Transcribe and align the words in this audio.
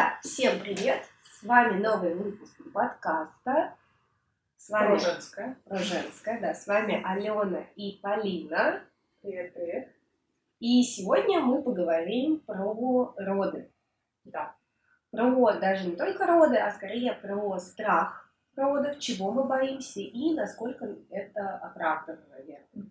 Итак, 0.00 0.20
всем 0.22 0.60
привет! 0.60 1.04
С 1.22 1.42
вами 1.42 1.78
новый 1.78 2.14
выпуск 2.14 2.58
подкаста. 2.72 3.74
С 4.56 4.70
вами... 4.70 4.98
Про 5.66 5.76
женское, 5.76 6.40
да. 6.40 6.54
С 6.54 6.66
вами 6.66 7.02
Алена 7.04 7.66
и 7.76 7.98
Полина. 8.00 8.82
Привет, 9.20 9.52
привет. 9.52 9.94
И 10.58 10.82
сегодня 10.84 11.40
мы 11.40 11.62
поговорим 11.62 12.40
про 12.40 13.12
роды. 13.18 13.70
Да. 14.24 14.54
Про 15.10 15.52
даже 15.60 15.86
не 15.86 15.96
только 15.96 16.26
роды, 16.26 16.56
а 16.56 16.70
скорее 16.70 17.12
про 17.12 17.58
страх 17.58 18.32
родов, 18.56 18.98
чего 19.00 19.30
мы 19.32 19.44
боимся 19.44 20.00
и 20.00 20.32
насколько 20.32 20.96
это 21.10 21.58
оправдано, 21.58 22.24
наверное. 22.30 22.90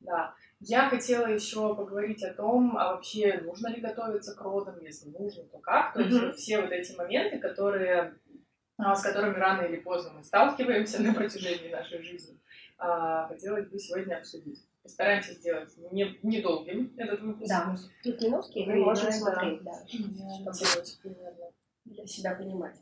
Да. 0.00 0.34
Я 0.60 0.88
хотела 0.88 1.26
еще 1.26 1.74
поговорить 1.74 2.22
о 2.24 2.34
том, 2.34 2.76
а 2.76 2.92
вообще 2.92 3.40
нужно 3.42 3.68
ли 3.68 3.80
готовиться 3.80 4.34
к 4.34 4.40
родам, 4.40 4.80
если 4.80 5.08
нужно, 5.10 5.44
то 5.44 5.58
как. 5.58 5.94
То 5.94 6.00
есть 6.00 6.20
вот 6.20 6.36
все 6.36 6.60
вот 6.60 6.72
эти 6.72 6.96
моменты, 6.96 7.38
которые, 7.38 8.14
а, 8.76 8.96
с 8.96 9.02
которыми 9.02 9.36
рано 9.36 9.62
или 9.62 9.76
поздно 9.76 10.14
мы 10.16 10.24
сталкиваемся 10.24 11.00
на 11.00 11.14
протяжении 11.14 11.70
нашей 11.70 12.02
жизни, 12.02 12.40
а, 12.76 13.28
хотелось 13.28 13.68
бы 13.68 13.78
сегодня 13.78 14.16
обсудить. 14.16 14.64
Постараемся 14.82 15.34
сделать 15.34 15.72
не, 15.92 16.18
недолгим 16.22 16.92
этот 16.96 17.20
выпуск. 17.20 17.48
Да, 17.48 17.76
тут 18.02 18.20
минутки, 18.20 18.64
мы 18.66 18.76
можем 18.76 19.12
смотреть, 19.12 19.62
да. 19.62 19.72
Попробовать 20.44 20.98
примерно 21.02 21.52
для 21.84 22.06
себя 22.06 22.34
понимать. 22.34 22.76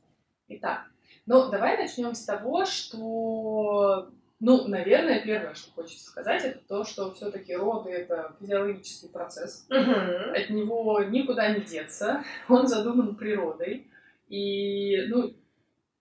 Итак, 0.48 0.86
ну 1.26 1.50
давай 1.50 1.76
начнем 1.76 2.14
с 2.14 2.24
того, 2.24 2.64
что 2.64 4.10
ну, 4.38 4.68
наверное, 4.68 5.22
первое, 5.24 5.54
что 5.54 5.70
хочется 5.72 6.04
сказать, 6.04 6.44
это 6.44 6.58
то, 6.68 6.84
что 6.84 7.12
все-таки 7.14 7.54
роды 7.54 7.90
это 7.90 8.36
физиологический 8.38 9.08
процесс. 9.08 9.66
Угу. 9.70 10.34
От 10.34 10.50
него 10.50 11.02
никуда 11.04 11.48
не 11.54 11.60
деться. 11.62 12.22
Он 12.48 12.66
задуман 12.66 13.16
природой. 13.16 13.86
И, 14.28 15.06
ну, 15.08 15.34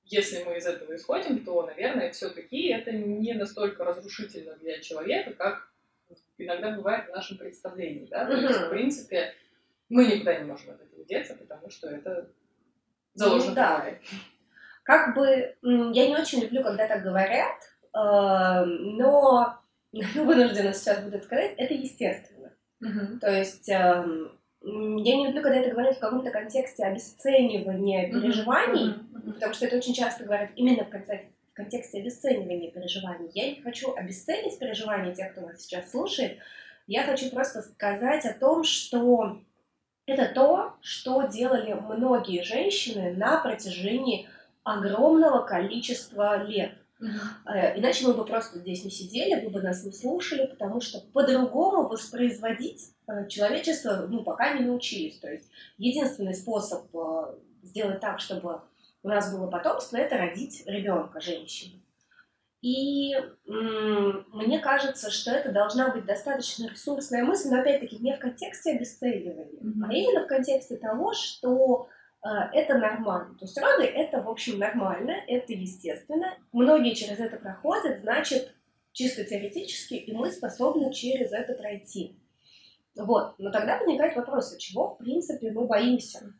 если 0.03 0.43
мы 0.43 0.57
из 0.57 0.65
этого 0.65 0.95
исходим, 0.95 1.45
то, 1.45 1.65
наверное, 1.65 2.11
все-таки 2.11 2.67
это 2.67 2.91
не 2.91 3.33
настолько 3.33 3.85
разрушительно 3.85 4.55
для 4.55 4.79
человека, 4.81 5.33
как 5.33 5.69
иногда 6.37 6.71
бывает 6.71 7.07
в 7.07 7.15
нашем 7.15 7.37
представлении. 7.37 8.07
Да? 8.07 8.25
То 8.25 8.35
есть, 8.35 8.59
в 8.59 8.69
принципе, 8.69 9.33
мы 9.87 10.05
никуда 10.05 10.37
не 10.37 10.45
можем 10.45 10.71
от 10.71 10.81
этого 10.81 11.05
деться, 11.05 11.35
потому 11.35 11.69
что 11.69 11.87
это 11.87 12.29
заложено 13.13 13.49
ну, 13.49 13.55
да. 13.55 13.85
Как 14.83 15.15
бы 15.15 15.55
я 15.63 16.07
не 16.07 16.15
очень 16.15 16.41
люблю, 16.41 16.63
когда 16.63 16.87
так 16.87 17.01
говорят, 17.01 17.57
Эм, 17.95 18.97
но 18.97 19.57
вынуждена 19.91 20.73
сейчас 20.73 21.01
буду 21.03 21.19
сказать, 21.21 21.53
это 21.57 21.73
естественно. 21.73 22.51
Uh-huh. 22.83 23.19
То 23.19 23.31
есть 23.31 23.69
эм, 23.69 24.37
я 24.61 25.15
не 25.15 25.27
люблю, 25.27 25.41
когда 25.41 25.59
это 25.59 25.71
говорят 25.71 25.95
в 25.95 26.01
каком-то 26.01 26.29
контексте 26.29 26.83
обесценивания 26.83 28.11
переживаний, 28.11 28.89
uh-huh. 28.89 29.13
Uh-huh. 29.13 29.33
потому 29.33 29.53
что 29.53 29.65
это 29.65 29.77
очень 29.77 29.93
часто 29.93 30.25
говорят 30.25 30.49
именно 30.57 30.83
в 30.83 30.89
контексте, 30.89 31.31
в 31.51 31.53
контексте 31.53 31.99
обесценивания 31.99 32.69
переживаний. 32.69 33.31
Я 33.33 33.51
не 33.51 33.61
хочу 33.61 33.95
обесценить 33.95 34.59
переживания 34.59 35.15
тех, 35.15 35.31
кто 35.31 35.41
нас 35.41 35.61
сейчас 35.61 35.89
слушает. 35.89 36.39
Я 36.87 37.03
хочу 37.03 37.29
просто 37.29 37.61
сказать 37.61 38.25
о 38.25 38.33
том, 38.33 38.65
что 38.65 39.39
это 40.05 40.27
то, 40.35 40.75
что 40.81 41.23
делали 41.23 41.73
многие 41.73 42.43
женщины 42.43 43.13
на 43.13 43.39
протяжении 43.39 44.27
огромного 44.63 45.45
количества 45.45 46.43
лет. 46.43 46.73
Uh-huh. 47.05 47.79
Иначе 47.79 48.07
мы 48.07 48.13
бы 48.13 48.25
просто 48.25 48.59
здесь 48.59 48.83
не 48.83 48.91
сидели, 48.91 49.43
вы 49.43 49.49
бы 49.49 49.61
нас 49.61 49.83
не 49.83 49.91
слушали, 49.91 50.47
потому 50.47 50.81
что 50.81 50.99
по-другому 51.13 51.87
воспроизводить 51.87 52.93
э, 53.07 53.27
человечество 53.27 54.07
ну, 54.09 54.23
пока 54.23 54.57
не 54.57 54.65
научились. 54.65 55.19
То 55.19 55.31
есть 55.31 55.49
единственный 55.77 56.33
способ 56.33 56.87
э, 56.95 57.35
сделать 57.63 57.99
так, 57.99 58.19
чтобы 58.19 58.61
у 59.03 59.07
нас 59.07 59.31
было 59.31 59.47
потомство, 59.47 59.97
это 59.97 60.17
родить 60.17 60.63
ребенка 60.65 61.19
женщине. 61.19 61.81
И 62.61 63.13
м- 63.47 64.25
мне 64.33 64.59
кажется, 64.59 65.11
что 65.11 65.29
это 65.31 65.51
должна 65.51 65.89
быть 65.93 66.05
достаточно 66.05 66.67
ресурсная 66.67 67.23
мысль, 67.23 67.49
но 67.49 67.59
опять-таки 67.59 67.97
не 67.97 68.15
в 68.15 68.19
контексте 68.19 68.71
обесценивания, 68.71 69.45
mm-hmm. 69.61 69.85
а 69.87 69.93
именно 69.93 70.23
в 70.23 70.27
контексте 70.27 70.77
того, 70.77 71.13
что 71.13 71.89
это 72.29 72.77
нормально. 72.77 73.35
То 73.37 73.45
есть 73.45 73.57
роды 73.57 73.83
это, 73.83 74.21
в 74.21 74.29
общем, 74.29 74.59
нормально, 74.59 75.15
это 75.27 75.53
естественно. 75.53 76.37
Многие 76.51 76.93
через 76.93 77.19
это 77.19 77.37
проходят, 77.37 77.99
значит, 77.99 78.53
чисто 78.93 79.23
теоретически, 79.23 79.95
и 79.95 80.11
мы 80.13 80.31
способны 80.31 80.91
через 80.93 81.31
это 81.31 81.53
пройти. 81.53 82.17
Вот. 82.95 83.35
Но 83.37 83.51
тогда 83.51 83.77
возникает 83.77 84.15
вопрос, 84.15 84.53
а 84.53 84.57
чего, 84.57 84.95
в 84.95 84.97
принципе, 84.97 85.51
мы 85.51 85.67
боимся? 85.67 86.33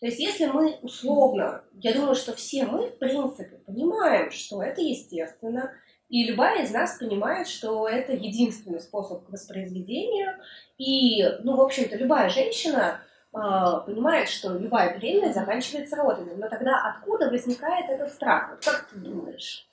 То 0.00 0.06
есть, 0.06 0.20
если 0.20 0.46
мы 0.46 0.78
условно, 0.80 1.64
я 1.74 1.92
думаю, 1.92 2.14
что 2.14 2.32
все 2.34 2.64
мы, 2.64 2.86
в 2.88 2.98
принципе, 2.98 3.56
понимаем, 3.66 4.30
что 4.30 4.62
это 4.62 4.80
естественно, 4.80 5.72
и 6.08 6.24
любая 6.24 6.64
из 6.64 6.70
нас 6.70 6.98
понимает, 6.98 7.48
что 7.48 7.86
это 7.88 8.12
единственный 8.12 8.80
способ 8.80 9.26
к 9.26 9.30
воспроизведению, 9.30 10.36
и, 10.78 11.22
ну, 11.42 11.56
в 11.56 11.60
общем-то, 11.60 11.96
любая 11.96 12.30
женщина 12.30 12.78
а, 12.92 13.07
понимает, 13.30 14.28
что 14.28 14.54
любая 14.54 14.98
беременность 14.98 15.34
заканчивается 15.34 15.96
родами. 15.96 16.34
Но 16.36 16.48
тогда 16.48 16.82
откуда 16.88 17.30
возникает 17.30 17.90
этот 17.90 18.12
страх? 18.12 18.50
Вот 18.50 18.64
как 18.64 18.88
ты 18.88 18.96
думаешь? 18.96 19.68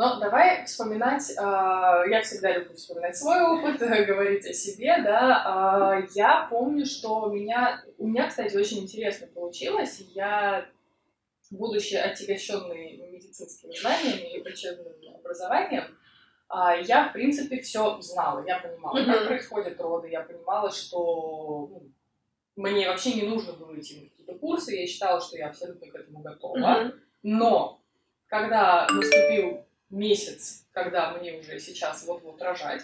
Но 0.00 0.18
давай 0.18 0.64
вспоминать, 0.64 1.30
э, 1.30 1.34
я 1.36 2.22
всегда 2.22 2.52
люблю 2.52 2.74
вспоминать 2.74 3.16
свой 3.18 3.38
опыт, 3.42 3.80
говорить 4.06 4.46
о 4.46 4.52
себе, 4.54 4.96
да. 5.02 5.98
Э, 6.00 6.06
я 6.14 6.46
помню, 6.48 6.86
что 6.86 7.24
у 7.24 7.34
меня, 7.34 7.84
у 7.98 8.06
меня, 8.06 8.28
кстати, 8.28 8.56
очень 8.56 8.84
интересно 8.84 9.26
получилось. 9.26 10.00
Я, 10.14 10.64
будучи 11.50 11.96
отягощенной 11.96 12.96
медицинскими 13.12 13.74
знаниями 13.78 14.36
и 14.36 14.40
врачебным 14.40 14.86
образованием, 15.16 15.84
э, 16.48 16.82
я, 16.84 17.08
в 17.08 17.12
принципе, 17.12 17.60
все 17.60 18.00
знала. 18.00 18.42
Я 18.46 18.60
понимала, 18.60 18.96
mm-hmm. 18.96 19.12
как 19.12 19.26
происходят 19.26 19.80
роды, 19.80 20.08
я 20.08 20.22
понимала, 20.22 20.70
что 20.70 21.68
ну, 21.68 21.82
мне 22.60 22.88
вообще 22.88 23.14
не 23.14 23.22
нужно 23.22 23.54
было 23.54 23.78
идти 23.78 24.00
на 24.00 24.08
какие-то 24.08 24.34
курсы, 24.34 24.74
я 24.74 24.86
считала, 24.86 25.20
что 25.20 25.36
я 25.36 25.48
абсолютно 25.48 25.90
к 25.90 25.94
этому 25.94 26.20
готова. 26.20 26.58
Mm-hmm. 26.58 26.92
Но 27.22 27.82
когда 28.26 28.86
наступил 28.90 29.64
месяц, 29.88 30.66
когда 30.72 31.12
мне 31.12 31.38
уже 31.38 31.58
сейчас 31.58 32.04
вот-вот 32.06 32.40
рожать, 32.42 32.82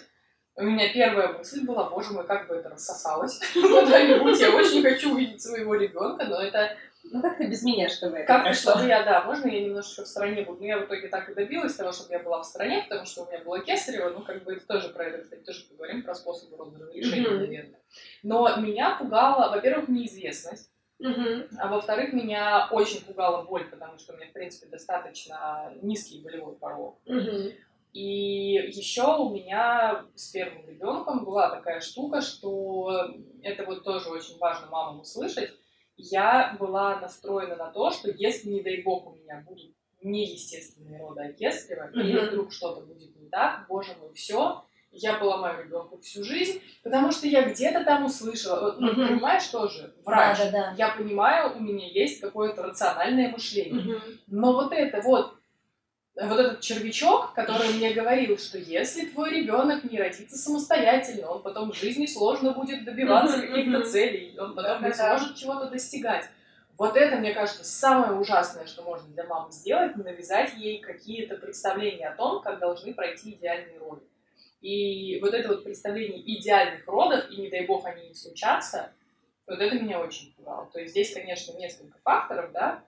у 0.55 0.63
меня 0.63 0.91
первая 0.91 1.33
мысль 1.33 1.63
была, 1.63 1.89
боже 1.89 2.13
мой, 2.13 2.25
как 2.25 2.47
бы 2.47 2.55
это 2.55 2.69
рассосалось 2.69 3.39
куда-нибудь. 3.53 4.39
Я 4.39 4.55
очень 4.55 4.81
хочу 4.81 5.13
увидеть 5.13 5.41
своего 5.41 5.75
ребенка, 5.75 6.25
но 6.25 6.41
это 6.41 6.75
ну 7.11 7.21
как 7.21 7.37
ты 7.37 7.47
без 7.47 7.63
меня, 7.63 7.89
чтобы 7.89 8.17
это 8.17 8.27
Как 8.27 8.43
прошло? 8.43 8.73
чтобы 8.73 8.87
я, 8.87 9.03
да, 9.03 9.23
можно 9.23 9.47
я 9.47 9.61
немножко 9.61 10.03
в 10.03 10.07
стороне 10.07 10.43
буду? 10.43 10.59
Но 10.59 10.65
я 10.65 10.79
в 10.79 10.85
итоге 10.85 11.07
так 11.07 11.29
и 11.29 11.33
добилась 11.33 11.75
того, 11.75 11.91
чтобы 11.91 12.13
я 12.13 12.19
была 12.19 12.41
в 12.41 12.45
стороне, 12.45 12.85
потому 12.87 13.05
что 13.05 13.23
у 13.23 13.27
меня 13.27 13.43
было 13.43 13.59
кесарево, 13.59 14.09
ну 14.09 14.21
как 14.23 14.43
бы 14.43 14.53
это 14.53 14.65
тоже 14.65 14.89
про 14.89 15.05
это, 15.05 15.23
кстати, 15.23 15.41
тоже 15.43 15.65
поговорим, 15.69 16.03
про 16.03 16.15
способы 16.15 16.57
разрешения, 16.57 17.27
mm-hmm. 17.27 17.39
наверное. 17.39 17.79
Но 18.23 18.57
меня 18.57 18.97
пугала, 18.97 19.49
во-первых, 19.49 19.89
неизвестность, 19.89 20.71
mm-hmm. 21.01 21.49
а 21.59 21.67
во-вторых, 21.67 22.13
меня 22.13 22.67
очень 22.71 23.03
пугала 23.05 23.43
боль, 23.43 23.69
потому 23.69 23.97
что 23.97 24.13
у 24.13 24.17
меня, 24.17 24.27
в 24.27 24.33
принципе, 24.33 24.67
достаточно 24.67 25.73
низкий 25.81 26.21
болевой 26.21 26.55
порог. 26.55 26.99
Mm-hmm. 27.05 27.53
И 27.93 28.53
еще 28.67 29.17
у 29.17 29.33
меня 29.33 30.05
с 30.13 30.29
первым 30.29 30.67
ребенком 30.67 31.25
была 31.25 31.49
такая 31.49 31.79
штука, 31.79 32.21
что 32.21 33.11
это 33.41 33.65
вот 33.65 33.83
тоже 33.83 34.09
очень 34.09 34.37
важно 34.37 34.67
мамам 34.67 34.99
услышать, 34.99 35.51
я 35.97 36.55
была 36.59 36.99
настроена 36.99 37.55
на 37.55 37.71
то, 37.71 37.91
что 37.91 38.09
если, 38.11 38.49
не 38.49 38.61
дай 38.61 38.81
бог, 38.81 39.07
у 39.07 39.15
меня 39.15 39.43
будут 39.47 39.71
неестественные 40.01 40.99
роды 40.99 41.23
Акесарева, 41.23 41.89
mm-hmm. 41.89 42.01
или 42.01 42.27
вдруг 42.27 42.53
что-то 42.53 42.81
будет 42.81 43.15
не 43.19 43.27
так, 43.29 43.65
боже 43.67 43.95
мой, 43.99 44.13
все, 44.13 44.63
я 44.91 45.15
поломаю 45.15 45.65
ребенку 45.65 45.99
всю 45.99 46.23
жизнь, 46.23 46.61
потому 46.83 47.11
что 47.11 47.27
я 47.27 47.49
где-то 47.49 47.83
там 47.83 48.05
услышала, 48.05 48.77
ну, 48.79 48.91
mm-hmm. 48.91 49.07
понимаешь 49.07 49.47
тоже, 49.47 49.93
врач, 50.05 50.37
да, 50.37 50.45
да, 50.45 50.51
да. 50.51 50.75
я 50.77 50.89
понимаю, 50.89 51.57
у 51.57 51.59
меня 51.59 51.87
есть 51.87 52.21
какое-то 52.21 52.63
рациональное 52.63 53.29
мышление, 53.29 53.95
mm-hmm. 53.95 54.19
но 54.27 54.53
вот 54.53 54.71
это 54.71 55.01
вот 55.01 55.36
вот 56.19 56.39
этот 56.39 56.61
червячок, 56.61 57.33
который 57.33 57.69
мне 57.73 57.93
говорил, 57.93 58.37
что 58.37 58.57
если 58.57 59.05
твой 59.05 59.31
ребенок 59.31 59.83
не 59.83 59.99
родится 59.99 60.37
самостоятельно, 60.37 61.29
он 61.29 61.43
потом 61.43 61.71
в 61.71 61.75
жизни 61.75 62.07
сложно 62.07 62.53
будет 62.53 62.85
добиваться 62.85 63.39
каких-то 63.39 63.83
целей, 63.83 64.35
он 64.39 64.55
потом 64.55 64.83
не 64.83 64.93
сможет 64.93 65.35
чего-то 65.35 65.69
достигать. 65.69 66.25
Вот 66.77 66.95
это, 66.95 67.17
мне 67.17 67.33
кажется, 67.33 67.63
самое 67.63 68.13
ужасное, 68.13 68.67
что 68.67 68.83
можно 68.83 69.07
для 69.09 69.23
мамы 69.25 69.51
сделать, 69.51 69.95
навязать 69.95 70.53
ей 70.57 70.79
какие-то 70.79 71.35
представления 71.35 72.09
о 72.09 72.15
том, 72.15 72.41
как 72.41 72.59
должны 72.59 72.93
пройти 72.93 73.31
идеальные 73.31 73.79
роды. 73.79 74.03
И 74.61 75.19
вот 75.21 75.33
это 75.33 75.49
вот 75.49 75.63
представление 75.63 76.21
идеальных 76.21 76.87
родов, 76.87 77.29
и 77.31 77.41
не 77.41 77.49
дай 77.49 77.65
бог 77.65 77.85
они 77.85 78.09
не 78.09 78.13
случатся, 78.13 78.91
вот 79.47 79.59
это 79.59 79.75
меня 79.75 79.99
очень 79.99 80.33
пугало. 80.33 80.69
То 80.71 80.79
есть 80.79 80.91
здесь, 80.91 81.13
конечно, 81.13 81.53
несколько 81.57 81.97
факторов, 82.03 82.51
да, 82.51 82.83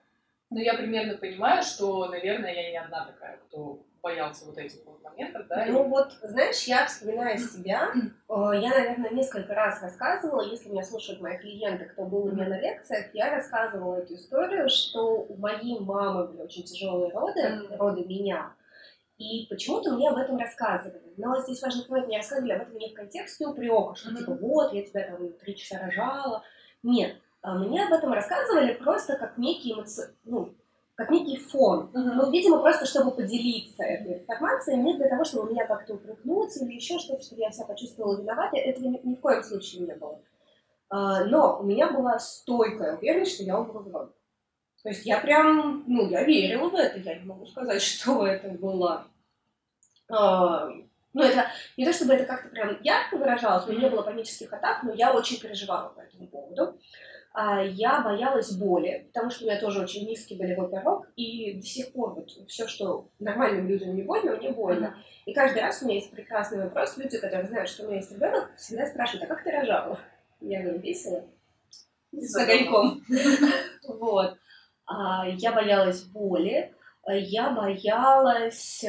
но 0.50 0.60
я 0.60 0.74
примерно 0.74 1.16
понимаю, 1.16 1.62
что, 1.62 2.06
наверное, 2.06 2.52
я 2.52 2.70
не 2.70 2.76
одна 2.76 3.06
такая, 3.06 3.38
кто 3.38 3.82
боялся 4.02 4.46
вот 4.46 4.58
этих 4.58 4.84
вот 4.84 5.02
моментов, 5.02 5.46
да? 5.48 5.66
Ну 5.66 5.84
вот, 5.84 6.12
знаешь, 6.22 6.62
я 6.64 6.86
вспоминаю 6.86 7.38
себя, 7.38 7.92
э, 7.94 8.12
я, 8.28 8.70
наверное, 8.70 9.10
несколько 9.10 9.54
раз 9.54 9.82
рассказывала, 9.82 10.42
если 10.42 10.70
меня 10.70 10.82
слушают 10.82 11.20
мои 11.20 11.38
клиенты, 11.38 11.84
кто 11.84 12.04
был 12.04 12.24
у 12.24 12.32
меня 12.32 12.48
на 12.48 12.58
лекциях, 12.58 13.14
я 13.14 13.30
рассказывала 13.30 13.96
эту 13.96 14.14
историю, 14.14 14.68
что 14.68 15.22
у 15.22 15.36
моей 15.36 15.78
мамы 15.78 16.28
были 16.28 16.42
очень 16.42 16.64
тяжелые 16.64 17.12
роды, 17.12 17.68
роды 17.76 18.04
меня, 18.04 18.52
и 19.18 19.46
почему-то 19.50 19.92
мне 19.92 20.08
об 20.08 20.16
этом 20.16 20.38
рассказывали. 20.38 21.12
Но 21.18 21.38
здесь 21.42 21.62
важный 21.62 21.84
момент, 21.88 22.08
мне 22.08 22.16
рассказывали 22.16 22.52
об 22.52 22.62
этом 22.62 22.78
не 22.78 22.90
в 22.90 22.94
контексте 22.94 23.46
упрека, 23.46 23.94
что 23.94 24.16
типа 24.16 24.32
вот, 24.32 24.72
я 24.72 24.82
тебя 24.82 25.08
там 25.08 25.32
три 25.34 25.54
часа 25.54 25.78
рожала. 25.78 26.42
Нет, 26.82 27.16
мне 27.42 27.84
об 27.84 27.92
этом 27.92 28.12
рассказывали 28.12 28.74
просто 28.74 29.16
как 29.16 29.38
некий 29.38 29.72
эмоци... 29.72 30.14
ну, 30.24 30.54
как 31.00 31.08
некий 31.08 31.38
фон. 31.38 31.90
Uh-huh. 31.94 32.12
Ну, 32.14 32.30
видимо, 32.30 32.58
просто 32.58 32.84
чтобы 32.84 33.12
поделиться 33.12 33.82
этой 33.82 34.18
информацией, 34.18 34.76
не 34.76 34.98
для 34.98 35.08
того, 35.08 35.24
чтобы 35.24 35.50
меня 35.50 35.66
как-то 35.66 35.94
упрекнуть 35.94 36.54
или 36.60 36.74
еще 36.74 36.98
что-то, 36.98 37.22
чтобы 37.22 37.40
я 37.40 37.50
себя 37.50 37.64
почувствовала 37.64 38.20
виноватой, 38.20 38.60
этого 38.60 38.84
ни, 38.84 39.00
ни 39.02 39.14
в 39.14 39.20
коем 39.20 39.42
случае 39.42 39.86
не 39.86 39.94
было. 39.94 40.20
А, 40.90 41.24
но 41.24 41.60
у 41.60 41.62
меня 41.62 41.90
была 41.90 42.18
стойкая 42.18 42.98
уверенность, 42.98 43.34
что 43.34 43.44
я 43.44 43.58
умру 43.58 43.80
в. 43.80 44.12
То 44.82 44.88
есть 44.88 45.06
я 45.06 45.20
прям, 45.20 45.84
ну, 45.86 46.08
я 46.08 46.24
верила 46.24 46.68
в 46.68 46.74
это, 46.74 46.98
я 46.98 47.18
не 47.18 47.24
могу 47.24 47.46
сказать, 47.46 47.80
что 47.82 48.26
это 48.26 48.50
было. 48.50 49.06
А, 50.10 50.68
ну, 51.12 51.22
это 51.22 51.46
не 51.78 51.86
то, 51.86 51.92
чтобы 51.94 52.12
это 52.12 52.24
как-то 52.24 52.48
прям 52.50 52.76
ярко 52.82 53.16
выражалось, 53.16 53.66
у 53.66 53.72
меня 53.72 53.84
не 53.84 53.90
было 53.90 54.02
панических 54.02 54.52
атак, 54.52 54.82
но 54.82 54.92
я 54.92 55.14
очень 55.14 55.40
переживала 55.40 55.88
по 55.88 56.00
этому 56.00 56.26
поводу. 56.26 56.78
А, 57.32 57.62
я 57.62 58.00
боялась 58.00 58.52
боли, 58.52 59.06
потому 59.08 59.30
что 59.30 59.44
у 59.44 59.48
меня 59.48 59.60
тоже 59.60 59.80
очень 59.82 60.06
низкий 60.08 60.36
болевой 60.36 60.68
порог, 60.68 61.06
и 61.14 61.54
до 61.54 61.62
сих 61.62 61.92
пор 61.92 62.14
вот 62.14 62.30
все, 62.48 62.66
что 62.66 63.08
нормальным 63.20 63.68
людям 63.68 63.94
не 63.94 64.02
больно, 64.02 64.36
мне 64.36 64.50
больно. 64.50 64.96
И 65.26 65.32
каждый 65.32 65.62
раз 65.62 65.80
у 65.80 65.86
меня 65.86 65.96
есть 65.96 66.10
прекрасный 66.10 66.62
вопрос, 66.62 66.96
люди, 66.96 67.18
которые 67.18 67.48
знают, 67.48 67.68
что 67.68 67.84
у 67.84 67.86
меня 67.86 67.98
есть 67.98 68.10
ребенок, 68.10 68.50
всегда 68.56 68.86
спрашивают, 68.86 69.24
а 69.24 69.34
как 69.34 69.44
ты 69.44 69.50
рожала? 69.52 70.00
Я 70.40 70.62
говорю, 70.62 70.80
весело. 70.80 71.24
С 72.12 72.36
огоньком. 72.36 73.02
Вот. 73.88 74.36
А, 74.86 75.26
я 75.28 75.52
боялась 75.52 76.02
боли, 76.02 76.74
я 77.06 77.50
боялась, 77.50 78.84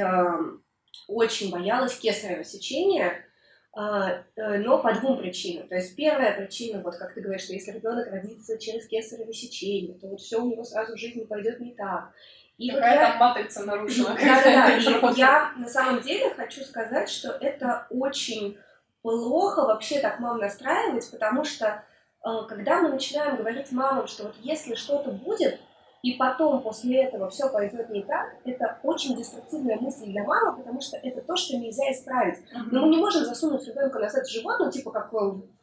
очень 1.08 1.52
боялась 1.52 1.98
кесарево 1.98 2.44
сечения, 2.44 3.26
но 3.74 4.82
по 4.82 4.94
двум 4.94 5.20
причинам. 5.20 5.68
То 5.70 5.76
есть 5.76 5.96
первая 5.96 6.36
причина, 6.36 6.82
вот 6.82 6.98
как 6.98 7.14
ты 7.14 7.22
говоришь, 7.22 7.44
что 7.44 7.54
если 7.54 7.72
ребенок 7.72 8.12
родится 8.12 8.58
через 8.58 8.86
кесарево 8.88 9.34
сечение, 9.34 9.98
то 9.98 10.08
вот 10.08 10.20
все 10.20 10.42
у 10.42 10.50
него 10.50 10.64
сразу 10.64 10.96
в 10.96 11.00
жизни 11.00 11.24
пойдет 11.24 11.60
не 11.62 11.74
так. 11.74 12.12
И 12.58 12.70
Какая 12.70 12.92
вот 12.92 13.02
я... 13.02 13.10
там 13.10 13.18
матрица 13.18 13.66
нарушена? 13.66 14.16
Да, 14.20 14.44
да, 14.44 14.68
да. 14.68 14.78
И 14.78 15.20
я 15.20 15.54
на 15.58 15.68
самом 15.68 16.02
деле 16.02 16.30
хочу 16.32 16.62
сказать, 16.62 17.10
что 17.10 17.30
это 17.30 17.88
очень 17.90 18.58
плохо 19.02 19.62
вообще 19.62 20.00
так 20.00 20.20
мам 20.20 20.38
настраивать, 20.38 21.10
потому 21.10 21.44
что 21.44 21.84
э, 22.24 22.30
когда 22.48 22.82
мы 22.82 22.90
начинаем 22.90 23.38
говорить 23.38 23.72
мамам, 23.72 24.06
что 24.06 24.24
вот 24.24 24.36
если 24.42 24.76
что-то 24.76 25.12
будет, 25.12 25.60
и 26.02 26.14
потом 26.14 26.62
после 26.62 27.04
этого 27.04 27.30
все 27.30 27.50
пойдет 27.50 27.90
не 27.90 28.04
так, 28.04 28.36
это 28.44 28.80
очень 28.84 29.16
деструктивная 29.16 29.78
мысль 29.78 30.06
для 30.06 30.24
мамы, 30.24 30.58
потому 30.58 30.82
что 30.82 30.98
это 30.98 31.22
то, 31.22 31.36
что 31.36 31.58
нельзя 31.58 31.92
исправить. 31.92 32.40
Но 32.72 32.82
мы 32.82 32.90
не 32.90 32.98
можем 32.98 33.24
засунуть 33.24 33.68
ребенка 33.68 34.00
назад 34.00 34.26
в 34.26 34.32
живот, 34.32 34.56
ну, 34.60 34.72
типа, 34.72 34.92
как 34.92 35.12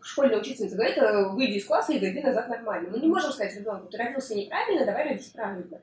школьная 0.00 0.40
учительница 0.40 0.76
говорит, 0.76 0.98
«Э, 0.98 1.28
выйди 1.30 1.58
из 1.58 1.66
класса 1.66 1.92
и 1.92 1.98
дойди 1.98 2.20
назад 2.20 2.48
нормально. 2.48 2.90
Мы 2.90 3.00
не 3.00 3.08
можем 3.08 3.32
сказать 3.32 3.56
ребенку, 3.56 3.88
ты 3.88 3.98
родился 3.98 4.34
неправильно, 4.34 4.86
давай 4.86 5.08
родись 5.08 5.30
правильно. 5.30 5.80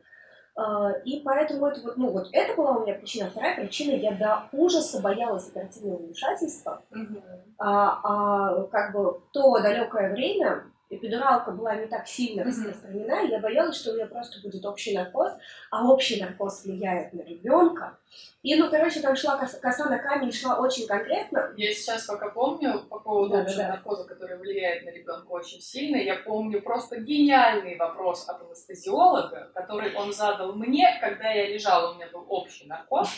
А, 0.57 0.91
и 1.03 1.19
поэтому 1.19 1.67
это 1.67 1.81
вот, 1.81 1.97
ну 1.97 2.11
вот 2.11 2.29
это 2.31 2.55
была 2.55 2.77
у 2.77 2.83
меня 2.83 2.95
причина. 2.95 3.29
Вторая 3.29 3.55
причина, 3.55 3.91
я 3.91 4.11
до 4.11 4.47
ужаса 4.53 5.01
боялась 5.01 5.49
оперативного 5.49 5.97
вмешательства. 5.97 6.81
Mm-hmm. 6.91 7.21
А, 7.57 7.99
а 8.03 8.63
как 8.67 8.93
бы 8.93 9.19
в 9.19 9.31
то 9.33 9.59
далекое 9.59 10.13
время 10.13 10.63
эпидуралка 10.89 11.51
была 11.51 11.75
не 11.75 11.87
так 11.87 12.07
сильно 12.07 12.43
распространена, 12.43 13.27
я 13.27 13.39
боялась, 13.39 13.77
что 13.77 13.91
у 13.91 13.95
меня 13.95 14.05
просто 14.05 14.41
будет 14.41 14.65
общий 14.65 14.95
наркоз, 14.95 15.31
а 15.71 15.87
общий 15.87 16.21
наркоз 16.21 16.63
влияет 16.63 17.13
на 17.13 17.21
ребенка. 17.21 17.97
И, 18.43 18.55
ну, 18.55 18.69
короче, 18.69 19.01
там 19.01 19.15
шла 19.15 19.37
коса, 19.37 19.59
коса 19.59 19.89
на 19.89 19.97
камень, 19.97 20.31
шла 20.31 20.59
очень 20.59 20.87
конкретно. 20.87 21.53
Я 21.57 21.73
сейчас 21.73 22.05
пока 22.05 22.29
помню 22.29 22.83
по 22.89 22.99
поводу 22.99 23.33
да, 23.33 23.41
общего 23.41 23.63
да, 23.63 23.69
наркоза, 23.69 24.05
который 24.05 24.37
влияет 24.37 24.85
на 24.85 24.89
ребенка 24.89 25.27
очень 25.29 25.61
сильно, 25.61 25.97
я 25.97 26.15
помню 26.17 26.61
просто 26.61 26.99
гениальный 26.99 27.75
вопрос 27.77 28.29
от 28.29 28.41
анестезиолога, 28.41 29.51
который 29.53 29.95
он 29.95 30.13
задал 30.13 30.53
мне, 30.53 30.97
когда 31.01 31.31
я 31.31 31.47
лежала, 31.47 31.91
у 31.91 31.95
меня 31.95 32.07
был 32.13 32.25
общий 32.29 32.67
наркоз, 32.67 33.09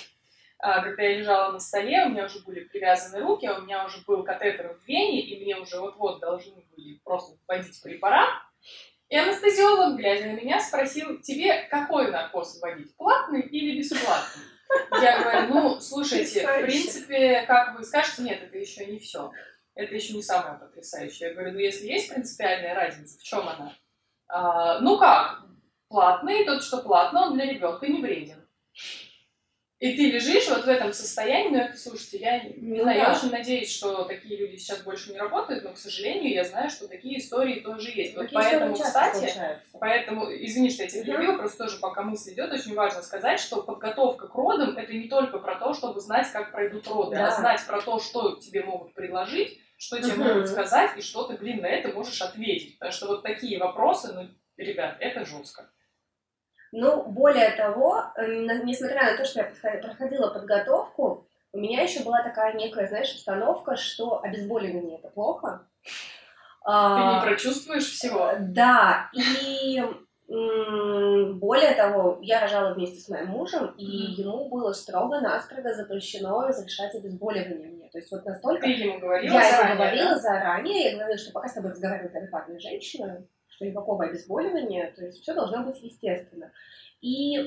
когда 0.59 1.03
я 1.03 1.17
лежала 1.17 1.51
на 1.51 1.59
столе, 1.59 2.05
у 2.05 2.09
меня 2.09 2.25
уже 2.25 2.39
были 2.39 2.61
привязаны 2.61 3.23
руки, 3.23 3.45
а 3.45 3.59
у 3.59 3.61
меня 3.61 3.85
уже 3.85 4.01
был 4.05 4.23
катетер 4.23 4.73
в 4.73 4.87
вене, 4.87 5.21
и 5.21 5.43
мне 5.43 5.55
уже 5.57 5.79
вот-вот 5.79 6.19
должны 6.19 6.63
были 6.75 6.99
просто 7.03 7.37
вводить 7.47 7.81
препарат. 7.81 8.29
И 9.09 9.15
анестезиолог, 9.15 9.97
глядя 9.97 10.27
на 10.27 10.33
меня, 10.33 10.59
спросил, 10.59 11.21
тебе 11.21 11.63
какой 11.69 12.11
наркоз 12.11 12.59
вводить, 12.59 12.95
платный 12.97 13.41
или 13.41 13.79
бесплатный? 13.79 14.43
Я 14.91 15.21
говорю, 15.21 15.53
ну, 15.53 15.79
слушайте, 15.79 16.45
в 16.45 16.61
принципе, 16.63 17.45
как 17.47 17.77
вы 17.77 17.83
скажете, 17.83 18.23
нет, 18.23 18.43
это 18.43 18.57
еще 18.57 18.85
не 18.85 18.99
все. 18.99 19.31
Это 19.75 19.93
еще 19.93 20.13
не 20.13 20.23
самое 20.23 20.59
потрясающее. 20.59 21.29
Я 21.29 21.35
говорю, 21.35 21.53
ну, 21.53 21.59
если 21.59 21.85
есть 21.85 22.09
принципиальная 22.11 22.73
разница, 22.73 23.19
в 23.19 23.23
чем 23.23 23.47
она? 23.47 23.73
А, 24.27 24.79
ну 24.79 24.97
как, 24.97 25.43
платный, 25.87 26.43
тот, 26.45 26.63
что 26.63 26.79
платный, 26.79 27.21
он 27.21 27.33
для 27.35 27.45
ребенка 27.45 27.87
не 27.87 28.01
вреден. 28.01 28.45
И 29.79 29.95
ты 29.95 30.09
лежишь 30.09 30.49
вот 30.49 30.65
в 30.65 30.67
этом 30.67 30.91
состоянии, 30.91 31.55
но 31.55 31.61
это, 31.65 31.77
слушайте, 31.77 32.17
я 32.17 32.43
не 32.43 32.77
ну, 32.77 32.81
знаю, 32.81 32.99
да. 32.99 33.05
я 33.11 33.15
очень 33.15 33.29
надеюсь, 33.29 33.71
что 33.71 34.05
такие 34.05 34.35
люди 34.35 34.55
сейчас 34.55 34.81
больше 34.81 35.11
не 35.11 35.19
работают, 35.19 35.63
но, 35.63 35.73
к 35.73 35.77
сожалению, 35.77 36.33
я 36.33 36.43
знаю, 36.43 36.71
что 36.71 36.87
такие 36.87 37.19
истории 37.19 37.59
тоже 37.59 37.91
есть. 37.91 38.15
Вот 38.15 38.27
поэтому, 38.33 38.73
кстати, 38.73 39.31
случаются. 39.31 39.77
поэтому, 39.79 40.33
извини, 40.33 40.71
что 40.71 40.81
я 40.81 40.89
тебя 40.89 41.03
перебила, 41.03 41.33
угу. 41.33 41.39
просто 41.39 41.65
тоже 41.65 41.77
пока 41.77 42.01
мысль 42.01 42.33
идет, 42.33 42.51
очень 42.51 42.73
важно 42.73 43.03
сказать, 43.03 43.39
что 43.39 43.61
подготовка 43.61 44.27
к 44.27 44.33
родам 44.33 44.75
это 44.77 44.91
не 44.93 45.07
только 45.07 45.37
про 45.37 45.55
то, 45.59 45.75
чтобы 45.75 45.99
знать, 45.99 46.27
как 46.31 46.51
пройдут 46.51 46.87
роды, 46.87 47.15
а 47.15 47.19
да. 47.19 47.27
а 47.27 47.39
знать 47.39 47.63
про 47.67 47.79
то, 47.79 47.99
что 47.99 48.37
тебе 48.37 48.63
могут 48.63 48.95
предложить, 48.95 49.59
что 49.77 50.01
тебе 50.01 50.13
угу. 50.13 50.23
могут 50.23 50.47
сказать, 50.47 50.97
и 50.97 51.01
что 51.01 51.25
ты, 51.25 51.35
блин, 51.35 51.61
на 51.61 51.67
это 51.67 51.89
можешь 51.89 52.19
ответить. 52.23 52.79
Потому 52.79 52.93
что 52.93 53.07
вот 53.07 53.21
такие 53.21 53.59
вопросы, 53.59 54.11
ну, 54.11 54.27
ребят, 54.57 54.97
это 54.99 55.23
жестко. 55.23 55.69
Ну, 56.71 57.03
более 57.03 57.51
того, 57.51 58.11
несмотря 58.63 59.11
на 59.11 59.17
то, 59.17 59.25
что 59.25 59.39
я 59.39 59.79
проходила 59.79 60.29
подготовку, 60.31 61.27
у 61.53 61.59
меня 61.59 61.81
еще 61.81 62.03
была 62.03 62.21
такая 62.23 62.53
некая, 62.53 62.87
знаешь, 62.87 63.13
установка, 63.13 63.75
что 63.75 64.21
обезболивание 64.21 64.99
это 64.99 65.09
плохо. 65.09 65.67
Ты 65.83 66.71
не 66.71 67.17
а, 67.17 67.21
прочувствуешь 67.21 67.85
всего? 67.89 68.33
Да, 68.39 69.09
и 69.13 69.81
более 70.27 71.73
того, 71.75 72.19
я 72.21 72.41
рожала 72.41 72.73
вместе 72.73 72.99
с 72.99 73.07
моим 73.07 73.27
мужем, 73.27 73.73
и 73.77 73.85
ему 73.85 74.49
было 74.49 74.73
строго-настрого 74.73 75.73
запрещено 75.73 76.41
разрешать 76.41 76.93
обезболивание 76.95 77.69
мне. 77.69 77.89
То 77.89 77.99
есть 77.99 78.11
вот 78.11 78.25
настолько... 78.25 78.63
Ты 78.63 78.71
ему 78.71 78.99
говорила 78.99 79.35
Я 79.35 79.49
заранее, 79.49 79.69
ему 79.69 79.77
говорила 79.77 80.09
да? 80.09 80.19
заранее, 80.19 80.91
я 80.91 80.95
говорила, 80.97 81.17
что 81.17 81.31
пока 81.31 81.47
с 81.47 81.53
тобой 81.53 81.71
разговаривает 81.71 82.13
адекватная 82.13 82.59
женщина, 82.59 83.25
что 83.57 83.65
никакого 83.65 84.05
обезболивания, 84.05 84.93
то 84.95 85.03
есть 85.03 85.21
все 85.21 85.33
должно 85.33 85.63
быть 85.63 85.81
естественно. 85.81 86.51
И 87.01 87.37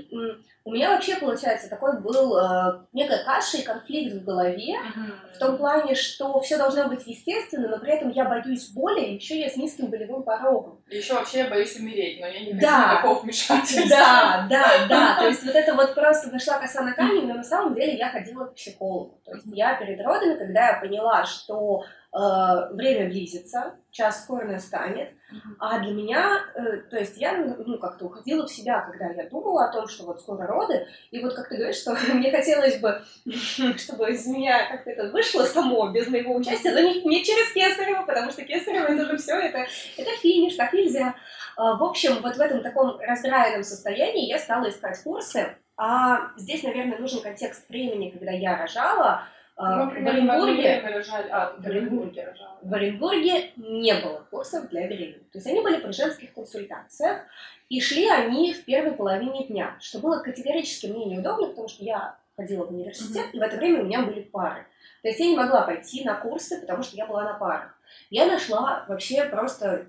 у 0.64 0.72
меня 0.72 0.92
вообще, 0.92 1.16
получается, 1.16 1.68
такой 1.68 2.00
был 2.00 2.36
э, 2.38 2.84
некая 2.92 3.24
каша 3.24 3.58
и 3.58 3.64
конфликт 3.64 4.14
в 4.14 4.24
голове, 4.24 4.74
mm-hmm. 4.74 5.34
в 5.34 5.38
том 5.38 5.56
плане, 5.56 5.96
что 5.96 6.38
все 6.40 6.56
должно 6.56 6.88
быть 6.88 7.04
естественно, 7.06 7.68
но 7.68 7.78
при 7.78 7.92
этом 7.92 8.10
я 8.10 8.26
боюсь 8.26 8.70
боли, 8.70 9.06
и 9.06 9.14
еще 9.14 9.40
я 9.40 9.48
с 9.48 9.56
низким 9.56 9.86
болевым 9.86 10.22
порогом. 10.22 10.84
И 10.88 10.98
еще 10.98 11.14
вообще 11.14 11.38
я 11.38 11.50
боюсь 11.50 11.76
умереть, 11.80 12.20
но 12.20 12.26
я 12.28 12.40
не 12.40 12.52
хочу 12.52 12.60
да. 12.60 12.92
никакого 12.92 13.22
вмешательства. 13.22 13.88
Да, 13.88 14.46
да, 14.48 14.86
да. 14.88 15.16
То 15.18 15.26
есть 15.26 15.44
вот 15.44 15.54
это 15.54 15.74
вот 15.74 15.94
просто 15.96 16.30
нашла 16.30 16.58
коса 16.58 16.82
на 16.82 16.92
камень, 16.92 17.26
но 17.26 17.34
на 17.34 17.44
самом 17.44 17.74
деле 17.74 17.96
я 17.96 18.10
ходила 18.10 18.44
к 18.44 18.54
психологу. 18.54 19.20
То 19.24 19.34
есть 19.34 19.46
я 19.46 19.74
перед 19.74 20.00
родами, 20.00 20.38
когда 20.38 20.68
я 20.68 20.80
поняла, 20.80 21.24
что 21.24 21.84
время 22.12 23.08
близится, 23.08 23.74
час 23.90 24.24
скоро 24.24 24.46
настанет, 24.46 25.10
а 25.58 25.78
для 25.78 25.92
меня, 25.92 26.40
э, 26.54 26.78
то 26.90 26.98
есть 26.98 27.16
я, 27.18 27.36
ну, 27.36 27.78
как-то 27.78 28.06
уходила 28.06 28.46
в 28.46 28.50
себя, 28.50 28.80
когда 28.80 29.10
я 29.10 29.28
думала 29.28 29.66
о 29.66 29.72
том, 29.72 29.86
что 29.88 30.04
вот 30.04 30.20
скоро 30.20 30.46
роды, 30.46 30.86
и 31.10 31.22
вот 31.22 31.34
как 31.34 31.48
ты 31.48 31.56
говоришь, 31.56 31.76
что 31.76 31.96
мне 32.14 32.30
хотелось 32.30 32.78
бы, 32.78 33.02
чтобы 33.76 34.10
из 34.10 34.26
меня 34.26 34.68
как-то 34.70 34.90
это 34.90 35.10
вышло 35.10 35.44
само, 35.44 35.88
без 35.90 36.08
моего 36.08 36.34
участия, 36.34 36.72
но 36.72 36.80
не, 36.80 37.02
не 37.02 37.24
через 37.24 37.52
Кесарева, 37.52 38.02
потому 38.02 38.30
что 38.30 38.42
Кесарева 38.42 38.86
это 38.86 39.06
же 39.06 39.16
все, 39.16 39.34
это, 39.34 39.66
это 39.96 40.10
финиш, 40.20 40.56
так 40.56 40.72
нельзя. 40.72 41.14
А, 41.56 41.76
в 41.76 41.82
общем, 41.82 42.20
вот 42.22 42.36
в 42.36 42.40
этом 42.40 42.62
таком 42.62 42.98
раздраенном 42.98 43.62
состоянии 43.62 44.28
я 44.28 44.38
стала 44.38 44.68
искать 44.68 45.00
курсы, 45.02 45.56
а 45.76 46.32
здесь, 46.36 46.62
наверное, 46.62 46.98
нужен 46.98 47.22
контекст 47.22 47.68
времени, 47.68 48.10
когда 48.10 48.32
я 48.32 48.56
рожала, 48.56 49.24
а, 49.60 49.84
в 49.84 49.92
Оренбурге, 49.92 50.82
а, 51.30 51.54
в, 51.58 51.66
Оренбурге, 51.66 52.34
в 52.62 52.74
Оренбурге 52.74 53.50
не 53.56 53.94
было 53.94 54.24
курсов 54.30 54.68
для 54.70 54.88
беременных. 54.88 55.30
То 55.30 55.38
есть 55.38 55.46
они 55.46 55.60
были 55.60 55.80
при 55.80 55.92
женских 55.92 56.32
консультациях, 56.32 57.22
и 57.68 57.80
шли 57.80 58.08
они 58.08 58.54
в 58.54 58.64
первой 58.64 58.92
половине 58.92 59.46
дня, 59.46 59.76
что 59.80 59.98
было 59.98 60.20
категорически 60.20 60.86
мне 60.86 61.04
неудобно, 61.04 61.48
потому 61.48 61.68
что 61.68 61.84
я 61.84 62.16
ходила 62.36 62.64
в 62.64 62.70
университет, 62.70 63.26
mm-hmm. 63.26 63.36
и 63.36 63.38
в 63.38 63.42
это 63.42 63.56
время 63.56 63.82
у 63.82 63.84
меня 63.84 64.02
были 64.02 64.22
пары. 64.22 64.66
То 65.02 65.08
есть 65.08 65.20
я 65.20 65.26
не 65.26 65.36
могла 65.36 65.62
пойти 65.62 66.04
на 66.04 66.14
курсы, 66.14 66.58
потому 66.60 66.82
что 66.82 66.96
я 66.96 67.06
была 67.06 67.24
на 67.24 67.34
парах. 67.34 67.78
Я 68.08 68.26
нашла 68.26 68.86
вообще 68.88 69.24
просто 69.24 69.88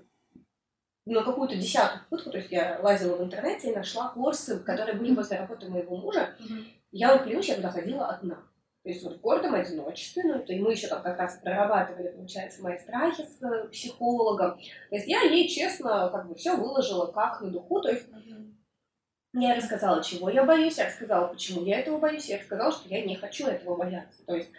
на 1.06 1.22
какую-то 1.22 1.56
десятую 1.56 2.02
попытку, 2.02 2.30
то 2.30 2.36
есть 2.36 2.52
я 2.52 2.78
лазила 2.82 3.16
в 3.16 3.24
интернете 3.24 3.70
и 3.70 3.74
нашла 3.74 4.10
курсы, 4.10 4.58
которые 4.60 4.96
были 4.96 5.14
после 5.14 5.38
работы 5.38 5.68
моего 5.68 5.96
мужа. 5.96 6.36
Mm-hmm. 6.38 6.64
Я 6.92 7.14
вот 7.14 7.24
клянусь, 7.24 7.48
я 7.48 7.56
туда 7.56 7.70
ходила 7.70 8.06
одна. 8.06 8.38
То 8.82 8.88
есть 8.88 9.04
вот 9.04 9.16
в 9.16 9.20
гордом 9.20 9.54
одиночестве, 9.54 10.24
ну, 10.24 10.34
это 10.34 10.52
и 10.52 10.58
мы 10.58 10.72
еще 10.72 10.88
там 10.88 11.02
как 11.02 11.18
раз 11.18 11.38
прорабатывали, 11.42 12.08
получается, 12.08 12.62
мои 12.62 12.76
страхи 12.78 13.22
с 13.22 13.42
э, 13.42 13.68
психологом. 13.68 14.58
То 14.90 14.96
есть 14.96 15.06
я 15.06 15.22
ей 15.22 15.48
честно 15.48 16.08
как 16.10 16.28
бы 16.28 16.34
все 16.34 16.56
выложила 16.56 17.12
как 17.12 17.40
на 17.40 17.50
духу, 17.50 17.80
то 17.80 17.90
есть 17.90 18.08
mm-hmm. 18.08 19.40
я 19.40 19.54
рассказала, 19.54 20.02
чего 20.02 20.30
я 20.30 20.44
боюсь, 20.44 20.78
я 20.78 20.86
рассказала, 20.86 21.28
почему 21.28 21.64
я 21.64 21.78
этого 21.78 21.98
боюсь, 21.98 22.28
я 22.28 22.38
рассказала, 22.38 22.72
что 22.72 22.88
я 22.88 23.04
не 23.04 23.14
хочу 23.14 23.46
этого 23.46 23.76
бояться. 23.76 24.24
То 24.26 24.34
есть 24.34 24.50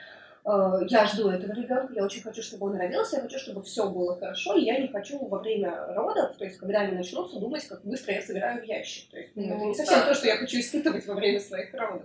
Э, 0.45 0.79
я 0.87 1.05
жду 1.05 1.29
этого 1.29 1.53
ребенка, 1.53 1.93
я 1.93 2.03
очень 2.03 2.21
хочу, 2.21 2.41
чтобы 2.41 2.67
он 2.67 2.77
родился, 2.77 3.17
я 3.17 3.21
хочу, 3.21 3.39
чтобы 3.39 3.63
все 3.63 3.89
было 3.89 4.17
хорошо, 4.17 4.57
и 4.57 4.65
я 4.65 4.77
не 4.77 4.89
хочу 4.89 5.17
во 5.25 5.39
время 5.39 5.85
родов, 5.93 6.35
то 6.35 6.43
есть 6.43 6.57
когда 6.57 6.81
они 6.81 6.97
начнутся, 6.97 7.39
думать, 7.39 7.65
как 7.65 7.83
быстро 7.85 8.13
я 8.13 8.21
собираю 8.21 8.61
в 8.61 8.65
ящик. 8.65 9.09
То 9.09 9.17
есть 9.17 9.31
ну, 9.35 9.43
это 9.43 9.65
не 9.65 9.73
совсем 9.73 9.99
да. 9.99 10.07
то, 10.07 10.13
что 10.13 10.27
я 10.27 10.37
хочу 10.37 10.59
испытывать 10.59 11.05
во 11.07 11.15
время 11.15 11.39
своих 11.39 11.73
родов. 11.73 12.03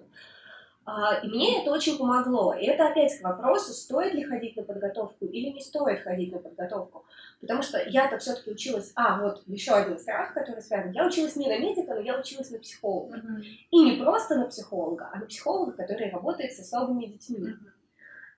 А, 0.91 1.17
и 1.23 1.29
мне 1.29 1.61
это 1.61 1.71
очень 1.71 1.99
помогло. 1.99 2.55
И 2.55 2.65
это 2.65 2.89
опять 2.89 3.21
к 3.21 3.23
вопросу, 3.23 3.75
стоит 3.75 4.15
ли 4.15 4.25
ходить 4.25 4.57
на 4.57 4.63
подготовку 4.63 5.27
или 5.27 5.51
не 5.51 5.61
стоит 5.61 6.01
ходить 6.01 6.33
на 6.33 6.39
подготовку. 6.39 7.05
Потому 7.43 7.61
что 7.61 7.79
я-то 7.87 8.17
все-таки 8.17 8.53
училась, 8.53 8.93
а, 8.95 9.21
вот 9.21 9.43
еще 9.47 9.73
один 9.73 9.99
страх, 9.99 10.33
который 10.33 10.63
связан. 10.63 10.93
Я 10.93 11.07
училась 11.07 11.37
не 11.37 11.47
на 11.47 11.59
медика, 11.59 11.95
но 11.95 12.01
я 12.01 12.19
училась 12.19 12.51
на 12.51 12.59
психолога. 12.59 13.19
Uh-huh. 13.19 13.43
И 13.71 13.77
не 13.85 14.03
просто 14.03 14.37
на 14.37 14.47
психолога, 14.47 15.11
а 15.13 15.19
на 15.19 15.27
психолога, 15.27 15.73
который 15.73 16.11
работает 16.11 16.55
с 16.55 16.61
особыми 16.61 17.05
детьми. 17.05 17.51
Uh-huh. 17.51 17.71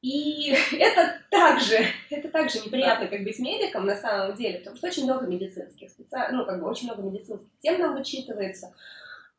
И 0.02 0.52
это 0.72 1.20
также, 1.30 1.76
это 2.10 2.28
также 2.30 2.58
неприятно, 2.58 3.06
как 3.06 3.22
быть 3.22 3.38
медиком 3.38 3.86
на 3.86 3.94
самом 3.94 4.34
деле, 4.34 4.58
потому 4.58 4.76
что 4.76 4.88
очень 4.88 5.04
много 5.04 5.24
медицинских 5.24 5.88
специалистов, 5.88 6.36
ну, 6.36 6.46
как 6.46 6.60
бы 6.60 6.68
очень 6.68 6.88
много 6.88 7.02
медицинских 7.02 7.48
тем 7.60 7.78
нам 7.78 7.94
вычитывается. 7.94 8.74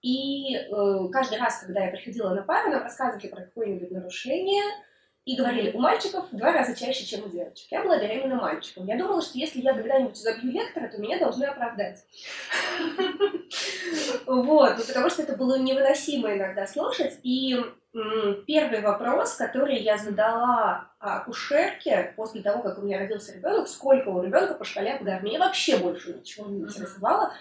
И 0.02 0.56
э, 0.56 1.10
каждый 1.12 1.40
раз, 1.40 1.60
когда 1.60 1.86
я 1.86 1.92
приходила 1.92 2.34
на 2.34 2.42
пару, 2.42 2.72
нам 2.72 2.84
рассказывали 2.84 3.28
про 3.28 3.42
какое-нибудь 3.42 3.92
нарушение, 3.92 4.64
и 5.24 5.36
говорили, 5.36 5.72
у 5.72 5.80
мальчиков 5.80 6.32
в 6.32 6.36
два 6.36 6.52
раза 6.52 6.76
чаще, 6.76 7.06
чем 7.06 7.24
у 7.26 7.30
девочек. 7.30 7.68
Я 7.70 7.84
была 7.84 8.00
беременна 8.00 8.38
мальчиком. 8.38 8.88
Я 8.88 8.98
думала, 8.98 9.22
что 9.22 9.38
если 9.38 9.62
я 9.62 9.74
когда-нибудь 9.74 10.18
забью 10.18 10.52
лектора, 10.52 10.88
то 10.88 11.00
меня 11.00 11.20
должны 11.20 11.46
оправдать. 11.46 12.04
Вот, 14.26 14.78
ну, 14.78 14.84
потому 14.86 15.10
что 15.10 15.24
это 15.24 15.36
было 15.36 15.60
невыносимо 15.60 16.34
иногда 16.34 16.66
слушать. 16.66 17.20
И 17.24 17.60
первый 18.48 18.82
вопрос, 18.82 19.36
который 19.36 19.78
я 19.80 19.98
задала 19.98 20.90
акушерке 21.00 22.14
после 22.16 22.42
того, 22.42 22.64
как 22.64 22.80
у 22.80 22.82
меня 22.82 22.98
родился 22.98 23.34
ребенок, 23.34 23.68
сколько 23.68 24.10
у 24.10 24.24
ребенка 24.24 24.54
по 24.54 24.64
шкале 24.64 24.94
Абгар, 24.94 25.22
меня 25.24 25.40
вообще 25.40 25.78
больше 25.78 26.14
ничего 26.14 26.48
не 26.48 26.62
интересовало. 26.62 27.34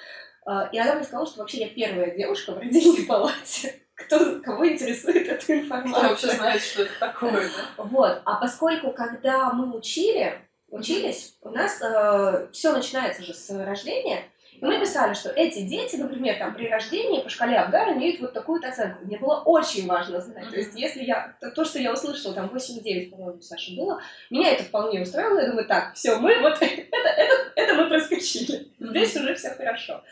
А, 0.51 0.69
и 0.73 0.79
она 0.79 0.97
мне 0.97 1.05
сказала, 1.05 1.29
что 1.29 1.39
вообще 1.39 1.59
я 1.59 1.69
первая 1.69 2.11
девушка 2.11 2.51
в 2.51 2.59
родильной 2.59 3.07
палате 3.07 3.83
кто, 3.95 4.41
кого 4.41 4.69
интересует 4.69 5.29
эта 5.29 5.61
информация. 5.61 6.01
Кто 6.01 6.09
вообще 6.09 6.27
знает, 6.33 6.63
что 6.63 6.83
это 6.83 6.93
такое, 6.99 7.33
да? 7.33 7.85
Вот. 7.85 8.21
А 8.25 8.35
поскольку, 8.41 8.91
когда 8.91 9.53
мы 9.53 9.77
учили, 9.77 10.41
учились, 10.69 11.37
у 11.43 11.51
нас 11.51 11.81
э, 11.81 12.49
все 12.51 12.73
начинается 12.73 13.23
же 13.23 13.33
с 13.33 13.49
рождения, 13.65 14.25
и 14.61 14.65
мы 14.65 14.81
писали, 14.81 15.15
что 15.15 15.31
эти 15.31 15.61
дети, 15.61 15.95
например, 15.97 16.37
там, 16.39 16.55
при 16.55 16.69
рождении 16.69 17.23
по 17.23 17.29
шкале 17.29 17.57
Абгара 17.57 17.93
имеют 17.95 18.21
вот 18.21 18.33
такую-то 18.33 18.69
оценку. 18.69 19.05
Мне 19.05 19.19
было 19.19 19.43
очень 19.43 19.87
важно 19.87 20.21
знать. 20.21 20.47
Mm-hmm. 20.47 20.51
То 20.51 20.57
есть, 20.57 20.73
если 20.75 21.05
я... 21.05 21.37
То, 21.41 21.51
то, 21.53 21.65
что 21.65 21.79
я 21.79 21.93
услышала, 21.93 22.35
там, 22.35 22.47
8-9, 22.53 23.11
по-моему, 23.11 23.41
Саша 23.41 23.73
было, 23.77 24.03
меня 24.31 24.51
это 24.51 24.65
вполне 24.65 25.01
устроило. 25.01 25.41
Я 25.41 25.49
думаю, 25.49 25.67
так, 25.67 25.95
все, 25.95 26.17
мы 26.17 26.41
вот... 26.41 26.57
это, 26.61 27.09
это, 27.09 27.53
это 27.55 27.75
мы 27.75 27.89
проскочили. 27.89 28.69
Mm-hmm. 28.81 28.91
Здесь 28.91 29.17
уже 29.17 29.35
все 29.35 29.51
хорошо. 29.51 30.03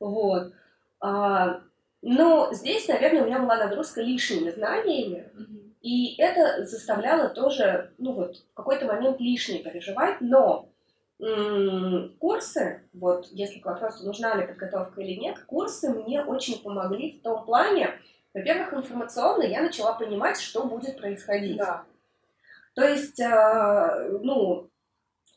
Вот. 0.00 0.52
А, 1.00 1.60
но 2.02 2.52
здесь, 2.52 2.88
наверное, 2.88 3.22
у 3.22 3.26
меня 3.26 3.40
была 3.40 3.56
нагрузка 3.56 4.02
лишними 4.02 4.50
знаниями, 4.50 5.30
mm-hmm. 5.34 5.74
и 5.82 6.20
это 6.20 6.64
заставляло 6.64 7.28
тоже, 7.28 7.92
ну 7.98 8.12
вот, 8.12 8.36
в 8.36 8.54
какой-то 8.54 8.86
момент 8.86 9.20
лишнее 9.20 9.62
переживать, 9.62 10.20
но 10.20 10.68
курсы, 12.20 12.82
вот, 12.92 13.26
если 13.32 13.58
к 13.58 13.66
вопросу, 13.66 14.06
нужна 14.06 14.36
ли 14.36 14.46
подготовка 14.46 15.00
или 15.00 15.18
нет, 15.18 15.38
курсы 15.46 15.90
мне 15.90 16.22
очень 16.22 16.62
помогли 16.62 17.18
в 17.18 17.22
том 17.22 17.44
плане, 17.44 17.90
во-первых, 18.34 18.72
информационно 18.72 19.42
я 19.42 19.62
начала 19.62 19.94
понимать, 19.94 20.38
что 20.38 20.64
будет 20.64 20.98
происходить. 20.98 21.56
Да. 21.56 21.82
То 22.74 22.84
есть, 22.86 23.18
э, 23.18 24.18
ну, 24.22 24.70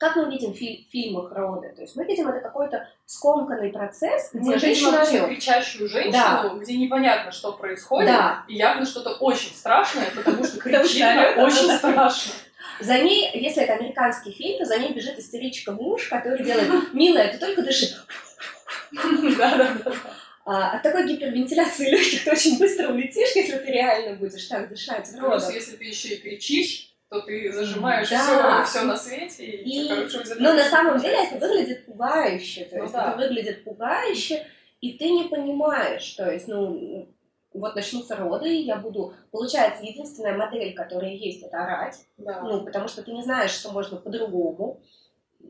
как 0.01 0.15
мы 0.15 0.31
видим 0.31 0.51
в 0.51 0.58
фи- 0.58 0.88
фильмах 0.91 1.31
роды? 1.31 1.72
То 1.75 1.84
есть 1.84 1.96
мы 1.96 2.05
видим 2.05 2.27
это 2.27 2.39
какой-то 2.39 2.89
скомканный 3.05 3.70
процесс, 3.70 4.31
где 4.34 4.50
мы 4.50 4.58
женщина 4.58 5.05
видим 5.05 5.27
кричащую 5.27 5.88
женщину, 5.88 6.13
да. 6.13 6.51
где 6.60 6.75
непонятно, 6.75 7.31
что 7.31 7.51
происходит, 7.51 8.10
да. 8.10 8.43
и 8.48 8.55
явно 8.55 8.84
что-то 8.88 9.12
очень 9.12 9.53
страшное, 9.53 10.10
потому 10.15 10.43
что 10.43 10.58
кричит 10.60 11.05
очень 11.38 11.70
страшно. 11.77 12.34
За 12.79 12.98
ней, 12.98 13.29
если 13.36 13.62
это 13.62 13.74
американский 13.74 14.31
фильм, 14.31 14.58
то 14.58 14.65
за 14.65 14.79
ней 14.79 14.91
бежит 14.91 15.20
истеричка 15.20 15.72
муж, 15.72 16.08
который 16.08 16.43
делает 16.43 16.91
«Милая, 16.93 17.31
ты 17.31 17.38
только 17.38 17.62
дыши». 17.62 17.96
А, 20.43 20.72
от 20.72 20.81
такой 20.81 21.08
гипервентиляции 21.08 21.89
легких 21.91 22.24
ты 22.24 22.31
очень 22.31 22.58
быстро 22.58 22.89
улетишь, 22.89 23.36
если 23.36 23.60
ты 23.60 23.72
реально 23.72 24.15
будешь 24.17 24.48
так 24.48 24.70
дышать. 24.70 25.08
Плюс, 25.15 25.53
если 25.53 25.75
ты 25.75 25.86
еще 25.86 26.15
и 26.15 26.17
кричишь, 26.20 26.90
то 27.11 27.19
ты 27.19 27.51
зажимаешь 27.51 28.09
да. 28.09 28.63
все, 28.63 28.79
все 28.79 28.85
на 28.85 28.95
свете 28.95 29.45
и, 29.45 29.85
и... 29.85 29.89
короче, 29.89 30.23
Но 30.39 30.53
на 30.53 30.63
самом 30.63 30.97
деле 30.97 31.17
это 31.25 31.45
выглядит 31.45 31.85
пугающе. 31.85 32.63
То 32.63 32.77
ну, 32.77 32.81
есть 32.83 32.93
да. 32.93 33.09
это 33.09 33.17
выглядит 33.17 33.65
пугающе, 33.65 34.47
и 34.79 34.93
ты 34.93 35.09
не 35.09 35.25
понимаешь, 35.25 36.09
то 36.11 36.31
есть, 36.31 36.47
ну, 36.47 37.09
вот 37.53 37.75
начнутся 37.75 38.15
роды, 38.15 38.55
и 38.55 38.61
я 38.61 38.77
буду... 38.77 39.13
Получается, 39.29 39.83
единственная 39.83 40.37
модель, 40.37 40.73
которая 40.73 41.11
есть, 41.11 41.43
это 41.43 41.61
орать. 41.61 42.05
Да. 42.17 42.43
Ну, 42.43 42.63
потому 42.63 42.87
что 42.87 43.03
ты 43.03 43.11
не 43.11 43.23
знаешь, 43.23 43.51
что 43.51 43.73
можно 43.73 43.97
по-другому. 43.97 44.79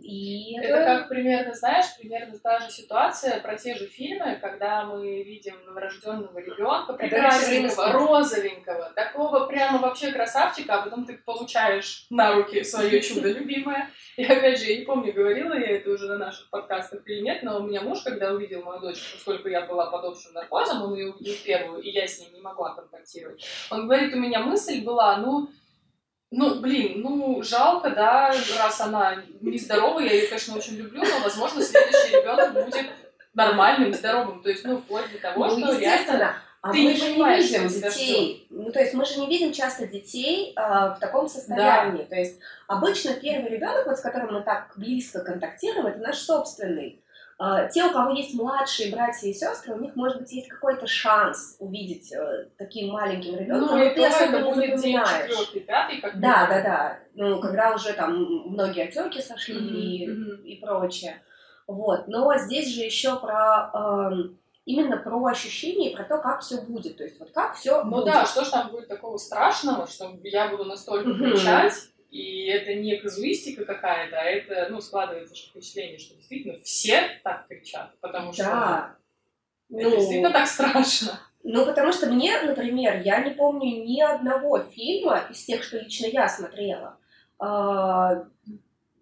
И 0.01 0.57
это 0.57 0.83
как 0.83 1.09
примерно, 1.09 1.53
знаешь, 1.53 1.85
примерно 1.97 2.37
та 2.39 2.59
же 2.59 2.69
ситуация 2.69 3.39
про 3.39 3.55
те 3.55 3.75
же 3.75 3.85
фильмы, 3.87 4.37
когда 4.41 4.83
мы 4.83 5.23
видим 5.23 5.55
новорожденного 5.65 6.39
ребенка, 6.39 6.93
прекрасненького, 6.93 7.91
розовенького, 7.91 8.91
такого 8.95 9.45
прямо 9.47 9.79
вообще 9.79 10.11
красавчика, 10.11 10.75
а 10.75 10.81
потом 10.83 11.05
ты 11.05 11.17
получаешь 11.17 12.07
на 12.09 12.33
руки 12.33 12.63
свое 12.63 13.01
чудо 13.01 13.31
любимое. 13.31 13.89
И 14.17 14.23
опять 14.23 14.59
же, 14.59 14.65
я 14.65 14.79
не 14.79 14.85
помню, 14.85 15.13
говорила 15.13 15.53
я 15.53 15.77
это 15.77 15.91
уже 15.91 16.07
на 16.07 16.17
наших 16.17 16.49
подкастах 16.49 17.01
или 17.07 17.21
нет, 17.21 17.43
но 17.43 17.59
у 17.59 17.63
меня 17.63 17.81
муж, 17.81 18.01
когда 18.03 18.33
увидел 18.33 18.63
мою 18.63 18.79
дочь, 18.79 19.13
поскольку 19.13 19.47
я 19.49 19.61
была 19.61 19.89
под 19.89 20.05
общим 20.05 20.33
наркозом, 20.33 20.83
он 20.83 20.95
ее 20.95 21.11
увидел 21.11 21.35
первую, 21.45 21.81
и 21.81 21.89
я 21.89 22.07
с 22.07 22.19
ним 22.19 22.33
не 22.33 22.41
могла 22.41 22.73
контактировать. 22.73 23.45
Он 23.69 23.85
говорит, 23.85 24.13
у 24.13 24.17
меня 24.17 24.39
мысль 24.39 24.83
была, 24.83 25.17
ну, 25.17 25.49
ну, 26.31 26.61
блин, 26.61 27.01
ну, 27.01 27.43
жалко, 27.43 27.89
да, 27.89 28.33
раз 28.57 28.81
она 28.81 29.21
нездорова, 29.41 29.99
я 29.99 30.13
ее, 30.13 30.27
конечно, 30.27 30.55
очень 30.55 30.77
люблю, 30.77 31.03
но, 31.03 31.19
возможно, 31.23 31.61
следующий 31.61 32.15
ребенок 32.15 32.53
будет 32.53 32.85
нормальным, 33.33 33.93
здоровым. 33.93 34.41
То 34.41 34.49
есть, 34.49 34.63
ну, 34.63 34.77
вплоть 34.77 35.11
до 35.11 35.19
того, 35.19 35.45
ну, 35.47 35.67
что 35.67 35.77
реально 35.77 36.35
а 36.61 36.71
ты 36.71 36.77
мы 36.77 36.91
не 36.91 36.95
же 36.95 37.11
не 37.11 37.35
видим 37.37 37.67
детей. 37.67 38.45
Ну, 38.51 38.71
то 38.71 38.79
есть 38.79 38.93
мы 38.93 39.03
же 39.03 39.19
не 39.19 39.27
видим 39.27 39.51
часто 39.51 39.87
детей 39.87 40.53
э, 40.55 40.61
в 40.61 40.97
таком 41.01 41.27
состоянии. 41.27 42.03
Да. 42.03 42.09
То 42.09 42.15
есть 42.15 42.39
обычно 42.67 43.15
первый 43.15 43.49
ребенок, 43.49 43.87
вот 43.87 43.97
с 43.97 44.01
которым 44.01 44.35
мы 44.35 44.43
так 44.43 44.71
близко 44.75 45.21
контактируем, 45.21 45.87
это 45.87 45.99
наш 45.99 46.17
собственный. 46.19 47.00
А, 47.43 47.67
те, 47.67 47.83
у 47.85 47.91
кого 47.91 48.11
есть 48.11 48.35
младшие 48.35 48.93
братья 48.93 49.27
и 49.27 49.33
сестры, 49.33 49.73
у 49.73 49.79
них, 49.79 49.95
может 49.95 50.19
быть, 50.19 50.31
есть 50.31 50.47
какой-то 50.47 50.85
шанс 50.85 51.55
увидеть 51.57 52.13
э, 52.13 52.49
таким 52.55 52.91
маленьким 52.91 53.35
ребенком, 53.35 53.79
ну, 53.79 53.83
но 53.83 53.93
ты 53.95 54.05
особо 54.05 54.37
не 54.37 54.53
запоминаешь. 54.53 55.27
Четвертый, 55.27 55.61
пятый, 55.61 56.01
как 56.01 56.19
да, 56.19 56.45
да, 56.47 56.61
да. 56.61 56.99
Ну, 57.15 57.41
когда 57.41 57.73
уже 57.73 57.93
там 57.93 58.13
многие 58.45 58.83
отеки 58.83 59.19
сошли 59.21 59.55
mm-hmm. 59.55 60.43
и, 60.43 60.53
и 60.53 60.61
прочее. 60.61 61.23
Вот. 61.65 62.07
Но 62.07 62.31
здесь 62.37 62.75
же 62.75 62.81
еще 62.81 63.19
про 63.19 63.71
э, 63.73 64.35
именно 64.65 64.97
про 64.97 65.25
ощущения 65.25 65.91
и 65.91 65.95
про 65.95 66.03
то, 66.03 66.19
как 66.19 66.41
все 66.41 66.61
будет. 66.61 66.97
То 66.97 67.03
есть 67.05 67.19
вот 67.19 67.31
как 67.31 67.55
все 67.55 67.83
ну, 67.83 67.89
будет. 67.89 68.05
Ну 68.05 68.11
да, 68.11 68.25
что 68.27 68.45
же 68.45 68.51
там 68.51 68.69
будет 68.69 68.87
такого 68.87 69.17
страшного, 69.17 69.87
что 69.87 70.15
я 70.23 70.49
буду 70.49 70.65
настолько 70.65 71.15
кричать, 71.15 71.73
и 72.11 72.47
это 72.47 72.73
не 72.73 72.97
казуистика 72.97 73.63
какая-то, 73.63 74.17
а 74.17 74.23
это, 74.23 74.67
ну, 74.69 74.81
складывается 74.81 75.33
впечатление, 75.33 75.97
что 75.97 76.13
действительно 76.15 76.59
все 76.59 77.21
так 77.23 77.47
кричат, 77.47 77.93
потому 78.01 78.33
что 78.33 78.43
да. 78.43 78.95
это 79.69 79.89
ну, 79.89 79.95
действительно 79.95 80.31
так 80.31 80.47
страшно. 80.47 81.19
Ну, 81.43 81.65
потому 81.65 81.91
что 81.93 82.07
мне, 82.07 82.39
например, 82.41 83.01
я 83.01 83.23
не 83.23 83.31
помню 83.31 83.83
ни 83.85 84.01
одного 84.01 84.59
фильма 84.59 85.25
из 85.31 85.43
тех, 85.45 85.63
что 85.63 85.79
лично 85.79 86.05
я 86.07 86.27
смотрела, 86.27 86.97
а, 87.39 88.25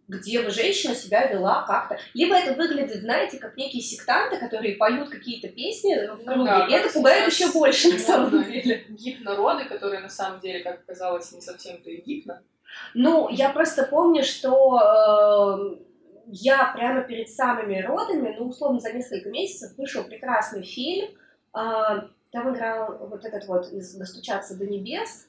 где 0.08 0.42
бы 0.44 0.52
женщина 0.52 0.94
себя 0.94 1.26
вела 1.26 1.66
как-то. 1.66 2.00
Либо 2.14 2.36
это 2.36 2.54
выглядит, 2.54 3.02
знаете, 3.02 3.40
как 3.40 3.58
некие 3.58 3.82
сектанты, 3.82 4.38
которые 4.38 4.76
поют 4.76 5.10
какие-то 5.10 5.50
песни 5.50 5.96
в 5.96 6.24
круге, 6.24 6.36
ну, 6.36 6.46
да, 6.46 6.68
и 6.68 6.74
это 6.74 6.94
пугает 6.94 7.30
еще 7.30 7.52
больше 7.52 7.90
на 7.90 8.00
самом 8.00 8.44
деле. 8.44 8.86
Гипнороды, 8.88 9.66
которые 9.66 10.00
на 10.00 10.10
самом 10.10 10.40
деле, 10.40 10.64
как 10.64 10.82
оказалось, 10.82 11.32
не 11.32 11.42
совсем-то 11.42 11.90
и 11.90 12.02
гипно. 12.02 12.42
Ну, 12.94 13.30
я 13.30 13.50
просто 13.50 13.84
помню, 13.84 14.24
что 14.24 14.80
э, 14.80 15.76
я 16.28 16.72
прямо 16.76 17.02
перед 17.02 17.30
самыми 17.30 17.82
родами, 17.82 18.36
ну, 18.38 18.48
условно, 18.48 18.80
за 18.80 18.94
несколько 18.94 19.30
месяцев 19.30 19.78
вышел 19.78 20.04
прекрасный 20.04 20.64
фильм. 20.64 21.10
Э, 21.56 22.02
там 22.32 22.54
играл 22.54 22.98
вот 23.00 23.26
этот 23.26 23.48
вот 23.48 23.72
из 23.72 23.94
«Достучаться 23.96 24.58
до 24.58 24.66
небес». 24.66 25.28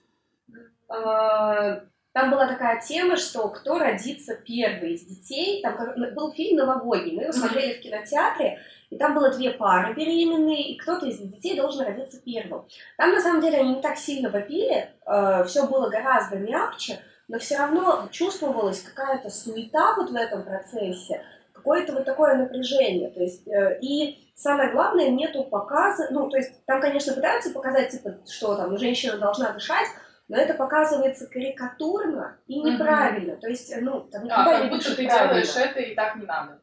Э, 0.89 1.81
там 2.13 2.31
была 2.31 2.49
такая 2.49 2.81
тема, 2.81 3.17
что 3.17 3.49
кто 3.49 3.79
родится 3.79 4.35
первый 4.35 4.95
из 4.95 5.05
детей. 5.05 5.63
Там 5.63 5.77
был 6.15 6.33
фильм 6.33 6.57
новогодний, 6.57 7.15
мы 7.15 7.23
его 7.23 7.33
смотрели 7.33 7.79
в 7.79 7.81
кинотеатре, 7.81 8.59
и 8.91 8.97
там 8.97 9.15
было 9.15 9.31
две 9.31 9.51
пары 9.51 9.95
беременные, 9.95 10.73
и 10.73 10.79
кто-то 10.79 11.07
из 11.07 11.19
детей 11.19 11.57
должен 11.57 11.87
родиться 11.87 12.21
первым. 12.21 12.67
Там, 12.97 13.13
на 13.13 13.21
самом 13.21 13.41
деле, 13.41 13.59
они 13.59 13.77
не 13.77 13.83
так 13.83 13.97
сильно 13.97 14.29
вопили, 14.29 14.91
э, 15.07 15.45
все 15.45 15.69
было 15.69 15.89
гораздо 15.89 16.37
мягче, 16.37 16.99
но 17.31 17.39
все 17.39 17.59
равно 17.59 18.09
чувствовалась 18.11 18.83
какая-то 18.83 19.31
суета 19.31 19.95
вот 19.97 20.11
в 20.11 20.17
этом 20.17 20.43
процессе, 20.43 21.23
какое-то 21.53 21.93
вот 21.93 22.05
такое 22.05 22.35
напряжение. 22.35 23.09
То 23.11 23.21
есть, 23.21 23.47
э, 23.47 23.79
и 23.81 24.33
самое 24.35 24.73
главное, 24.73 25.11
нету 25.11 25.45
показа, 25.45 26.09
ну, 26.11 26.29
то 26.29 26.37
есть 26.37 26.65
там, 26.67 26.81
конечно, 26.81 27.15
пытаются 27.15 27.51
показать, 27.51 27.91
типа, 27.91 28.19
что 28.29 28.57
там 28.57 28.77
женщина 28.77 29.17
должна 29.17 29.53
дышать, 29.53 29.87
но 30.27 30.39
это 30.39 30.55
показывается 30.55 31.29
карикатурно 31.29 32.37
и 32.49 32.61
неправильно. 32.61 33.33
Mm-hmm. 33.33 33.41
То 33.41 33.49
есть, 33.49 33.81
ну, 33.81 34.01
там 34.01 34.25
никогда 34.25 34.57
а, 34.57 34.65
не 34.65 34.69
как 34.69 34.79
будто 34.79 34.97
ты 34.97 35.07
правильно. 35.07 35.29
делаешь 35.29 35.57
это 35.57 35.81
и 35.81 35.95
так 35.95 36.17
не 36.17 36.27
надо. 36.27 36.61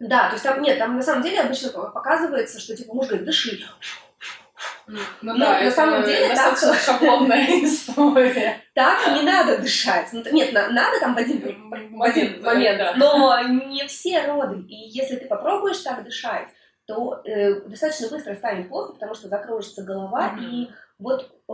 Да, 0.00 0.26
то 0.26 0.32
есть 0.32 0.42
там 0.42 0.60
нет, 0.62 0.78
там 0.78 0.96
на 0.96 1.02
самом 1.02 1.22
деле 1.22 1.42
обычно 1.42 1.68
показывается, 1.70 2.58
что 2.58 2.76
типа 2.76 2.92
муж 2.92 3.06
говорит, 3.06 3.24
дыши. 3.24 3.60
Ну, 4.92 5.32
ну 5.32 5.38
да, 5.38 5.60
на 5.60 5.70
самом 5.70 6.04
деле 6.04 6.28
достаточно 6.28 6.72
так, 6.72 6.80
шаблонная 6.80 7.46
история. 7.64 8.56
Так 8.74 8.98
не 9.14 9.22
надо 9.22 9.58
дышать. 9.58 10.08
Ну, 10.12 10.22
нет, 10.32 10.52
надо 10.52 11.00
там 11.00 11.14
в 11.14 11.18
один, 11.18 11.40
в 11.90 12.02
один 12.02 12.42
момент, 12.42 12.78
да. 12.78 12.94
но 12.96 13.40
не 13.42 13.86
все 13.86 14.26
роды. 14.26 14.60
И 14.68 14.90
если 14.90 15.16
ты 15.16 15.26
попробуешь 15.26 15.78
так 15.78 16.04
дышать, 16.04 16.48
то 16.86 17.22
э, 17.24 17.60
достаточно 17.62 18.08
быстро 18.08 18.34
станет 18.34 18.68
плохо, 18.68 18.92
потому 18.94 19.14
что 19.14 19.28
закружится 19.28 19.82
голова, 19.82 20.34
mm-hmm. 20.34 20.44
и 20.44 20.70
вот 20.98 21.22
э, 21.22 21.52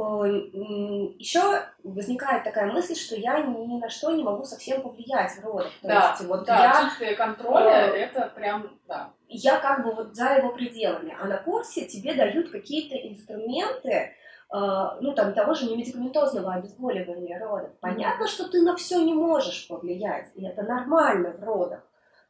еще 1.19 1.63
возникает 1.85 2.45
такая 2.45 2.73
мысль, 2.73 2.95
что 2.95 3.15
я 3.15 3.41
ни 3.41 3.79
на 3.79 3.89
что 3.89 4.11
не 4.11 4.23
могу 4.23 4.45
совсем 4.45 4.83
повлиять 4.83 5.33
в 5.33 5.45
родах. 5.45 5.71
То 5.83 5.89
да, 5.89 6.11
есть, 6.11 6.29
вот 6.29 6.45
да, 6.45 6.63
я, 6.63 6.71
отсутствие 6.71 7.15
контроля, 7.15 7.93
э, 7.93 7.97
это 7.97 8.33
прям, 8.35 8.79
да. 8.87 9.13
Я 9.29 9.59
как 9.59 9.85
бы 9.85 9.93
вот 9.93 10.17
за 10.17 10.37
его 10.37 10.53
пределами, 10.53 11.17
а 11.21 11.27
на 11.27 11.37
курсе 11.37 11.87
тебе 11.87 12.15
дают 12.15 12.51
какие-то 12.51 12.97
инструменты, 12.97 13.91
э, 13.91 14.11
ну, 14.51 15.13
там, 15.15 15.35
того 15.35 15.55
же 15.55 15.67
немедикаментозного 15.67 16.55
обезболивания 16.55 17.39
родов. 17.39 17.71
Понятно, 17.81 18.27
что 18.27 18.49
ты 18.49 18.63
на 18.63 18.75
все 18.77 19.03
не 19.03 19.13
можешь 19.13 19.69
повлиять, 19.69 20.29
и 20.35 20.47
это 20.47 20.63
нормально 20.63 21.33
в 21.33 21.45
родах 21.45 21.83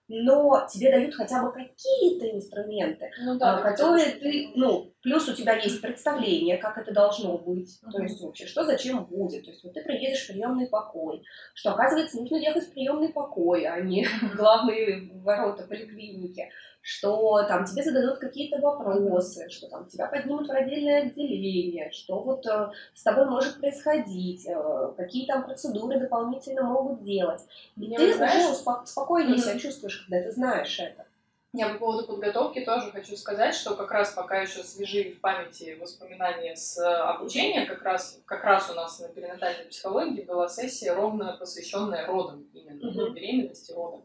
но 0.09 0.67
тебе 0.73 0.90
дают 0.90 1.14
хотя 1.14 1.43
бы 1.43 1.52
какие-то 1.52 2.31
инструменты, 2.31 3.11
ну, 3.21 3.38
да, 3.38 3.59
а, 3.59 3.62
которые 3.62 4.07
ты, 4.12 4.52
ну, 4.55 4.95
плюс 5.02 5.28
у 5.28 5.35
тебя 5.35 5.55
есть 5.57 5.83
представление, 5.83 6.57
как 6.57 6.78
это 6.78 6.93
должно 6.93 7.37
быть, 7.37 7.78
uh-huh. 7.85 7.90
то 7.93 8.02
есть 8.02 8.21
вообще, 8.23 8.47
что 8.47 8.64
зачем 8.64 9.05
будет, 9.05 9.45
то 9.45 9.50
есть 9.50 9.62
вот 9.62 9.75
ты 9.75 9.83
приедешь 9.83 10.25
в 10.25 10.28
приемный 10.28 10.67
покой, 10.67 11.23
что 11.55 11.73
оказывается 11.73 12.19
нужно 12.19 12.37
ехать 12.37 12.64
в 12.64 12.73
приемный 12.73 13.11
покой, 13.11 13.67
а 13.67 13.81
не 13.81 14.05
в 14.23 14.35
главные 14.35 15.11
ворота 15.12 15.64
поликлиники, 15.64 16.49
что 16.88 17.42
там 17.42 17.66
тебе 17.66 17.83
зададут 17.83 18.18
какие-то 18.18 18.59
вопросы, 18.62 19.47
что 19.50 19.68
там 19.68 19.87
тебя 19.88 20.07
поднимут 20.07 20.49
в 20.49 20.50
отдельное 20.50 21.02
отделение, 21.02 21.90
что 21.92 22.18
вот 22.23 22.47
э, 22.47 22.71
с 22.95 23.02
тобой 23.02 23.26
может 23.26 23.61
происходить, 23.61 24.47
э, 24.49 24.92
какие 24.97 25.26
там 25.26 25.45
процедуры 25.45 26.00
дополнительно 26.00 26.62
могут 26.62 27.04
делать. 27.04 27.42
И 27.76 27.95
ты 27.95 28.14
знаешь, 28.14 28.50
успо- 28.50 28.87
спокойнее 28.87 29.37
mm-hmm. 29.37 29.38
себя 29.38 29.59
чувствуешь, 29.59 30.07
когда 30.09 30.26
ты 30.26 30.33
знаешь 30.33 30.80
это. 30.80 31.04
Я 31.52 31.75
по 31.75 31.78
поводу 31.78 32.07
подготовки 32.07 32.64
тоже 32.64 32.90
хочу 32.90 33.18
сказать, 33.18 33.54
что 33.54 33.76
как 33.76 33.90
раз 33.90 34.12
пока 34.12 34.40
еще 34.40 34.62
свежи 34.62 35.12
в 35.12 35.21
памяти 35.21 35.76
воспоминания 35.78 36.57
с 36.57 36.78
обучения, 36.78 37.66
как 37.66 37.83
раз, 37.83 38.18
как 38.25 38.44
раз 38.44 38.70
у 38.70 38.74
нас 38.74 38.98
на 38.98 39.09
перинатальной 39.09 39.66
психологии 39.66 40.22
была 40.22 40.48
сессия 40.48 40.94
ровно 40.94 41.37
посвященная 41.38 42.07
родам, 42.07 42.46
именно 42.55 42.81
mm-hmm. 42.81 43.12
беременности, 43.12 43.72
родам. 43.72 44.05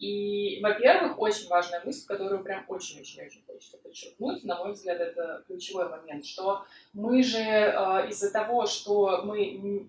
И, 0.00 0.60
во-первых, 0.62 1.18
очень 1.18 1.46
важная 1.48 1.84
мысль, 1.84 2.06
которую 2.06 2.42
прям 2.42 2.64
очень-очень-очень 2.68 3.44
хочется 3.46 3.76
подчеркнуть, 3.76 4.42
на 4.44 4.56
мой 4.56 4.72
взгляд, 4.72 4.98
это 4.98 5.44
ключевой 5.46 5.90
момент, 5.90 6.24
что 6.24 6.64
мы 6.94 7.22
же 7.22 7.38
э, 7.38 8.08
из-за 8.08 8.32
того, 8.32 8.64
что 8.64 9.22
мы 9.24 9.86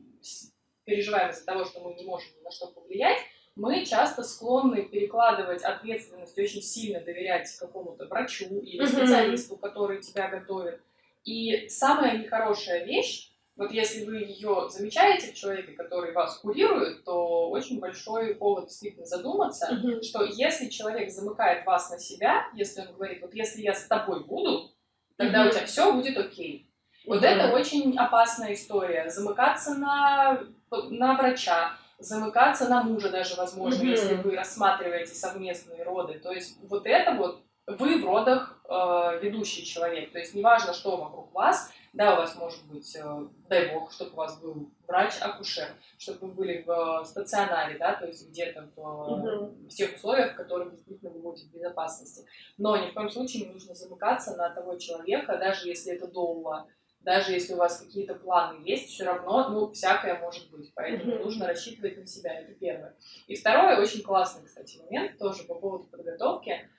переживаем 0.84 1.32
из-за 1.32 1.45
того, 1.45 1.63
что 1.63 1.80
мы 1.80 1.93
не 1.93 2.04
можем 2.04 2.30
ни 2.38 2.43
на 2.43 2.52
что 2.52 2.67
повлиять, 2.67 3.19
мы 3.56 3.86
часто 3.86 4.24
склонны 4.24 4.84
перекладывать 4.84 5.63
ответственность, 5.63 6.38
очень 6.38 6.62
сильно 6.62 7.00
доверять 7.00 7.50
какому-то 7.58 8.06
врачу 8.08 8.60
или 8.60 8.86
специалисту, 8.86 9.56
который 9.56 10.02
тебя 10.02 10.28
готовит. 10.28 10.82
И 11.24 11.69
самая 11.69 12.17
нехорошая 12.17 12.84
вещь 12.84 13.31
вот 13.62 13.71
если 13.71 14.06
вы 14.06 14.17
ее 14.17 14.69
замечаете 14.69 15.32
в 15.32 15.36
человеке, 15.36 15.74
который 15.74 16.13
вас 16.13 16.39
курирует, 16.39 17.04
то 17.04 17.47
очень 17.52 17.80
большой 17.80 18.34
повод 18.34 18.65
действительно 18.65 19.06
задуматься, 19.06 19.69
mm-hmm. 19.71 20.02
что 20.02 20.24
если 20.24 20.67
человек 20.67 21.12
замыкает 21.12 21.63
вас 21.63 21.91
на 21.91 22.00
себя, 22.00 22.47
если 22.56 22.82
он 22.82 22.93
говорит, 22.95 23.21
вот 23.21 23.36
если 23.36 23.62
я 23.62 23.76
с 23.76 23.86
тобой 23.86 24.24
буду, 24.24 24.71
тогда 25.15 25.45
mm-hmm. 25.45 25.50
у 25.50 25.52
тебя 25.52 25.65
все 25.67 25.93
будет 25.93 26.17
окей. 26.17 26.71
Вот 27.06 27.21
mm-hmm. 27.21 27.28
это 27.28 27.54
очень 27.54 27.95
опасная 28.00 28.56
история. 28.56 29.08
Замыкаться 29.12 29.76
на, 29.76 30.41
на 30.71 31.13
врача, 31.13 31.74
замыкаться 32.00 32.67
на 32.67 32.82
мужа 32.82 33.12
даже, 33.12 33.36
возможно, 33.36 33.84
mm-hmm. 33.84 33.91
если 33.91 34.15
вы 34.15 34.36
рассматриваете 34.36 35.13
совместные 35.13 35.84
роды. 35.84 36.17
То 36.17 36.32
есть 36.32 36.58
вот 36.63 36.88
это 36.88 37.12
вот 37.12 37.43
вы 37.67 38.02
в 38.02 38.06
родах 38.06 38.60
э, 38.67 39.19
ведущий 39.21 39.63
человек. 39.63 40.12
То 40.12 40.17
есть 40.17 40.34
неважно, 40.34 40.74
что 40.74 40.97
вокруг 40.97 41.32
вас, 41.32 41.71
да, 41.93 42.13
у 42.13 42.17
вас 42.17 42.36
может 42.36 42.65
быть, 42.67 42.95
э, 42.95 43.27
дай 43.49 43.73
бог, 43.73 43.91
чтобы 43.91 44.13
у 44.13 44.15
вас 44.15 44.39
был 44.39 44.69
врач-акушер, 44.88 45.67
чтобы 45.97 46.27
вы 46.27 46.34
были 46.34 46.63
в 46.65 47.04
стационаре, 47.06 47.77
да, 47.77 47.95
то 47.95 48.08
есть 48.08 48.30
где-то 48.30 48.69
в, 48.75 48.80
угу. 48.80 49.67
в 49.67 49.69
тех 49.69 49.95
условиях, 49.95 50.34
в 50.34 50.38
которых 50.38 50.71
действительно 50.71 51.12
вы 51.12 51.19
будете 51.19 51.47
в 51.47 51.51
безопасности. 51.51 52.25
Но 52.58 52.77
ни 52.77 52.89
в 52.89 52.93
коем 52.93 53.10
случае 53.10 53.45
не 53.45 53.54
нужно 53.54 53.75
замыкаться 53.75 54.36
на 54.38 54.49
того 54.49 54.77
человека, 54.77 55.38
даже 55.38 55.67
если 55.67 55.93
это 55.93 56.08
доула, 56.08 56.67
даже 57.01 57.34
если 57.34 57.54
у 57.54 57.58
вас 57.58 57.80
какие-то 57.80 58.15
планы 58.15 58.62
есть, 58.63 58.89
все 58.89 59.06
равно, 59.06 59.49
ну, 59.49 59.71
всякое 59.71 60.19
может 60.19 60.49
быть, 60.51 60.71
поэтому 60.73 61.13
mm-hmm. 61.13 61.23
нужно 61.23 61.47
рассчитывать 61.47 61.97
на 61.97 62.06
себя, 62.06 62.39
это 62.39 62.54
первое. 62.54 62.95
И 63.27 63.36
второе, 63.36 63.82
очень 63.82 64.04
классный, 64.04 64.45
кстати, 64.45 64.77
момент, 64.77 65.17
тоже 65.17 65.43
по 65.43 65.56
поводу 65.56 65.86
подготовки, 65.86 66.69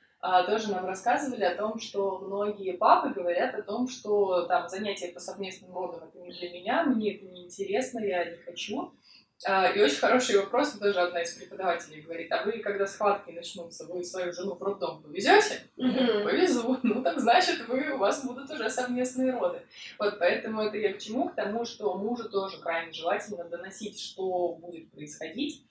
тоже 0.47 0.71
нам 0.71 0.87
рассказывали 0.87 1.45
о 1.45 1.57
том, 1.57 1.81
что 1.81 2.19
многие 2.19 2.77
папы 2.77 3.11
говорят 3.11 3.55
о 3.55 3.63
том, 3.63 3.89
что 3.89 4.43
там 4.43 4.69
занятия 4.69 5.09
по 5.09 5.21
совместным 5.21 5.75
родам 5.75 6.09
это 6.09 6.19
не 6.19 6.33
для 6.33 6.51
меня, 6.51 6.85
мне 6.85 7.17
это 7.17 7.27
не 7.27 7.45
интересно, 7.45 7.99
я 7.99 8.25
не 8.25 8.37
хочу. 8.37 8.93
А, 9.45 9.69
и 9.73 9.81
очень 9.81 9.97
хороший 9.97 10.37
вопрос, 10.37 10.73
тоже 10.73 11.01
одна 11.01 11.23
из 11.23 11.33
преподавателей 11.33 12.01
говорит, 12.01 12.31
а 12.31 12.45
вы, 12.45 12.59
когда 12.59 12.87
схватки 12.87 13.33
начнутся, 13.33 13.87
вы 13.87 14.05
свою 14.05 14.33
жену 14.33 14.55
в 14.55 14.63
роддом 14.63 15.03
повезете? 15.03 15.63
Mm-hmm. 15.77 16.23
Повезу. 16.23 16.79
Ну, 16.85 17.03
так 17.03 17.19
значит, 17.19 17.67
вы, 17.67 17.93
у 17.93 17.99
вас 17.99 18.25
будут 18.25 18.51
уже 18.51 18.71
совместные 18.71 19.33
роды. 19.33 19.63
Вот, 19.99 20.19
поэтому 20.21 20.63
это 20.63 20.77
я 20.77 20.93
к 20.93 20.99
чему? 20.99 21.29
К 21.29 21.35
тому, 21.35 21.65
что 21.65 21.95
мужу 21.95 22.29
тоже 22.29 22.59
крайне 22.59 22.93
желательно 22.93 23.45
доносить, 23.45 24.01
что 24.01 24.55
будет 24.55 24.91
происходить. 24.93 25.65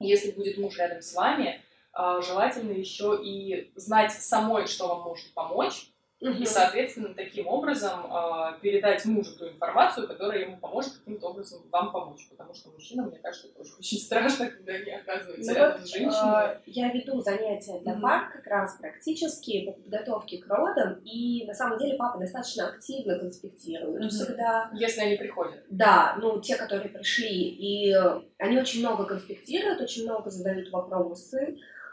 Если 0.00 0.30
будет 0.30 0.56
муж 0.56 0.78
рядом 0.78 1.02
с 1.02 1.14
вами, 1.14 1.48
а, 1.48 1.60
желательно 1.96 2.72
еще 2.72 3.20
и 3.22 3.72
знать 3.76 4.12
самой, 4.12 4.66
что 4.66 4.88
вам 4.88 5.02
может 5.02 5.32
помочь, 5.34 5.90
угу. 6.24 6.42
и, 6.42 6.46
соответственно, 6.46 7.14
таким 7.14 7.46
образом 7.46 8.06
э, 8.06 8.60
передать 8.60 9.04
мужу 9.04 9.36
ту 9.36 9.48
информацию, 9.48 10.08
которая 10.08 10.40
ему 10.40 10.56
поможет 10.56 10.94
каким-то 10.94 11.28
образом 11.28 11.62
вам 11.70 11.92
помочь. 11.92 12.26
Потому 12.30 12.54
что 12.54 12.70
мужчина, 12.70 13.04
мне 13.04 13.18
кажется, 13.18 13.48
тоже 13.48 13.70
очень 13.78 13.98
страшно, 13.98 14.48
когда 14.48 14.72
они 14.72 14.90
оказываются 14.92 15.50
ну 15.50 15.56
рядом 15.56 15.78
вот, 15.80 15.88
с 15.88 15.92
женщиной. 15.92 16.46
Э, 16.46 16.60
я 16.66 16.92
веду 16.92 17.20
занятия 17.20 17.80
для 17.80 17.94
пар 17.94 18.32
как 18.32 18.46
раз 18.46 18.76
практически 18.80 19.66
по 19.66 19.72
подготовке 19.72 20.38
к 20.38 20.46
родам, 20.46 21.00
и 21.04 21.44
на 21.46 21.54
самом 21.54 21.78
деле 21.78 21.96
папа 21.96 22.18
достаточно 22.18 22.68
активно 22.68 23.18
конспектирует 23.18 24.04
mm 24.04 24.08
всегда. 24.08 24.70
Если 24.74 25.00
они 25.00 25.16
приходят. 25.16 25.64
Да, 25.70 26.16
ну, 26.20 26.40
те, 26.40 26.56
которые 26.56 26.90
пришли, 26.90 27.48
и 27.48 27.94
они 28.38 28.58
очень 28.58 28.80
много 28.80 29.04
конспектируют, 29.04 29.80
очень 29.80 30.04
много 30.04 30.30
задают 30.30 30.70
вопросы, 30.70 31.58
Э, 31.58 31.83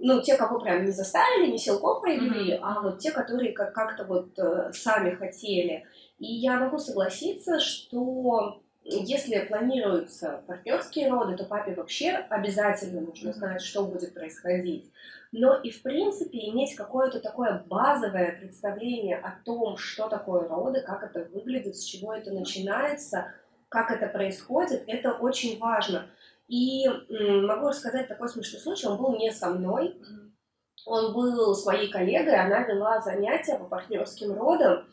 ну, 0.00 0.20
те, 0.22 0.36
кого 0.36 0.60
прям 0.60 0.84
не 0.84 0.90
заставили, 0.90 1.50
не 1.50 1.58
силком 1.58 2.02
проявили, 2.02 2.56
mm-hmm. 2.56 2.60
а 2.62 2.80
вот 2.82 2.98
те, 2.98 3.10
которые 3.10 3.52
как- 3.52 3.72
как-то 3.72 4.04
вот 4.04 4.38
э, 4.38 4.70
сами 4.72 5.14
хотели. 5.14 5.86
И 6.18 6.26
я 6.26 6.58
могу 6.58 6.78
согласиться, 6.78 7.58
что 7.58 8.60
если 8.84 9.38
планируются 9.46 10.42
партнерские 10.46 11.10
роды, 11.10 11.36
то 11.36 11.44
папе 11.44 11.74
вообще 11.74 12.10
обязательно 12.10 13.00
нужно 13.00 13.32
знать, 13.32 13.62
что 13.62 13.84
будет 13.84 14.12
происходить. 14.12 14.90
Но 15.32 15.56
и 15.56 15.70
в 15.70 15.82
принципе 15.82 16.50
иметь 16.50 16.76
какое-то 16.76 17.18
такое 17.18 17.64
базовое 17.66 18.38
представление 18.38 19.16
о 19.16 19.34
том, 19.44 19.78
что 19.78 20.08
такое 20.08 20.46
роды, 20.46 20.82
как 20.82 21.02
это 21.02 21.26
выглядит, 21.32 21.76
с 21.76 21.82
чего 21.82 22.14
это 22.14 22.30
начинается, 22.30 23.32
как 23.70 23.90
это 23.90 24.06
происходит, 24.06 24.84
это 24.86 25.12
очень 25.12 25.58
важно. 25.58 26.06
И 26.48 26.86
могу 27.08 27.68
рассказать 27.68 28.08
такой 28.08 28.28
смешной 28.28 28.60
случай, 28.60 28.86
он 28.86 28.98
был 28.98 29.16
не 29.16 29.32
со 29.32 29.50
мной, 29.50 29.96
он 30.84 31.14
был 31.14 31.54
своей 31.54 31.90
коллегой, 31.90 32.36
она 32.36 32.60
вела 32.64 33.00
занятия 33.00 33.56
по 33.56 33.64
партнерским 33.64 34.34
родам, 34.34 34.86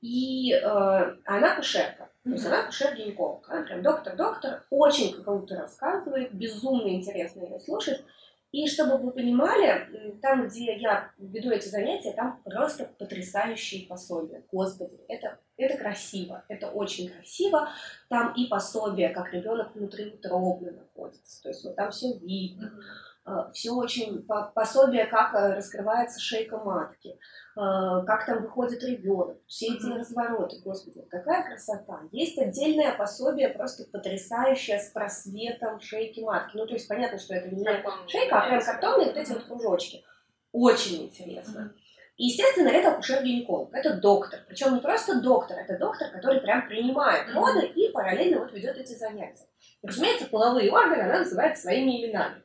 и 0.00 0.52
э, 0.52 1.16
она 1.24 1.56
кушерка. 1.56 2.08
То 2.24 2.30
есть 2.30 2.46
она 2.46 2.60
акушер-гинеколог. 2.64 3.48
Она 3.48 3.62
прям 3.62 3.82
доктор-доктор, 3.82 4.64
очень 4.70 5.22
круто 5.22 5.56
рассказывает, 5.56 6.34
безумно 6.34 6.88
интересно 6.88 7.42
ее 7.42 7.58
слушать. 7.58 8.04
И 8.50 8.66
чтобы 8.66 8.96
вы 8.96 9.10
понимали, 9.10 10.16
там, 10.22 10.46
где 10.46 10.76
я 10.76 11.10
веду 11.18 11.50
эти 11.50 11.68
занятия, 11.68 12.12
там 12.12 12.42
просто 12.44 12.90
потрясающие 12.98 13.86
пособия. 13.86 14.42
Господи, 14.50 14.98
это, 15.08 15.38
это 15.58 15.76
красиво, 15.76 16.44
это 16.48 16.70
очень 16.70 17.10
красиво. 17.10 17.68
Там 18.08 18.32
и 18.34 18.46
пособия, 18.46 19.10
как 19.10 19.34
ребенок 19.34 19.74
внутриутробно 19.74 20.72
находится. 20.72 21.42
То 21.42 21.50
есть 21.50 21.64
вот 21.64 21.76
там 21.76 21.90
все 21.90 22.16
видно. 22.18 22.72
Mm-hmm 22.74 23.07
все 23.52 23.72
очень 23.72 24.26
пособие, 24.54 25.06
как 25.06 25.34
э, 25.34 25.54
раскрывается 25.54 26.20
шейка 26.20 26.58
матки, 26.58 27.10
э, 27.10 27.16
как 27.56 28.26
там 28.26 28.42
выходит 28.42 28.82
ребенок, 28.82 29.38
все 29.46 29.74
эти 29.74 29.86
развороты, 29.86 30.60
господи, 30.64 31.06
какая 31.10 31.44
красота. 31.44 32.00
Есть 32.12 32.38
отдельное 32.38 32.96
пособие, 32.96 33.48
просто 33.48 33.84
потрясающее, 33.90 34.78
с 34.78 34.90
просветом 34.90 35.80
шейки 35.80 36.20
матки. 36.20 36.56
Ну, 36.56 36.66
то 36.66 36.74
есть 36.74 36.88
понятно, 36.88 37.18
что 37.18 37.34
это 37.34 37.54
не 37.54 37.64
шейка, 38.06 38.40
а 38.40 38.48
прям 38.48 38.62
картонные 38.62 39.08
вот 39.08 39.16
эти 39.16 39.32
вот 39.32 39.44
кружочки. 39.44 40.04
Очень 40.52 41.06
интересно. 41.06 41.74
И, 42.16 42.26
естественно, 42.26 42.68
это 42.68 42.90
акушер-гинеколог, 42.92 43.72
это 43.72 43.94
доктор. 43.94 44.40
Причем 44.48 44.74
не 44.74 44.80
просто 44.80 45.20
доктор, 45.20 45.56
это 45.58 45.78
доктор, 45.78 46.10
который 46.10 46.40
прям 46.40 46.66
принимает 46.66 47.32
роды 47.32 47.66
и 47.66 47.92
параллельно 47.92 48.40
вот 48.40 48.52
ведет 48.52 48.76
эти 48.76 48.92
занятия. 48.94 49.46
разумеется, 49.82 50.26
половые 50.26 50.72
органы 50.72 51.02
она 51.02 51.18
называет 51.18 51.56
своими 51.56 52.04
именами. 52.04 52.42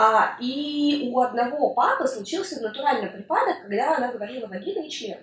А, 0.00 0.36
и 0.40 1.10
у 1.10 1.20
одного 1.20 1.74
папы 1.74 2.06
случился 2.06 2.62
натуральный 2.62 3.10
припадок, 3.10 3.62
когда 3.62 3.96
она 3.96 4.12
говорила 4.12 4.46
вагина 4.46 4.86
и 4.86 4.88
член. 4.88 5.18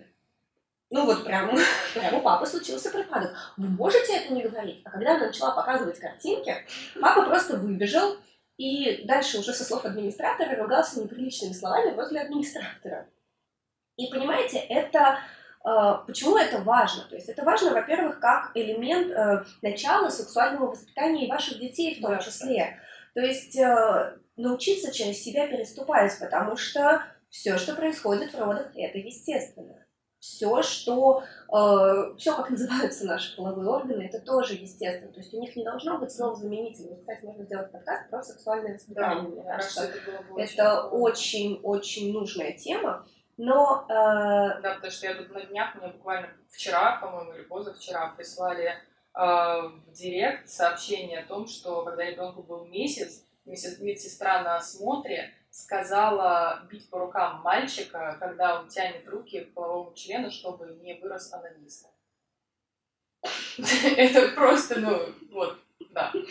Ну 0.89 1.05
вот 1.05 1.23
прям, 1.23 1.49
прям 1.93 2.13
у 2.15 2.21
папы 2.21 2.45
случился 2.45 2.91
припадок. 2.91 3.31
Вы 3.55 3.69
можете 3.69 4.17
это 4.17 4.33
не 4.33 4.43
говорить? 4.43 4.81
А 4.83 4.89
когда 4.89 5.15
она 5.15 5.27
начала 5.27 5.55
показывать 5.55 5.97
картинки, 5.97 6.53
папа 6.99 7.23
просто 7.23 7.55
выбежал 7.55 8.17
и 8.57 9.05
дальше 9.05 9.39
уже 9.39 9.53
со 9.53 9.63
слов 9.63 9.85
администратора 9.85 10.61
ругался 10.61 10.99
неприличными 10.99 11.53
словами 11.53 11.95
возле 11.95 12.19
администратора. 12.19 13.07
И 13.95 14.11
понимаете, 14.11 14.57
это 14.57 15.19
э, 15.63 16.05
почему 16.05 16.37
это 16.37 16.57
важно? 16.57 17.05
То 17.05 17.15
есть 17.15 17.29
это 17.29 17.43
важно, 17.43 17.71
во-первых, 17.71 18.19
как 18.19 18.51
элемент 18.55 19.09
э, 19.09 19.45
начала 19.61 20.09
сексуального 20.09 20.71
воспитания 20.71 21.27
и 21.27 21.31
ваших 21.31 21.59
детей 21.59 21.97
в 21.97 22.01
том 22.01 22.19
числе. 22.19 22.77
То 23.13 23.21
есть 23.21 23.57
э, 23.57 24.17
научиться 24.37 24.91
через 24.91 25.23
себя 25.23 25.47
переступать, 25.47 26.17
потому 26.19 26.55
что 26.57 27.03
все, 27.29 27.57
что 27.57 27.75
происходит 27.75 28.33
в 28.33 28.39
родах, 28.39 28.71
это 28.75 28.97
естественно. 28.97 29.85
Все, 30.19 30.63
что, 30.63 31.23
э, 31.53 32.15
все, 32.17 32.35
как 32.35 32.49
называются 32.49 33.05
наши 33.05 33.35
половые 33.35 33.69
органы, 33.69 34.03
это 34.03 34.19
тоже 34.19 34.55
естественно. 34.55 35.11
То 35.11 35.19
есть 35.19 35.33
у 35.33 35.39
них 35.39 35.55
не 35.55 35.63
должно 35.63 35.99
быть 35.99 36.11
слов 36.11 36.37
заменителей. 36.39 36.97
Кстати, 36.97 37.23
можно 37.23 37.43
сделать 37.43 37.71
подкаст 37.71 38.09
про 38.09 38.23
сексуальное 38.23 38.73
воспитание. 38.73 39.21
Да, 39.21 39.29
мне 39.29 39.43
кажется, 39.43 39.91
это 40.37 40.87
очень-очень 40.87 42.11
нужная 42.11 42.53
тема. 42.53 43.05
Но... 43.37 43.85
Э... 43.87 44.61
Да, 44.61 44.75
потому 44.75 44.91
что 44.91 45.07
я 45.07 45.13
тут 45.13 45.29
на 45.31 45.45
днях, 45.45 45.75
мне 45.75 45.89
буквально 45.89 46.29
вчера, 46.49 46.97
по-моему, 47.01 47.33
или 47.33 47.43
позавчера 47.43 48.13
прислали 48.17 48.69
э, 48.69 48.73
в 49.13 49.91
директ 49.91 50.49
сообщение 50.49 51.19
о 51.19 51.27
том, 51.27 51.47
что 51.47 51.83
когда 51.83 52.03
ребенку 52.03 52.41
был 52.41 52.65
месяц, 52.65 53.24
медсестра 53.45 54.41
на 54.43 54.57
осмотре 54.57 55.33
сказала 55.49 56.67
бить 56.69 56.89
по 56.89 56.99
рукам 56.99 57.41
мальчика, 57.41 58.17
когда 58.19 58.59
он 58.59 58.67
тянет 58.67 59.07
руки 59.07 59.41
к 59.41 59.53
половому 59.53 59.93
члену, 59.95 60.29
чтобы 60.31 60.77
не 60.81 60.95
вырос 60.95 61.31
анониста. 61.31 61.89
Это 63.97 64.29
просто, 64.35 64.79
ну, 64.79 65.13
вот, 65.31 65.59
да. 65.91 66.11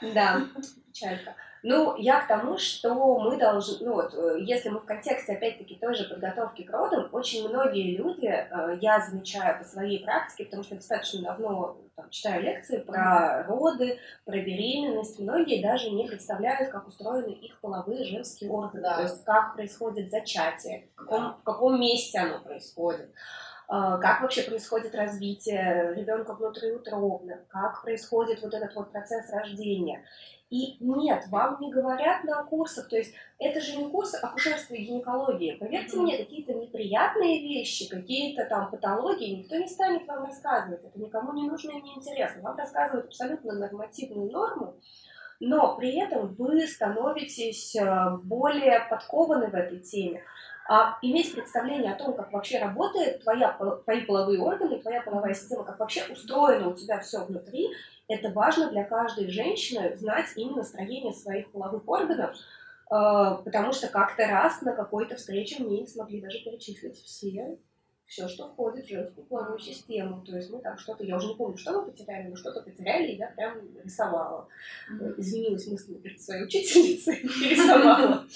Да, 0.00 0.48
печалька. 0.86 1.34
Ну, 1.68 1.96
я 1.98 2.20
к 2.20 2.28
тому, 2.28 2.56
что 2.56 3.18
мы 3.18 3.36
должны, 3.36 3.84
ну 3.84 3.92
вот, 3.92 4.14
э, 4.14 4.38
если 4.40 4.70
мы 4.70 4.80
в 4.80 4.86
контексте, 4.86 5.34
опять-таки, 5.34 5.74
той 5.74 5.94
же 5.94 6.04
подготовки 6.04 6.62
к 6.62 6.70
родам, 6.72 7.10
очень 7.12 7.46
многие 7.46 7.94
люди, 7.94 8.24
э, 8.24 8.78
я 8.80 8.98
замечаю 9.00 9.58
по 9.58 9.64
своей 9.64 10.02
практике, 10.02 10.44
потому 10.44 10.62
что 10.62 10.76
достаточно 10.76 11.20
давно 11.20 11.76
там, 11.94 12.08
читаю 12.08 12.42
лекции 12.42 12.78
про 12.78 13.44
роды, 13.46 13.98
про 14.24 14.38
беременность, 14.38 15.18
многие 15.18 15.62
даже 15.62 15.90
не 15.90 16.08
представляют, 16.08 16.70
как 16.70 16.88
устроены 16.88 17.32
их 17.32 17.60
половые 17.60 18.02
женские 18.04 18.48
органы, 18.48 18.84
да. 18.84 18.96
то 18.96 19.02
есть 19.02 19.22
как 19.24 19.54
происходит 19.54 20.10
зачатие, 20.10 20.88
в 20.94 21.00
каком, 21.00 21.34
в 21.34 21.42
каком 21.42 21.78
месте 21.78 22.18
оно 22.18 22.40
происходит 22.40 23.10
как 23.68 24.22
вообще 24.22 24.42
происходит 24.42 24.94
развитие 24.94 25.94
ребенка 25.94 26.34
внутриутробно, 26.34 27.40
как 27.48 27.82
происходит 27.82 28.42
вот 28.42 28.54
этот 28.54 28.74
вот 28.74 28.90
процесс 28.90 29.30
рождения. 29.30 30.02
И 30.50 30.78
нет, 30.80 31.24
вам 31.28 31.60
не 31.60 31.70
говорят 31.70 32.24
на 32.24 32.42
курсах, 32.44 32.88
то 32.88 32.96
есть 32.96 33.12
это 33.38 33.60
же 33.60 33.76
не 33.76 33.90
курсы 33.90 34.16
акушерства 34.16 34.74
и 34.74 34.84
гинекологии. 34.84 35.58
Поверьте 35.60 35.98
mm-hmm. 35.98 36.00
мне, 36.00 36.16
какие-то 36.16 36.54
неприятные 36.54 37.42
вещи, 37.42 37.86
какие-то 37.86 38.46
там 38.46 38.70
патологии 38.70 39.40
никто 39.40 39.56
не 39.56 39.68
станет 39.68 40.06
вам 40.06 40.24
рассказывать. 40.24 40.82
Это 40.84 40.98
никому 40.98 41.34
не 41.34 41.50
нужно 41.50 41.72
и 41.72 41.82
не 41.82 41.96
интересно. 41.96 42.40
Вам 42.42 42.56
рассказывают 42.56 43.06
абсолютно 43.08 43.52
нормативную 43.52 44.30
норму, 44.30 44.76
но 45.38 45.76
при 45.76 45.96
этом 46.00 46.34
вы 46.34 46.66
становитесь 46.66 47.76
э, 47.76 48.16
более 48.22 48.80
подкованы 48.88 49.48
в 49.48 49.54
этой 49.54 49.80
теме. 49.80 50.22
А 50.70 50.98
иметь 51.00 51.32
представление 51.32 51.94
о 51.94 51.96
том, 51.96 52.14
как 52.14 52.30
вообще 52.30 52.58
работает 52.58 53.24
твои 53.24 54.00
половые 54.02 54.38
органы, 54.38 54.78
твоя 54.78 55.00
половая 55.00 55.32
система, 55.32 55.64
как 55.64 55.78
вообще 55.78 56.04
устроено 56.12 56.68
у 56.68 56.74
тебя 56.74 57.00
все 57.00 57.24
внутри, 57.24 57.70
это 58.06 58.28
важно 58.28 58.70
для 58.70 58.84
каждой 58.84 59.30
женщины 59.30 59.96
знать 59.96 60.26
именно 60.36 60.62
строение 60.62 61.14
своих 61.14 61.50
половых 61.52 61.88
органов, 61.88 62.36
э, 62.36 63.36
потому 63.44 63.72
что 63.72 63.88
как-то 63.88 64.26
раз 64.26 64.60
на 64.60 64.74
какой-то 64.74 65.16
встрече 65.16 65.62
мне 65.62 65.80
не 65.80 65.86
смогли 65.86 66.20
даже 66.20 66.44
перечислить 66.44 67.02
все 67.02 67.58
все, 68.08 68.26
что 68.26 68.48
входит 68.48 68.86
в 68.86 68.88
женскую 68.88 69.26
половую 69.26 69.58
систему. 69.58 70.24
То 70.24 70.34
есть 70.34 70.50
мы 70.50 70.60
там 70.60 70.78
что-то, 70.78 71.04
я 71.04 71.16
уже 71.16 71.28
не 71.28 71.34
помню, 71.36 71.58
что 71.58 71.72
мы 71.72 71.90
потеряли, 71.90 72.28
но 72.28 72.36
что-то 72.36 72.62
потеряли, 72.62 73.08
и 73.08 73.16
я 73.16 73.28
прям 73.28 73.60
рисовала. 73.84 74.48
Извинилась 75.18 75.66
мысленно 75.66 76.00
перед 76.00 76.20
своей 76.20 76.44
учительницей, 76.44 77.16
рисовала. 77.50 78.26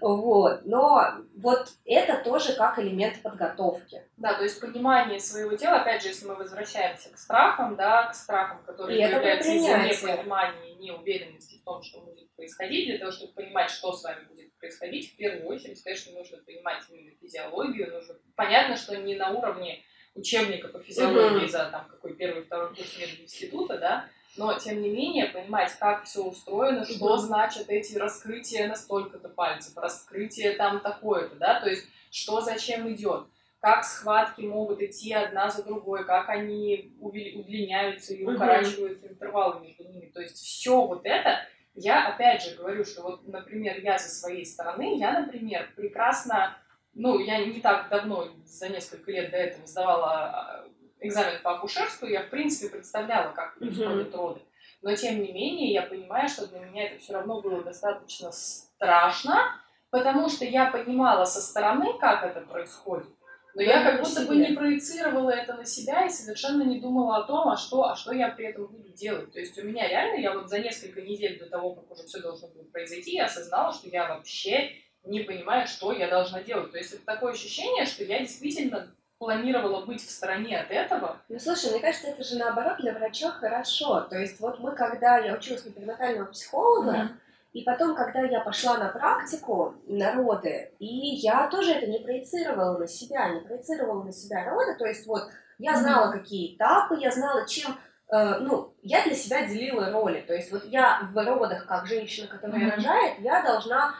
Вот. 0.00 0.66
Но 0.66 1.02
вот 1.36 1.68
это 1.86 2.22
тоже 2.22 2.52
как 2.52 2.78
элемент 2.78 3.22
подготовки. 3.22 4.02
Да, 4.18 4.34
то 4.34 4.44
есть 4.44 4.60
понимание 4.60 5.18
своего 5.18 5.56
тела, 5.56 5.80
опять 5.80 6.02
же, 6.02 6.08
если 6.08 6.26
мы 6.26 6.34
возвращаемся 6.34 7.10
к 7.10 7.18
страхам, 7.18 7.76
да, 7.76 8.08
к 8.10 8.14
страхам, 8.14 8.62
которые 8.64 9.08
появляются 9.08 9.50
из-за 9.50 9.78
непонимания, 9.78 10.74
неуверенности 10.76 11.56
в 11.56 11.64
том, 11.64 11.82
что 11.82 12.02
будет 12.02 12.30
происходить, 12.36 12.86
для 12.86 12.98
того, 12.98 13.12
чтобы 13.12 13.32
понимать, 13.32 13.70
что 13.70 13.92
с 13.92 14.04
вами 14.04 14.24
будет 14.28 14.56
происходить, 14.58 15.12
в 15.12 15.16
первую 15.16 15.46
очередь, 15.48 15.82
конечно, 15.82 16.12
нужно 16.12 16.38
понимать 16.38 16.82
именно 16.90 17.10
физиологию, 17.20 17.92
нужно... 17.92 18.14
Понятно, 18.34 18.73
что 18.76 18.96
не 18.96 19.16
на 19.16 19.30
уровне 19.30 19.82
учебника 20.14 20.68
по 20.68 20.78
физиологии 20.80 21.44
mm-hmm. 21.44 21.48
за 21.48 21.68
там 21.70 21.86
какой 21.88 22.14
первый, 22.14 22.44
второй 22.44 22.68
курс 22.68 22.98
мединститута, 22.98 23.78
да, 23.78 24.06
но 24.36 24.58
тем 24.58 24.80
не 24.80 24.90
менее 24.90 25.26
понимать, 25.26 25.72
как 25.78 26.04
все 26.04 26.22
устроено, 26.22 26.80
mm-hmm. 26.80 26.96
что 26.96 27.16
значат 27.16 27.68
эти 27.68 27.96
раскрытия 27.96 28.68
настолько-то 28.68 29.28
пальцев, 29.28 29.76
раскрытие 29.76 30.52
там 30.52 30.80
такое-то, 30.80 31.36
да, 31.36 31.60
то 31.60 31.68
есть 31.68 31.86
что 32.10 32.40
зачем 32.40 32.90
идет, 32.92 33.26
как 33.60 33.84
схватки 33.84 34.42
могут 34.42 34.82
идти 34.82 35.12
одна 35.12 35.50
за 35.50 35.64
другой, 35.64 36.04
как 36.04 36.28
они 36.28 36.94
удлиняются 37.00 38.14
и 38.14 38.24
укорачиваются 38.24 39.06
mm-hmm. 39.06 39.12
интервалы 39.12 39.66
между 39.66 39.84
ними, 39.84 40.10
то 40.14 40.20
есть 40.20 40.36
все 40.36 40.86
вот 40.86 41.00
это 41.04 41.40
я 41.74 42.06
опять 42.06 42.42
же 42.42 42.56
говорю, 42.56 42.84
что 42.84 43.02
вот, 43.02 43.26
например, 43.26 43.80
я 43.80 43.98
со 43.98 44.08
своей 44.08 44.46
стороны, 44.46 44.96
я, 44.96 45.20
например, 45.20 45.72
прекрасно, 45.74 46.56
ну, 46.94 47.18
я 47.18 47.44
не 47.44 47.60
так 47.60 47.88
давно, 47.88 48.28
за 48.44 48.68
несколько 48.68 49.10
лет 49.10 49.30
до 49.30 49.36
этого 49.36 49.66
сдавала 49.66 50.12
а, 50.12 50.64
экзамен 51.00 51.42
по 51.42 51.56
акушерству, 51.56 52.06
я, 52.06 52.22
в 52.22 52.30
принципе, 52.30 52.70
представляла, 52.70 53.32
как 53.32 53.58
происходят 53.58 54.08
mm-hmm. 54.08 54.16
роды. 54.16 54.40
Но, 54.82 54.94
тем 54.94 55.22
не 55.22 55.32
менее, 55.32 55.72
я 55.72 55.82
понимаю, 55.82 56.28
что 56.28 56.46
для 56.46 56.60
меня 56.60 56.86
это 56.86 57.00
все 57.00 57.14
равно 57.14 57.40
было 57.40 57.62
достаточно 57.62 58.30
страшно, 58.32 59.60
потому 59.90 60.28
что 60.28 60.44
я 60.44 60.70
понимала 60.70 61.24
со 61.24 61.40
стороны, 61.40 61.98
как 61.98 62.24
это 62.24 62.40
происходит. 62.40 63.08
Но 63.54 63.62
я 63.62 63.84
как 63.84 64.02
будто 64.02 64.22
бы 64.26 64.34
не 64.34 64.54
проецировала 64.54 65.30
это 65.30 65.54
на 65.54 65.64
себя 65.64 66.06
и 66.06 66.10
совершенно 66.10 66.64
не 66.64 66.80
думала 66.80 67.18
о 67.18 67.22
том, 67.22 67.48
а 67.48 67.56
что, 67.56 67.84
а 67.84 67.94
что 67.94 68.12
я 68.12 68.28
при 68.28 68.46
этом 68.46 68.66
буду 68.66 68.92
делать. 68.92 69.32
То 69.32 69.38
есть 69.38 69.56
у 69.58 69.64
меня 69.64 69.88
реально, 69.88 70.20
я 70.20 70.34
вот 70.34 70.48
за 70.48 70.58
несколько 70.58 71.00
недель 71.00 71.38
до 71.38 71.48
того, 71.48 71.74
как 71.74 71.90
уже 71.90 72.02
все 72.02 72.20
должно 72.20 72.48
было 72.48 72.64
произойти, 72.64 73.12
я 73.12 73.26
осознала, 73.26 73.72
что 73.72 73.88
я 73.88 74.08
вообще 74.08 74.72
не 75.04 75.20
понимаю, 75.20 75.66
что 75.66 75.92
я 75.92 76.08
должна 76.08 76.42
делать. 76.42 76.72
То 76.72 76.78
есть 76.78 76.92
это 76.92 77.04
такое 77.04 77.32
ощущение, 77.32 77.86
что 77.86 78.04
я 78.04 78.20
действительно 78.20 78.94
планировала 79.18 79.84
быть 79.84 80.04
в 80.04 80.10
стороне 80.10 80.58
от 80.58 80.70
этого. 80.70 81.18
Ну, 81.28 81.38
слушай, 81.38 81.70
мне 81.70 81.80
кажется, 81.80 82.08
это 82.08 82.24
же 82.24 82.36
наоборот 82.36 82.76
для 82.78 82.92
врача 82.92 83.30
хорошо. 83.30 84.02
То 84.02 84.18
есть 84.18 84.40
вот 84.40 84.58
мы, 84.58 84.74
когда 84.74 85.18
я 85.18 85.34
училась 85.34 85.64
на 85.64 85.72
перинатального 85.72 86.26
психолога, 86.26 86.92
mm-hmm. 86.92 87.08
и 87.52 87.62
потом, 87.62 87.94
когда 87.94 88.20
я 88.20 88.40
пошла 88.40 88.76
на 88.78 88.88
практику 88.88 89.76
на 89.86 90.14
роды, 90.14 90.72
и 90.78 90.86
я 90.86 91.48
тоже 91.48 91.72
это 91.72 91.86
не 91.86 92.00
проецировала 92.00 92.78
на 92.78 92.86
себя, 92.86 93.28
не 93.28 93.40
проецировала 93.40 94.02
на 94.02 94.12
себя 94.12 94.44
роды, 94.50 94.76
то 94.76 94.86
есть 94.86 95.06
вот 95.06 95.22
я 95.58 95.76
знала, 95.76 96.12
mm-hmm. 96.12 96.18
какие 96.18 96.56
этапы, 96.56 96.96
я 97.00 97.10
знала, 97.10 97.46
чем 97.46 97.78
э, 98.12 98.38
ну, 98.40 98.74
я 98.82 99.04
для 99.04 99.14
себя 99.14 99.46
делила 99.46 99.90
роли. 99.90 100.20
То 100.26 100.34
есть 100.34 100.50
вот 100.50 100.64
я 100.64 101.08
в 101.12 101.16
родах, 101.16 101.66
как 101.66 101.86
женщина, 101.86 102.26
которая 102.26 102.60
mm-hmm. 102.60 102.74
рожает, 102.74 103.20
я 103.20 103.42
должна 103.42 103.94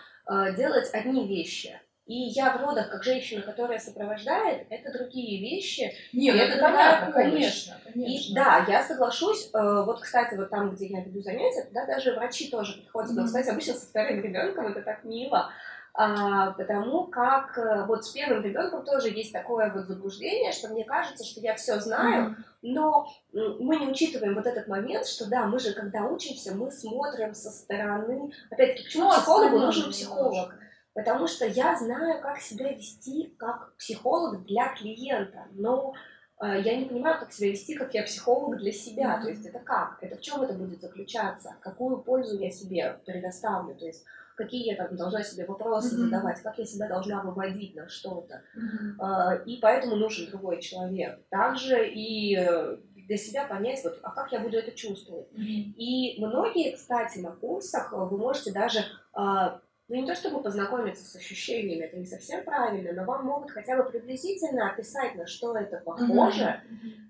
делать 0.56 0.90
одни 0.92 1.26
вещи. 1.26 1.78
И 2.06 2.14
я 2.14 2.54
в 2.54 2.60
родах, 2.60 2.90
как 2.90 3.02
женщина, 3.02 3.40
которая 3.40 3.78
сопровождает, 3.78 4.66
это 4.68 4.92
другие 4.92 5.40
вещи. 5.40 5.90
Нет, 6.12 6.36
ну 6.36 6.42
это 6.42 6.62
понятно, 6.62 7.12
конечно, 7.12 7.80
конечно. 7.82 8.30
И 8.30 8.34
да, 8.34 8.66
я 8.68 8.82
соглашусь. 8.82 9.48
Э, 9.54 9.82
вот, 9.86 10.02
кстати, 10.02 10.34
вот 10.34 10.50
там, 10.50 10.74
где 10.74 10.88
я 10.88 11.00
веду 11.00 11.22
занятия, 11.22 11.62
туда 11.62 11.86
даже 11.86 12.12
врачи 12.12 12.50
тоже 12.50 12.82
приходят. 12.82 13.10
Mm-hmm. 13.10 13.14
Но, 13.14 13.24
кстати, 13.24 13.48
обычно 13.48 13.72
со 13.72 13.86
вторым 13.86 14.20
ребенком 14.20 14.66
это 14.66 14.82
так 14.82 15.02
мило. 15.04 15.50
А, 15.96 16.50
потому 16.54 17.06
как 17.06 17.56
э, 17.56 17.84
вот 17.86 18.04
с 18.04 18.10
первым 18.10 18.42
ребенком 18.42 18.84
тоже 18.84 19.10
есть 19.10 19.32
такое 19.32 19.72
вот 19.72 19.86
заблуждение, 19.86 20.50
что 20.50 20.68
мне 20.68 20.84
кажется, 20.84 21.24
что 21.24 21.40
я 21.40 21.54
все 21.54 21.78
знаю, 21.78 22.34
но 22.62 23.06
мы 23.32 23.76
не 23.76 23.86
учитываем 23.86 24.34
вот 24.34 24.44
этот 24.44 24.66
момент, 24.66 25.06
что 25.06 25.30
да, 25.30 25.46
мы 25.46 25.60
же 25.60 25.72
когда 25.72 26.06
учимся, 26.06 26.52
мы 26.56 26.72
смотрим 26.72 27.32
со 27.32 27.50
стороны. 27.50 28.32
Опять-таки, 28.50 28.84
почему 28.86 29.04
ну, 29.04 29.10
психологу 29.10 29.58
нужен 29.60 29.90
психолог? 29.92 30.56
Потому 30.94 31.28
что 31.28 31.46
я 31.46 31.76
знаю, 31.76 32.20
как 32.20 32.40
себя 32.40 32.72
вести 32.72 33.32
как 33.38 33.76
психолог 33.76 34.44
для 34.46 34.74
клиента, 34.74 35.46
но 35.52 35.94
э, 36.42 36.60
я 36.60 36.76
не 36.76 36.86
понимаю, 36.86 37.20
как 37.20 37.32
себя 37.32 37.50
вести, 37.50 37.74
как 37.76 37.94
я 37.94 38.02
психолог 38.02 38.58
для 38.58 38.72
себя. 38.72 39.14
Mm-hmm. 39.14 39.22
То 39.22 39.28
есть 39.28 39.46
это 39.46 39.60
как? 39.60 39.98
Это 40.00 40.16
в 40.16 40.20
чем 40.20 40.42
это 40.42 40.54
будет 40.54 40.80
заключаться? 40.80 41.54
Какую 41.60 41.98
пользу 41.98 42.36
я 42.36 42.50
себе 42.50 42.98
предоставлю? 43.06 43.76
То 43.76 43.86
есть 43.86 44.04
какие 44.34 44.66
я 44.66 44.76
там 44.76 44.96
должна 44.96 45.22
себе 45.22 45.46
вопросы 45.46 45.94
mm-hmm. 45.94 45.98
задавать, 45.98 46.42
как 46.42 46.58
я 46.58 46.64
себя 46.64 46.88
должна 46.88 47.22
выводить 47.22 47.74
на 47.74 47.88
что-то. 47.88 48.42
Mm-hmm. 48.56 49.40
Э, 49.40 49.44
и 49.44 49.58
поэтому 49.60 49.96
нужен 49.96 50.30
другой 50.30 50.60
человек. 50.60 51.20
Также 51.28 51.88
и 51.88 52.36
э, 52.36 52.76
для 52.94 53.16
себя 53.16 53.44
понять, 53.44 53.82
вот, 53.84 53.98
а 54.02 54.10
как 54.10 54.32
я 54.32 54.40
буду 54.40 54.56
это 54.56 54.72
чувствовать. 54.72 55.30
Mm-hmm. 55.32 55.74
И 55.76 56.16
многие, 56.18 56.74
кстати, 56.74 57.18
на 57.18 57.30
курсах 57.30 57.92
э, 57.92 57.96
вы 57.96 58.16
можете 58.16 58.52
даже 58.52 58.78
э, 58.78 59.58
ну 59.88 59.96
не 59.96 60.06
то 60.06 60.14
чтобы 60.14 60.42
познакомиться 60.42 61.04
с 61.04 61.14
ощущениями, 61.16 61.84
это 61.84 61.98
не 61.98 62.06
совсем 62.06 62.42
правильно, 62.44 62.92
но 62.92 63.04
вам 63.04 63.26
могут 63.26 63.50
хотя 63.50 63.76
бы 63.76 63.88
приблизительно 63.88 64.70
описать, 64.70 65.14
на 65.14 65.26
что 65.26 65.56
это 65.56 65.76
похоже, 65.84 66.62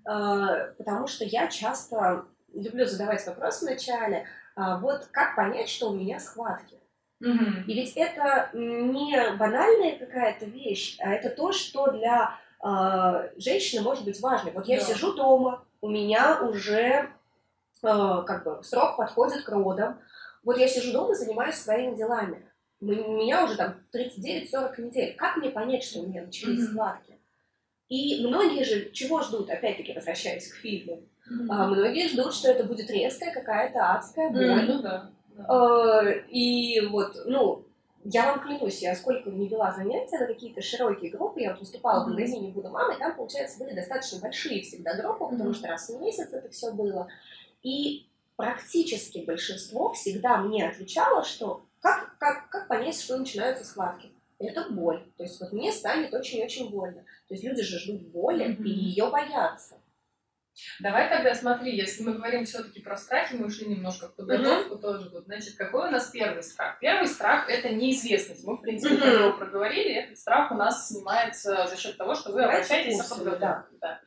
mm-hmm. 0.03 0.73
потому 0.77 1.07
что 1.07 1.23
я 1.23 1.47
часто 1.47 2.25
люблю 2.53 2.85
задавать 2.85 3.25
вопрос 3.27 3.61
вначале, 3.61 4.25
а, 4.55 4.77
вот 4.77 5.07
как 5.11 5.35
понять, 5.35 5.69
что 5.69 5.89
у 5.89 5.95
меня 5.95 6.19
схватки. 6.19 6.77
И 7.67 7.73
ведь 7.73 7.93
это 7.95 8.49
не 8.53 9.17
банальная 9.37 9.97
какая-то 9.97 10.45
вещь, 10.45 10.97
а 10.99 11.13
это 11.13 11.29
то, 11.29 11.51
что 11.51 11.91
для 11.91 12.37
э, 12.63 13.29
женщины 13.37 13.81
может 13.81 14.05
быть 14.05 14.19
важно. 14.21 14.51
Вот 14.51 14.67
я 14.67 14.77
yeah. 14.77 14.81
сижу 14.81 15.13
дома, 15.13 15.65
у 15.81 15.89
меня 15.89 16.41
уже 16.41 16.73
э, 16.73 17.07
как 17.81 18.43
бы 18.43 18.63
срок 18.63 18.97
подходит 18.97 19.43
к 19.43 19.49
родам, 19.49 19.99
вот 20.43 20.57
я 20.57 20.67
сижу 20.67 20.91
дома, 20.91 21.15
занимаюсь 21.15 21.55
своими 21.55 21.95
делами 21.95 22.45
у 22.81 22.85
меня 22.85 23.43
уже 23.43 23.55
там 23.55 23.75
39-40 23.93 24.81
недель. 24.81 25.15
Как 25.15 25.37
мне 25.37 25.49
понять, 25.49 25.83
что 25.83 25.99
у 25.99 26.07
меня 26.07 26.23
начались 26.23 26.59
mm-hmm. 26.59 26.71
схватки? 26.71 27.17
И 27.89 28.25
многие 28.25 28.63
же 28.63 28.91
чего 28.91 29.21
ждут, 29.21 29.49
опять-таки 29.49 29.93
возвращаясь 29.93 30.51
к 30.51 30.55
фильму, 30.55 31.03
mm-hmm. 31.29 31.47
а, 31.49 31.67
многие 31.67 32.09
ждут, 32.09 32.33
что 32.33 32.49
это 32.49 32.63
будет 32.63 32.89
резкая 32.89 33.33
какая-то 33.33 33.93
адская 33.93 34.29
боль. 34.29 34.69
Mm-hmm. 34.69 35.07
А, 35.47 36.01
и 36.29 36.81
вот, 36.87 37.15
ну, 37.25 37.65
я 38.03 38.27
вам 38.27 38.41
клянусь, 38.41 38.81
я 38.81 38.95
сколько 38.95 39.29
не 39.31 39.47
вела 39.47 39.71
занятия 39.73 40.19
на 40.19 40.27
какие-то 40.27 40.61
широкие 40.61 41.11
группы, 41.11 41.41
я 41.41 41.51
вот 41.51 41.59
выступала 41.59 42.01
mm-hmm. 42.01 42.05
в 42.05 42.09
магазине 42.11 42.51
«Буду 42.51 42.69
мамой», 42.69 42.97
там, 42.97 43.15
получается, 43.15 43.59
были 43.59 43.73
достаточно 43.73 44.19
большие 44.19 44.61
всегда 44.61 44.93
группы, 44.95 45.25
потому 45.27 45.53
что 45.53 45.67
раз 45.67 45.89
в 45.89 45.99
месяц 45.99 46.31
это 46.31 46.49
все 46.49 46.71
было. 46.71 47.07
И 47.63 48.07
практически 48.35 49.23
большинство 49.25 49.91
всегда 49.93 50.37
мне 50.37 50.67
отвечало, 50.67 51.23
что 51.23 51.65
как, 51.79 52.15
как, 52.19 52.49
как 52.49 52.67
понять, 52.67 52.99
что 52.99 53.17
начинаются 53.17 53.65
схватки? 53.65 54.11
Это 54.37 54.69
боль. 54.69 55.03
То 55.17 55.23
есть 55.23 55.39
вот 55.39 55.51
мне 55.53 55.71
станет 55.71 56.13
очень-очень 56.13 56.69
больно. 56.69 57.03
То 57.27 57.33
есть 57.33 57.43
люди 57.43 57.63
же 57.63 57.79
ждут 57.79 58.01
боли 58.09 58.49
mm-hmm. 58.49 58.63
и 58.63 58.69
ее 58.69 59.09
боятся. 59.09 59.75
Давай 60.79 61.09
тогда 61.09 61.33
смотри, 61.35 61.75
если 61.75 62.03
мы 62.03 62.13
говорим 62.13 62.45
все-таки 62.45 62.81
про 62.81 62.97
страхи, 62.97 63.35
мы 63.35 63.47
ушли 63.47 63.67
немножко 63.67 64.07
в 64.07 64.15
подготовку 64.15 64.75
mm-hmm. 64.75 64.81
тоже. 64.81 65.09
Вот, 65.09 65.25
значит, 65.25 65.55
какой 65.55 65.87
у 65.87 65.91
нас 65.91 66.09
первый 66.09 66.43
страх? 66.43 66.79
Первый 66.79 67.07
страх 67.07 67.49
это 67.49 67.69
неизвестность. 67.69 68.45
Мы, 68.45 68.57
в 68.57 68.61
принципе, 68.61 68.95
mm-hmm. 68.95 68.99
про 68.99 69.11
него 69.11 69.37
проговорили. 69.37 69.93
Этот 69.93 70.17
страх 70.17 70.51
у 70.51 70.55
нас 70.55 70.87
снимается 70.87 71.67
за 71.67 71.77
счет 71.77 71.97
того, 71.97 72.15
что 72.15 72.31
вы 72.31 72.43
обращаетесь 72.43 72.97
за 72.97 73.15
подготовкой. 73.15 73.39
Да. 73.39 73.65
Да. 73.81 73.99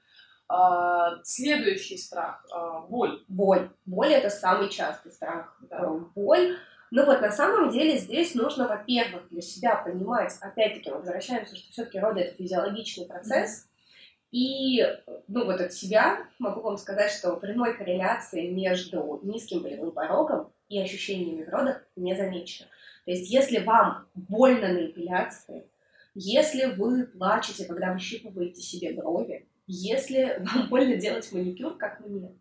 А, 0.51 1.23
следующий 1.25 1.99
страх 1.99 2.45
а, 2.51 2.81
боль. 2.81 3.23
Боль. 3.29 3.71
Боль 3.85 4.13
это 4.13 4.31
самый 4.31 4.71
частый 4.71 5.13
страх. 5.13 5.57
Да. 5.61 5.81
Боль 6.15 6.57
но 6.91 7.05
вот 7.05 7.21
на 7.21 7.31
самом 7.31 7.71
деле 7.71 7.99
здесь 7.99 8.35
нужно, 8.35 8.67
во-первых, 8.67 9.29
для 9.29 9.43
себя 9.43 9.77
понимать, 9.77 10.35
опять-таки, 10.41 10.91
мы 10.91 10.99
возвращаемся, 10.99 11.55
что 11.55 11.71
все-таки 11.71 11.99
роды 11.99 12.21
это 12.21 12.37
физиологичный 12.37 13.07
процесс, 13.07 13.69
и, 14.31 14.85
ну 15.27 15.47
вот 15.47 15.61
от 15.61 15.73
себя 15.73 16.27
могу 16.39 16.61
вам 16.61 16.77
сказать, 16.77 17.11
что 17.11 17.37
прямой 17.37 17.77
корреляции 17.77 18.49
между 18.49 19.21
низким 19.23 19.63
болевым 19.63 19.93
порогом 19.93 20.53
и 20.69 20.81
ощущениями 20.81 21.45
в 21.45 21.49
родах 21.49 21.83
не 21.97 22.15
замечено. 22.15 22.69
То 23.07 23.13
есть 23.13 23.31
если 23.31 23.59
вам 23.59 24.07
больно 24.15 24.69
на 24.69 24.87
эпиляции, 24.87 25.71
если 26.15 26.67
вы 26.67 27.07
плачете, 27.07 27.65
когда 27.65 27.93
выщипываете 27.93 28.61
себе 28.61 28.93
брови, 28.93 29.49
если 29.67 30.43
вам 30.53 30.69
больно 30.69 30.97
делать 30.97 31.33
маникюр, 31.33 31.77
как 31.79 32.01
мне, 32.01 32.37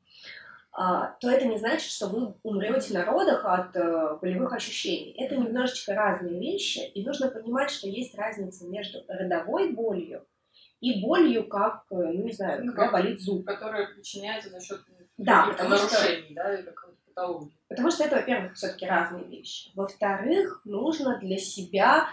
а, 0.74 1.16
то 1.22 1.30
это 1.30 1.46
не 1.46 1.58
значит, 1.58 1.90
что 1.90 2.08
вы 2.08 2.36
умрете 2.44 2.94
на 2.94 3.06
родах 3.06 3.46
от 3.46 3.76
э, 3.76 4.18
болевых 4.22 4.54
ощущений. 4.54 5.16
Это 5.18 5.36
немножечко 5.36 5.96
разные 5.96 6.40
вещи, 6.40 6.80
и 6.80 7.04
нужно 7.04 7.32
понимать, 7.32 7.72
что 7.72 7.88
есть 7.88 8.16
разница 8.16 8.68
между 8.68 9.00
родовой 9.08 9.72
болью 9.72 10.24
и 10.80 11.02
болью, 11.02 11.48
как, 11.48 11.86
э, 11.92 11.96
ну 11.96 12.24
не 12.24 12.32
знаю, 12.32 12.66
ну, 12.66 12.74
когда 12.74 12.92
болит 12.92 13.22
зуб. 13.22 13.46
Которая 13.46 13.88
причиняется 13.88 14.50
за 14.50 14.60
счет 14.60 14.82
да, 15.18 15.48
нарушений, 15.48 16.26
что... 16.26 16.34
да, 16.36 16.54
или 16.54 16.62
какой-то 16.64 16.98
патологии. 17.08 17.58
Потому 17.68 17.92
что 17.92 18.04
это, 18.04 18.18
во-первых, 18.18 18.54
все-таки 18.54 18.86
разные 18.86 19.26
вещи. 19.26 19.72
Во-вторых, 19.76 20.62
нужно 20.66 21.18
для 21.20 21.38
себя 21.38 22.08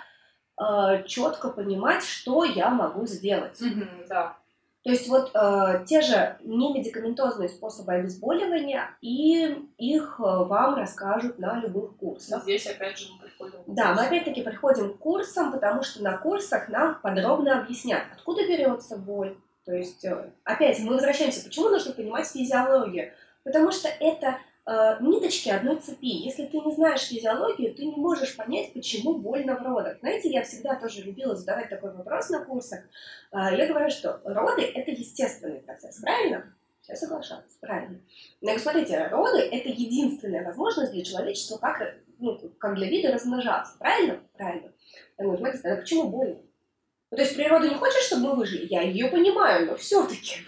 э, 0.58 1.04
четко 1.06 1.50
понимать, 1.50 2.04
что 2.04 2.44
я 2.44 2.70
могу 2.70 3.06
сделать. 3.06 3.60
Mm-hmm, 3.60 4.06
да. 4.08 4.38
То 4.84 4.90
есть 4.90 5.08
вот 5.08 5.30
э, 5.34 5.84
те 5.86 6.02
же 6.02 6.36
немедикаментозные 6.42 7.48
способы 7.48 7.94
обезболивания, 7.94 8.90
и 9.00 9.56
их 9.78 10.16
э, 10.18 10.22
вам 10.22 10.74
расскажут 10.74 11.38
на 11.38 11.58
любых 11.58 11.96
курсах. 11.96 12.42
Здесь 12.42 12.66
опять 12.66 12.98
же 12.98 13.08
мы 13.14 13.22
приходим 13.22 13.64
к 13.64 13.74
Да, 13.74 13.94
мы 13.94 14.02
опять-таки 14.02 14.42
приходим 14.42 14.92
к 14.92 14.98
курсам, 14.98 15.52
потому 15.52 15.82
что 15.82 16.02
на 16.02 16.18
курсах 16.18 16.68
нам 16.68 16.98
подробно 17.02 17.60
объяснят, 17.60 18.02
откуда 18.14 18.46
берется 18.46 18.98
боль. 18.98 19.38
То 19.64 19.72
есть, 19.72 20.04
э, 20.04 20.30
опять, 20.44 20.78
мы 20.80 20.92
возвращаемся, 20.92 21.42
почему 21.42 21.70
нужно 21.70 21.94
понимать 21.94 22.26
физиологию? 22.26 23.12
Потому 23.42 23.72
что 23.72 23.88
это 23.88 24.36
э, 24.66 24.96
ниточки 25.00 25.48
одной 25.48 25.78
цепи. 25.80 26.06
Если 26.24 26.46
ты 26.46 26.58
не 26.60 26.72
знаешь 26.72 27.08
физиологию, 27.08 27.74
ты 27.74 27.84
не 27.84 27.96
можешь 27.96 28.36
понять, 28.36 28.72
почему 28.72 29.14
больно 29.14 29.56
в 29.56 29.62
родах. 29.62 29.98
Знаете, 30.00 30.30
я 30.30 30.42
всегда 30.42 30.74
тоже 30.76 31.02
любила 31.02 31.34
задавать 31.34 31.68
такой 31.68 31.92
вопрос 31.92 32.30
на 32.30 32.44
курсах. 32.44 32.80
Э, 33.32 33.56
я 33.56 33.66
говорю, 33.66 33.90
что 33.90 34.20
роды– 34.24 34.62
это 34.74 34.90
естественный 34.90 35.60
процесс, 35.60 36.00
правильно? 36.00 36.54
Все 36.82 36.96
соглашаются, 36.96 37.58
правильно. 37.60 37.98
Но 38.42 38.58
смотрите, 38.58 39.06
роды– 39.06 39.38
это 39.52 39.68
единственная 39.70 40.44
возможность 40.44 40.92
для 40.92 41.02
человечества, 41.02 41.56
как, 41.56 41.96
ну, 42.18 42.38
как 42.58 42.74
для 42.74 42.88
вида 42.88 43.12
размножаться, 43.12 43.78
правильно? 43.78 44.20
Правильно. 44.36 44.70
Я 45.18 45.24
говорю, 45.24 45.38
смотрите, 45.38 45.68
а 45.68 45.76
почему 45.76 46.08
больно? 46.10 46.36
Ну, 47.10 47.16
то 47.16 47.22
есть 47.22 47.36
природа 47.36 47.68
не 47.68 47.76
хочет, 47.76 48.02
чтобы 48.02 48.22
мы 48.22 48.36
выжили? 48.36 48.66
Я 48.66 48.82
ее 48.82 49.08
понимаю, 49.08 49.66
но 49.66 49.76
все-таки. 49.76 50.38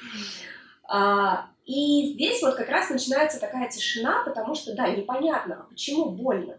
А, 0.89 1.49
и 1.67 2.13
здесь 2.13 2.41
вот 2.43 2.55
как 2.55 2.69
раз 2.69 2.91
начинается 2.91 3.41
такая 3.41 3.69
тишина, 3.69 4.23
потому 4.25 4.55
что, 4.55 4.75
да, 4.75 4.89
непонятно, 4.89 5.63
а 5.63 5.69
почему 5.69 6.11
больно. 6.11 6.59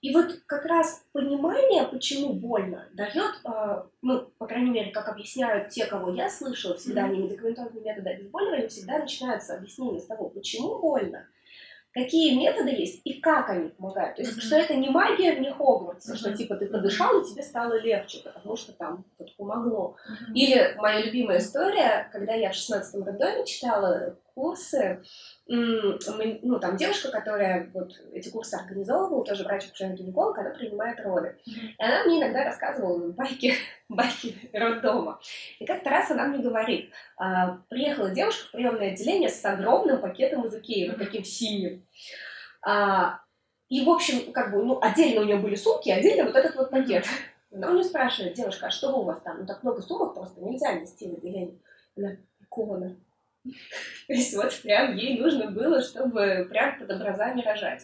И 0.00 0.12
вот 0.12 0.40
как 0.46 0.64
раз 0.64 1.04
понимание, 1.12 1.84
почему 1.84 2.32
больно, 2.32 2.88
дает, 2.92 3.34
э, 3.44 3.82
ну, 4.00 4.22
по 4.38 4.46
крайней 4.46 4.70
мере, 4.70 4.90
как 4.90 5.08
объясняют 5.08 5.68
те, 5.68 5.86
кого 5.86 6.12
я 6.12 6.28
слышала, 6.28 6.76
всегда 6.76 7.02
mm-hmm. 7.02 7.12
не 7.12 7.22
медикаментозные 7.22 7.84
методы 7.84 8.10
обезболивания, 8.10 8.68
всегда 8.68 8.98
начинается 8.98 9.54
объяснение 9.54 10.00
с 10.00 10.06
того, 10.06 10.28
почему 10.30 10.80
больно, 10.80 11.28
какие 11.92 12.36
методы 12.36 12.70
есть 12.70 13.02
и 13.04 13.20
как 13.20 13.50
они 13.50 13.68
помогают. 13.68 14.16
То 14.16 14.22
есть, 14.22 14.36
mm-hmm. 14.36 14.40
что 14.40 14.56
это 14.56 14.74
не 14.74 14.88
магия 14.88 15.34
вне 15.34 15.52
Хогвартса, 15.52 16.14
mm-hmm. 16.14 16.16
что 16.16 16.36
типа 16.36 16.56
ты 16.56 16.66
подышал 16.66 17.20
и 17.20 17.30
тебе 17.30 17.42
стало 17.42 17.78
легче, 17.80 18.22
потому 18.24 18.56
что 18.56 18.72
там 18.72 19.04
вот 19.18 19.36
помогло. 19.36 19.96
Mm-hmm. 20.08 20.34
Или 20.34 20.74
моя 20.78 21.04
любимая 21.04 21.38
история, 21.38 22.08
когда 22.12 22.34
я 22.34 22.50
в 22.50 22.54
16-м 22.54 23.04
роддоме 23.04 23.46
читала 23.46 24.16
курсы, 24.34 25.02
ну, 25.46 26.58
там 26.60 26.76
девушка, 26.76 27.10
которая 27.10 27.70
вот 27.72 27.92
эти 28.12 28.28
курсы 28.28 28.54
организовывала, 28.54 29.24
тоже 29.24 29.44
врач-гинеколог, 29.44 30.38
она 30.38 30.50
принимает 30.50 31.00
роды. 31.00 31.36
И 31.46 31.82
она 31.82 32.04
мне 32.04 32.20
иногда 32.20 32.44
рассказывала 32.44 33.12
байки, 33.12 33.54
байки 33.88 34.36
роддома. 34.52 35.20
И 35.58 35.66
как-то 35.66 35.90
раз 35.90 36.10
она 36.10 36.26
мне 36.26 36.42
говорит, 36.42 36.90
а, 37.16 37.58
приехала 37.68 38.10
девушка 38.10 38.48
в 38.48 38.52
приемное 38.52 38.92
отделение 38.92 39.28
с 39.28 39.44
огромным 39.44 40.00
пакетом 40.00 40.44
из 40.44 40.54
Икеи, 40.54 40.88
вот 40.88 40.98
таким 40.98 41.24
синим. 41.24 41.86
А, 42.64 43.20
и, 43.68 43.84
в 43.84 43.88
общем, 43.88 44.32
как 44.32 44.52
бы, 44.52 44.62
ну, 44.62 44.78
отдельно 44.82 45.22
у 45.22 45.24
нее 45.24 45.36
были 45.36 45.54
сумки, 45.54 45.88
отдельно 45.88 46.24
вот 46.24 46.36
этот 46.36 46.54
вот 46.56 46.70
пакет. 46.70 47.06
Она 47.50 47.70
у 47.70 47.74
нее 47.74 47.84
спрашивает, 47.84 48.34
девушка, 48.34 48.66
а 48.66 48.70
что 48.70 48.98
у 48.98 49.04
вас 49.04 49.20
там? 49.20 49.40
Ну, 49.40 49.46
так 49.46 49.62
много 49.62 49.82
сумок 49.82 50.14
просто 50.14 50.42
нельзя 50.42 50.72
нести 50.72 51.08
в 51.08 51.14
отделение. 51.14 51.58
Она, 51.96 52.16
икона. 52.40 52.96
То 54.06 54.12
есть 54.12 54.36
вот 54.36 54.52
прям 54.62 54.96
ей 54.96 55.20
нужно 55.20 55.50
было, 55.50 55.80
чтобы 55.80 56.46
прям 56.48 56.78
под 56.78 56.90
образами 56.90 57.42
рожать. 57.42 57.82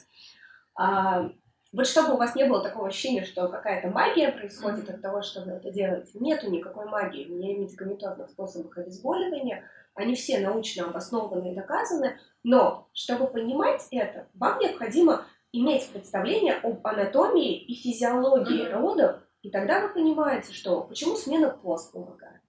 А, 0.76 1.30
вот 1.72 1.86
чтобы 1.86 2.14
у 2.14 2.16
вас 2.16 2.34
не 2.34 2.44
было 2.44 2.62
такого 2.62 2.88
ощущения, 2.88 3.24
что 3.24 3.48
какая-то 3.48 3.88
магия 3.88 4.32
происходит 4.32 4.88
от 4.88 5.02
того, 5.02 5.20
что 5.20 5.42
вы 5.42 5.52
это 5.52 5.70
делаете, 5.70 6.18
нету 6.18 6.50
никакой 6.50 6.86
магии 6.86 7.24
в 7.24 7.30
медикаментозных 7.30 8.30
способах 8.30 8.78
обезболивания. 8.78 9.68
Они 9.94 10.14
все 10.14 10.38
научно 10.38 10.86
обоснованы 10.86 11.52
и 11.52 11.54
доказаны, 11.54 12.18
но 12.42 12.88
чтобы 12.94 13.26
понимать 13.26 13.86
это, 13.90 14.28
вам 14.34 14.60
необходимо 14.60 15.26
иметь 15.52 15.90
представление 15.90 16.54
об 16.54 16.86
анатомии 16.86 17.58
и 17.58 17.74
физиологии 17.74 18.66
mm-hmm. 18.66 18.72
родов, 18.72 19.16
и 19.42 19.50
тогда 19.50 19.80
вы 19.80 19.92
понимаете, 19.92 20.52
что 20.52 20.82
почему 20.82 21.16
смена 21.16 21.50
пост 21.50 21.92
помогает, 21.92 22.40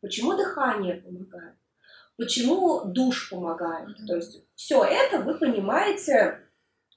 почему 0.00 0.36
дыхание 0.36 0.94
помогает, 0.94 1.56
Почему 2.20 2.82
душ 2.84 3.30
помогает? 3.30 3.88
Mm-hmm. 3.88 4.06
То 4.06 4.16
есть 4.16 4.44
все 4.54 4.84
это 4.84 5.20
вы 5.20 5.38
понимаете 5.38 6.38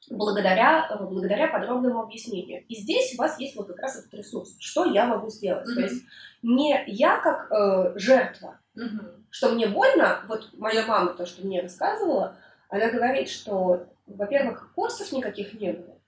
благодаря, 0.10 0.86
э, 0.90 1.02
благодаря 1.02 1.48
подробному 1.48 2.02
объяснению. 2.02 2.66
И 2.68 2.76
здесь 2.76 3.14
у 3.14 3.18
вас 3.20 3.40
есть 3.40 3.56
вот 3.56 3.68
как 3.68 3.80
раз 3.80 3.98
этот 3.98 4.14
ресурс. 4.16 4.54
Что 4.60 4.84
я 4.84 5.06
могу 5.06 5.30
сделать? 5.30 5.66
Mm-hmm. 5.66 5.76
То 5.76 5.82
есть 5.82 6.04
не 6.42 6.84
я 6.88 7.22
как 7.22 7.50
э, 7.50 7.98
жертва, 7.98 8.60
mm-hmm. 8.78 9.24
что 9.30 9.52
мне 9.54 9.68
больно, 9.68 10.26
вот 10.28 10.50
моя 10.58 10.86
мама 10.86 11.14
то, 11.14 11.26
что 11.26 11.46
мне 11.48 11.62
рассказывала, 11.62 12.36
она 12.68 12.92
говорит, 12.92 13.30
что, 13.30 13.88
во-первых, 14.06 14.74
курсов 14.76 15.14
никаких 15.14 15.54
не 15.54 15.72
было, 15.72 16.02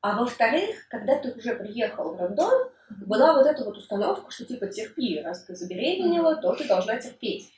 а 0.00 0.18
во-вторых, 0.18 0.88
когда 0.88 1.16
ты 1.20 1.30
уже 1.30 1.54
приехал 1.54 2.14
в 2.14 2.20
роддом, 2.20 2.72
была 3.06 3.32
вот 3.34 3.46
эта 3.46 3.62
вот 3.62 3.76
установка, 3.76 4.28
что 4.32 4.44
типа 4.44 4.66
терпи, 4.66 5.20
раз 5.20 5.44
ты 5.44 5.54
забеременела, 5.54 6.34
то 6.36 6.52
ты 6.54 6.66
должна 6.66 6.96
терпеть. 6.96 7.52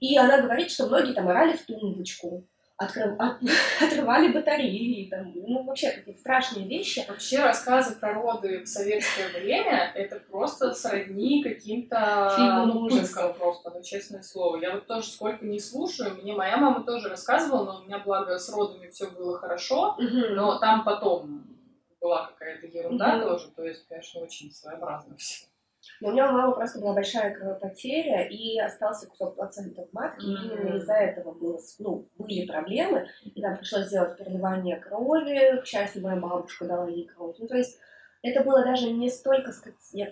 И 0.00 0.16
она 0.16 0.40
говорит, 0.40 0.70
что 0.70 0.86
многие 0.86 1.12
там 1.12 1.28
орали 1.28 1.56
в 1.56 1.64
тумбочку, 1.64 2.46
открыв... 2.78 3.18
от... 3.18 3.36
отрывали 3.82 4.32
батареи, 4.32 5.08
там, 5.10 5.32
ну, 5.34 5.64
вообще 5.64 5.90
какие-то 5.90 6.20
страшные 6.20 6.66
вещи. 6.66 7.04
Вообще 7.08 7.40
рассказы 7.40 7.96
про 7.96 8.14
роды 8.14 8.62
в 8.62 8.66
советское 8.66 9.28
время— 9.28 9.92
это 9.94 10.20
просто 10.30 10.72
сродни 10.72 11.42
каким-то 11.42 12.32
фильмам 12.36 12.76
ужасов. 12.76 13.36
просто, 13.36 13.70
ну, 13.70 13.82
честное 13.82 14.22
слово. 14.22 14.56
Я 14.56 14.72
вот 14.72 14.86
тоже 14.86 15.08
сколько 15.08 15.44
не 15.44 15.58
слушаю, 15.58 16.16
мне 16.22 16.32
моя 16.34 16.56
мама 16.56 16.84
тоже 16.84 17.08
рассказывала, 17.08 17.64
но 17.64 17.80
у 17.80 17.84
меня, 17.84 17.98
благо, 17.98 18.38
с 18.38 18.48
родами 18.52 18.88
все 18.88 19.10
было 19.10 19.38
хорошо, 19.38 19.96
угу. 19.98 20.34
но 20.34 20.58
там 20.58 20.84
потом 20.84 21.44
была 22.00 22.26
какая-то 22.26 22.66
ерунда 22.68 23.16
угу. 23.16 23.28
тоже, 23.28 23.48
то 23.56 23.64
есть, 23.64 23.86
конечно, 23.88 24.20
очень 24.20 24.52
своеобразно 24.52 25.16
все. 25.16 25.47
Но 26.00 26.08
у 26.08 26.12
меня 26.12 26.28
у 26.28 26.32
мамы 26.32 26.54
просто 26.54 26.80
была 26.80 26.94
большая 26.94 27.34
кровопотеря, 27.34 28.26
и 28.28 28.58
остался 28.58 29.08
кусок 29.08 29.36
плаценты 29.36 29.84
в 29.84 29.92
матке, 29.92 30.26
mm-hmm. 30.26 30.30
и 30.30 30.46
именно 30.46 30.76
из-за 30.76 30.94
этого 30.94 31.32
было, 31.32 31.58
ну, 31.78 32.08
были 32.18 32.46
проблемы, 32.46 33.08
и 33.24 33.40
нам 33.40 33.56
пришлось 33.56 33.86
сделать 33.86 34.16
переливание 34.16 34.76
крови, 34.76 35.60
к 35.60 35.66
счастью, 35.66 36.02
моя 36.02 36.16
бабушка 36.16 36.66
дала 36.66 36.88
ей 36.88 37.06
кровь. 37.06 37.36
Ну, 37.38 37.46
то 37.46 37.56
есть 37.56 37.78
это 38.22 38.42
было 38.42 38.64
даже 38.64 38.90
не 38.90 39.08
столько, 39.10 39.52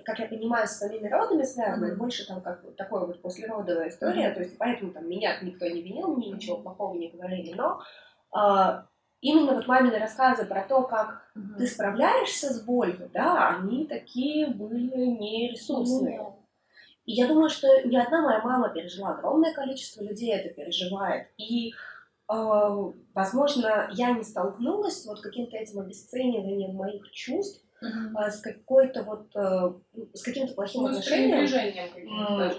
как 0.05 0.19
я 0.19 0.27
понимаю, 0.27 0.67
с 0.67 0.79
самими 0.79 1.09
родами 1.09 1.43
связано, 1.43 1.93
mm-hmm. 1.93 1.97
больше 1.97 2.27
там 2.27 2.41
как 2.41 2.63
такой 2.77 3.07
вот 3.07 3.23
послеродовая 3.23 3.89
история, 3.89 4.31
mm-hmm. 4.31 4.35
то 4.35 4.41
есть 4.41 4.59
поэтому 4.59 4.93
там 4.93 5.09
меня 5.09 5.41
никто 5.43 5.67
не 5.67 5.83
винил, 5.83 6.15
мне 6.15 6.31
ничего 6.31 6.59
плохого 6.59 6.95
не 6.97 7.11
говорили, 7.11 7.55
но 7.55 7.81
а, 8.33 8.87
именно 9.27 9.55
вот 9.55 9.67
мамины 9.67 9.99
рассказы 9.99 10.45
про 10.45 10.63
то, 10.63 10.83
как 10.83 11.23
угу. 11.35 11.59
ты 11.59 11.67
справляешься 11.67 12.53
с 12.53 12.63
болью, 12.63 13.11
да, 13.13 13.57
они 13.57 13.87
такие 13.87 14.47
были 14.47 15.07
нересурсные. 15.07 16.19
Ну, 16.19 16.39
И 17.05 17.13
я 17.13 17.27
думаю, 17.27 17.49
что 17.49 17.67
ни 17.83 17.97
одна 17.97 18.23
моя 18.23 18.41
мама 18.43 18.69
пережила, 18.69 19.11
огромное 19.11 19.53
количество 19.53 20.03
людей 20.03 20.33
это 20.33 20.55
переживает. 20.55 21.29
И, 21.39 21.71
э, 21.71 21.75
возможно, 23.15 23.89
я 23.93 24.13
не 24.13 24.23
столкнулась 24.23 25.03
с 25.03 25.07
вот 25.07 25.21
каким-то 25.21 25.57
этим 25.57 25.81
обесцениванием 25.81 26.75
моих 26.75 27.11
чувств, 27.11 27.63
Uh-huh. 27.77 28.31
с 28.31 28.41
какой-то 28.41 29.03
вот 29.03 29.37
э, 29.37 29.75
с 30.15 30.23
каким-то 30.23 30.55
плохим 30.55 30.85
ну, 30.85 30.89
отношением. 30.89 31.47
С 31.47 31.51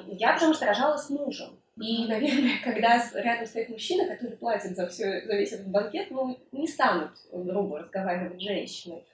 я 0.09 0.33
потому 0.33 0.53
что 0.53 0.67
рожала 0.67 0.95
с 0.95 1.09
мужем. 1.09 1.56
И, 1.79 2.07
наверное, 2.07 2.59
когда 2.63 3.01
рядом 3.13 3.45
стоит 3.45 3.69
мужчина, 3.69 4.07
который 4.07 4.37
платит 4.37 4.75
за, 4.75 4.87
все, 4.87 5.25
за 5.25 5.35
весь 5.35 5.51
этот 5.51 5.67
банкет, 5.67 6.07
ну, 6.09 6.37
не 6.51 6.67
станут 6.67 7.11
грубо 7.31 7.79
разговаривать 7.79 8.39
с 8.39 8.43
женщиной. 8.43 9.05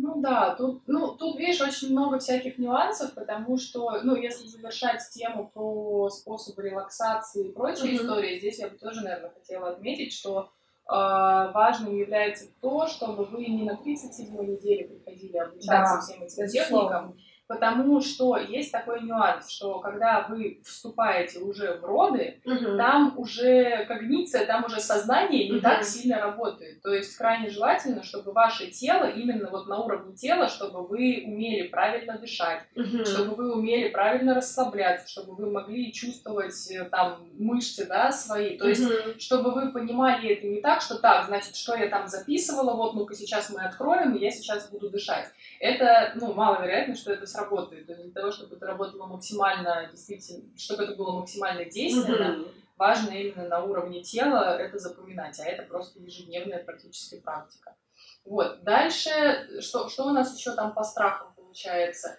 Ну 0.00 0.20
да, 0.20 0.54
тут, 0.54 0.82
ну, 0.86 1.16
тут, 1.16 1.38
видишь, 1.38 1.60
очень 1.60 1.90
много 1.90 2.20
всяких 2.20 2.56
нюансов, 2.58 3.14
потому 3.14 3.58
что, 3.58 4.00
ну, 4.02 4.14
если 4.14 4.46
завершать 4.46 5.02
тему 5.12 5.50
про 5.52 6.08
способы 6.08 6.62
релаксации 6.62 7.48
и 7.48 7.52
прочие 7.52 7.94
mm-hmm. 7.94 7.96
истории, 7.96 8.38
здесь 8.38 8.60
я 8.60 8.68
бы 8.68 8.76
тоже, 8.76 9.00
наверное, 9.00 9.30
хотела 9.30 9.70
отметить, 9.70 10.12
что 10.12 10.42
э, 10.42 10.48
важным 10.86 11.96
является 11.96 12.46
то, 12.60 12.86
чтобы 12.86 13.24
вы 13.24 13.46
не 13.46 13.64
на 13.64 13.72
37-й 13.72 14.46
неделе 14.46 14.84
приходили 14.84 15.36
обучаться 15.36 15.94
да, 15.94 16.00
всем 16.00 16.22
этим 16.22 16.46
техникам, 16.46 17.16
потому 17.48 18.00
что 18.02 18.36
есть 18.36 18.70
такой 18.70 19.00
нюанс, 19.00 19.50
что 19.50 19.80
когда 19.80 20.26
вы 20.28 20.60
вступаете 20.64 21.40
уже 21.40 21.78
в 21.78 21.84
роды, 21.84 22.40
угу. 22.44 22.76
там 22.76 23.14
уже 23.16 23.86
когниция, 23.86 24.46
там 24.46 24.64
уже 24.64 24.80
сознание 24.80 25.48
не 25.48 25.56
угу. 25.56 25.62
так 25.62 25.82
сильно 25.82 26.20
работает. 26.20 26.82
То 26.82 26.92
есть 26.92 27.16
крайне 27.16 27.48
желательно, 27.48 28.02
чтобы 28.02 28.32
ваше 28.32 28.66
тело, 28.70 29.08
именно 29.08 29.48
вот 29.50 29.66
на 29.66 29.78
уровне 29.78 30.14
тела, 30.14 30.48
чтобы 30.48 30.86
вы 30.86 31.24
умели 31.26 31.66
правильно 31.68 32.18
дышать, 32.18 32.64
угу. 32.76 33.04
чтобы 33.06 33.34
вы 33.34 33.54
умели 33.54 33.88
правильно 33.88 34.34
расслабляться, 34.34 35.08
чтобы 35.08 35.34
вы 35.34 35.50
могли 35.50 35.90
чувствовать 35.90 36.70
э, 36.70 36.84
там 36.84 37.28
мышцы, 37.38 37.86
да, 37.86 38.12
свои. 38.12 38.58
То 38.58 38.68
есть, 38.68 38.84
угу. 38.84 39.18
чтобы 39.18 39.52
вы 39.52 39.72
понимали 39.72 40.34
это 40.34 40.46
не 40.46 40.60
так, 40.60 40.82
что 40.82 40.98
так, 40.98 41.26
значит, 41.26 41.56
что 41.56 41.74
я 41.74 41.88
там 41.88 42.08
записывала, 42.08 42.74
вот, 42.74 42.94
ну-ка 42.94 43.14
сейчас 43.14 43.48
мы 43.48 43.62
откроем, 43.62 44.14
и 44.14 44.20
я 44.20 44.30
сейчас 44.30 44.68
буду 44.68 44.90
дышать. 44.90 45.28
Это, 45.60 46.12
ну, 46.14 46.34
маловероятно, 46.34 46.94
что 46.94 47.10
это 47.10 47.26
сработает. 47.38 47.86
То 47.86 47.92
есть 47.92 48.04
для 48.04 48.20
того, 48.20 48.32
чтобы 48.32 48.56
это 48.56 48.66
работало 48.66 49.06
максимально, 49.06 49.88
действительно, 49.90 50.44
чтобы 50.56 50.84
это 50.84 50.94
было 50.94 51.20
максимально 51.20 51.64
действенно, 51.64 52.36
mm-hmm. 52.36 52.52
важно 52.76 53.10
именно 53.10 53.48
на 53.48 53.64
уровне 53.64 54.02
тела 54.02 54.58
это 54.58 54.78
запоминать, 54.78 55.38
а 55.40 55.44
это 55.44 55.62
просто 55.62 56.00
ежедневная 56.00 56.64
практическая 56.64 57.20
практика. 57.20 57.76
Вот. 58.24 58.62
Дальше, 58.62 59.60
что, 59.60 59.88
что 59.88 60.06
у 60.06 60.10
нас 60.10 60.36
еще 60.36 60.52
там 60.54 60.74
по 60.74 60.82
страхам 60.82 61.32
получается? 61.34 62.16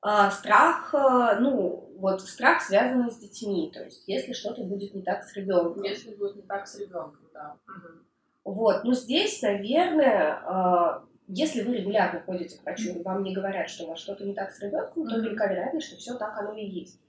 А, 0.00 0.30
страх, 0.30 0.92
э, 0.92 1.38
ну, 1.40 1.90
вот 1.96 2.20
страх 2.20 2.60
связан 2.60 3.10
с 3.10 3.16
детьми, 3.16 3.70
то 3.72 3.82
есть 3.82 4.06
если 4.06 4.34
что-то 4.34 4.62
будет 4.62 4.94
не 4.94 5.00
так 5.00 5.24
с 5.24 5.34
ребенком. 5.34 5.82
Если 5.82 6.14
будет 6.14 6.36
не 6.36 6.42
так 6.42 6.68
с 6.68 6.78
ребенком, 6.78 7.26
да. 7.32 7.56
Угу. 7.66 8.52
Вот, 8.52 8.84
ну 8.84 8.92
здесь, 8.92 9.40
наверное, 9.40 10.42
а, 10.44 11.03
если 11.26 11.62
вы 11.62 11.76
регулярно 11.76 12.20
ходите 12.20 12.58
к 12.58 12.62
врачу, 12.62 12.90
и 12.90 13.02
вам 13.02 13.22
не 13.22 13.34
говорят, 13.34 13.70
что 13.70 13.84
у 13.84 13.88
вас 13.88 14.00
что-то 14.00 14.24
не 14.24 14.34
так 14.34 14.52
с 14.52 14.60
ребенком, 14.60 15.08
то 15.08 15.18
велика 15.18 15.46
вероятность, 15.46 15.86
что 15.86 15.96
все 15.96 16.14
так 16.14 16.38
оно 16.38 16.56
и 16.56 16.66
есть. 16.66 17.00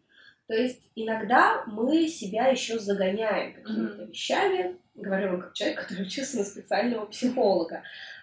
То 0.47 0.54
есть 0.54 0.82
иногда 0.95 1.63
мы 1.65 2.08
себя 2.08 2.47
еще 2.47 2.78
загоняем 2.78 3.56
какими-то 3.56 4.04
mm-hmm. 4.04 4.10
вещами, 4.10 4.78
говорю 4.93 5.32
вам 5.32 5.41
как 5.41 5.54
человек, 5.54 5.82
который 5.82 6.03
учился 6.03 6.38
на 6.38 6.43
специального 6.43 7.05
психолога. 7.07 7.82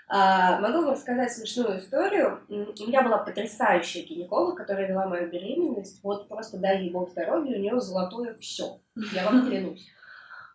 А, 0.08 0.60
могу 0.60 0.82
вам 0.82 0.92
рассказать 0.92 1.32
смешную 1.32 1.78
историю. 1.78 2.40
У 2.48 2.86
меня 2.86 3.02
была 3.02 3.18
потрясающая 3.18 4.04
гинеколог, 4.04 4.56
которая 4.56 4.86
вела 4.86 5.06
мою 5.06 5.28
беременность. 5.30 6.02
Вот 6.04 6.28
просто 6.28 6.58
дай 6.58 6.82
ей 6.82 6.90
бог 6.90 7.10
здоровья, 7.10 7.56
у 7.56 7.60
нее 7.60 7.80
золотое 7.80 8.36
все. 8.36 8.78
Я 9.12 9.24
вам 9.24 9.46
клянусь. 9.48 9.88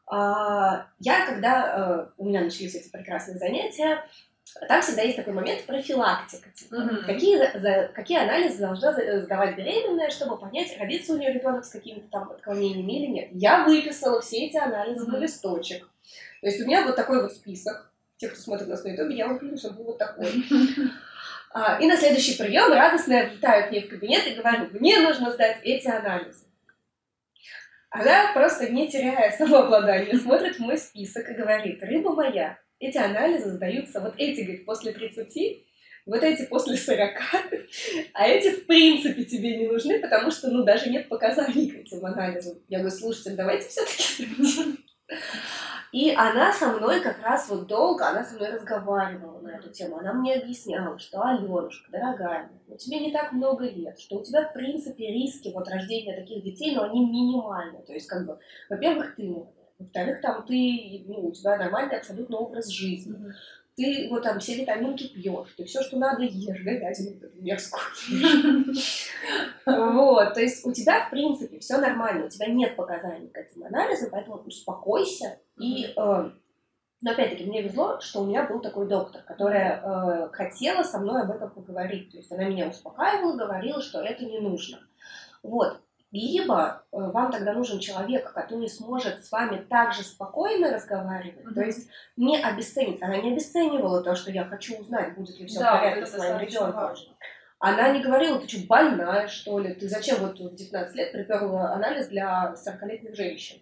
А, 0.10 0.88
я, 1.00 1.26
когда 1.26 2.08
э, 2.08 2.08
у 2.18 2.26
меня 2.26 2.42
начались 2.42 2.76
эти 2.76 2.90
прекрасные 2.90 3.38
занятия, 3.38 4.06
там 4.68 4.82
всегда 4.82 5.02
есть 5.02 5.18
такой 5.18 5.34
момент 5.34 5.66
профилактика. 5.66 6.50
Типа, 6.52 6.76
mm-hmm. 6.76 7.06
какие, 7.06 7.60
за, 7.60 7.92
какие 7.94 8.20
анализы 8.20 8.60
должна 8.60 8.94
сдавать 9.22 9.56
беременная, 9.56 10.10
чтобы 10.10 10.38
понять, 10.38 10.78
родится 10.80 11.14
у 11.14 11.18
нее 11.18 11.34
ребенок 11.34 11.66
с 11.66 11.70
какими-то 11.70 12.08
там 12.10 12.32
отклонениями 12.32 12.92
или 12.92 13.08
нет. 13.08 13.30
Я 13.32 13.66
выписала 13.66 14.22
все 14.22 14.46
эти 14.46 14.58
анализы 14.58 15.06
mm-hmm. 15.06 15.12
на 15.12 15.18
листочек. 15.18 15.90
То 16.42 16.48
есть 16.48 16.62
у 16.62 16.66
меня 16.66 16.86
вот 16.86 16.96
такой 16.96 17.22
вот 17.22 17.34
список. 17.34 17.92
Те, 18.18 18.30
кто 18.30 18.40
смотрит 18.40 18.68
нас 18.68 18.84
на 18.84 18.90
ютубе, 18.90 19.16
я 19.16 19.28
выпишу, 19.28 19.58
чтобы 19.58 19.78
был 19.78 19.84
вот 19.86 19.98
такой. 19.98 20.28
А, 21.50 21.80
и 21.80 21.88
на 21.88 21.96
следующий 21.96 22.38
прием 22.38 22.72
радостно 22.72 23.14
я 23.14 23.26
влетаю 23.26 23.68
к 23.68 23.72
ней 23.72 23.82
в 23.82 23.90
кабинет 23.90 24.28
и 24.28 24.36
говорю, 24.36 24.68
мне 24.74 25.00
нужно 25.00 25.32
сдать 25.32 25.60
эти 25.64 25.88
анализы. 25.88 26.46
Она 27.90 28.34
просто 28.34 28.70
не 28.70 28.88
теряя 28.88 29.32
самообладания 29.38 30.18
смотрит 30.18 30.58
в 30.58 30.60
мой 30.60 30.78
список 30.78 31.30
и 31.30 31.34
говорит, 31.34 31.82
рыба 31.82 32.14
моя, 32.14 32.60
эти 32.80 32.98
анализы 32.98 33.52
сдаются, 33.52 34.00
вот 34.00 34.14
эти, 34.18 34.42
говорит, 34.42 34.66
после 34.66 34.94
30, 34.94 35.66
вот 36.06 36.24
эти 36.24 36.46
после 36.46 36.78
40, 36.78 37.12
а 38.14 38.28
эти 38.28 38.52
в 38.52 38.66
принципе 38.66 39.24
тебе 39.26 39.58
не 39.58 39.68
нужны, 39.68 40.00
потому 40.00 40.32
что, 40.32 40.50
ну, 40.50 40.64
даже 40.64 40.90
нет 40.90 41.10
показаний 41.10 41.70
к 41.70 41.76
этим 41.76 42.06
анализам. 42.06 42.60
Я 42.70 42.80
говорю, 42.80 42.96
слушайте, 42.96 43.32
давайте 43.32 43.68
все-таки 43.68 44.28
и 45.94 46.14
она 46.14 46.52
со 46.52 46.74
мной 46.74 47.00
как 47.00 47.22
раз 47.24 47.48
вот 47.50 47.68
долго, 47.68 48.08
она 48.08 48.24
со 48.24 48.36
мной 48.36 48.50
разговаривала 48.50 49.40
на 49.40 49.58
эту 49.58 49.70
тему. 49.70 49.98
Она 49.98 50.14
мне 50.14 50.36
объясняла, 50.36 51.00
что, 51.00 51.22
Аленушка, 51.24 51.90
дорогая, 51.92 52.52
у 52.68 52.76
тебя 52.76 53.00
не 53.00 53.12
так 53.12 53.32
много 53.32 53.66
лет, 53.66 53.98
что 53.98 54.18
у 54.18 54.24
тебя, 54.24 54.50
в 54.50 54.54
принципе, 54.54 55.08
риски 55.08 55.52
вот 55.54 55.70
рождения 55.70 56.16
таких 56.16 56.44
детей, 56.44 56.76
но 56.76 56.84
они 56.84 57.00
минимальны. 57.00 57.82
То 57.84 57.94
есть, 57.94 58.08
как 58.08 58.28
бы, 58.28 58.38
во-первых, 58.70 59.16
ты 59.16 59.34
во-вторых, 59.80 60.22
там 60.22 60.46
ты, 60.46 61.04
ну, 61.08 61.28
у 61.28 61.32
тебя 61.32 61.58
нормальный 61.58 61.98
абсолютно 61.98 62.38
образ 62.38 62.68
жизни. 62.68 63.16
Mm-hmm. 63.16 63.32
Ты 63.78 64.08
вот 64.10 64.24
там 64.24 64.40
все 64.40 64.56
витаминки 64.56 65.08
пьешь, 65.08 65.54
ты 65.56 65.66
все, 65.66 65.84
что 65.84 65.98
надо, 65.98 66.24
ешь, 66.24 66.64
говядину, 66.64 67.16
мерзкую 67.36 67.84
Вот, 69.68 70.34
то 70.34 70.42
есть 70.42 70.66
у 70.66 70.74
тебя, 70.74 71.06
в 71.06 71.12
принципе, 71.12 71.60
все 71.60 71.78
нормально, 71.78 72.26
у 72.26 72.30
тебя 72.30 72.48
нет 72.48 72.76
показаний 72.76 73.28
к 73.28 73.38
этим 73.38 73.66
анализам, 73.66 74.10
поэтому 74.12 74.38
успокойся. 74.38 75.38
И, 75.60 75.94
э, 75.96 76.32
но 77.02 77.12
опять-таки, 77.12 77.46
мне 77.46 77.62
везло, 77.62 78.00
что 78.00 78.22
у 78.22 78.26
меня 78.26 78.46
был 78.46 78.60
такой 78.62 78.88
доктор, 78.88 79.22
которая 79.22 79.80
э, 79.80 80.30
хотела 80.32 80.82
со 80.82 80.98
мной 80.98 81.22
об 81.22 81.30
этом 81.30 81.52
поговорить. 81.52 82.10
То 82.10 82.18
есть 82.18 82.32
она 82.32 82.46
меня 82.46 82.68
успокаивала, 82.68 83.38
говорила, 83.38 83.80
что 83.84 84.02
это 84.02 84.26
не 84.26 84.40
нужно. 84.40 84.80
Вот. 85.44 85.80
Либо 86.12 86.86
э, 86.92 86.98
вам 86.98 87.32
тогда 87.32 87.54
нужен 87.54 87.80
человек, 87.80 88.32
который 88.32 88.70
сможет 88.70 89.26
с 89.26 89.32
вами 89.32 89.58
также 89.58 90.04
спокойно 90.04 90.72
разговаривать, 90.72 91.46
mm-hmm. 91.46 91.54
то 91.54 91.62
есть 91.62 91.90
не 92.16 92.42
обесценить. 92.42 93.02
Она 93.02 93.18
не 93.18 93.34
обесценивала 93.34 94.02
то, 94.02 94.16
что 94.16 94.32
я 94.32 94.46
хочу 94.46 94.78
узнать, 94.78 95.16
будет 95.16 95.38
ли 95.38 95.46
все 95.46 95.60
да, 95.60 95.76
в 95.76 95.80
порядке 95.80 96.06
с 96.06 96.18
моим 96.18 96.40
ребенком. 96.40 96.96
Она 97.60 97.90
не 97.90 98.02
говорила, 98.02 98.40
ты 98.40 98.48
что, 98.48 98.68
больная, 98.68 99.28
что 99.28 99.60
ли? 99.60 99.74
Ты 99.74 99.90
зачем 99.90 100.20
вот 100.20 100.40
в 100.40 100.56
19 100.56 100.96
лет 100.96 101.12
приперла 101.12 101.74
анализ 101.74 102.08
для 102.08 102.56
40-летних 102.56 103.16
женщин? 103.16 103.62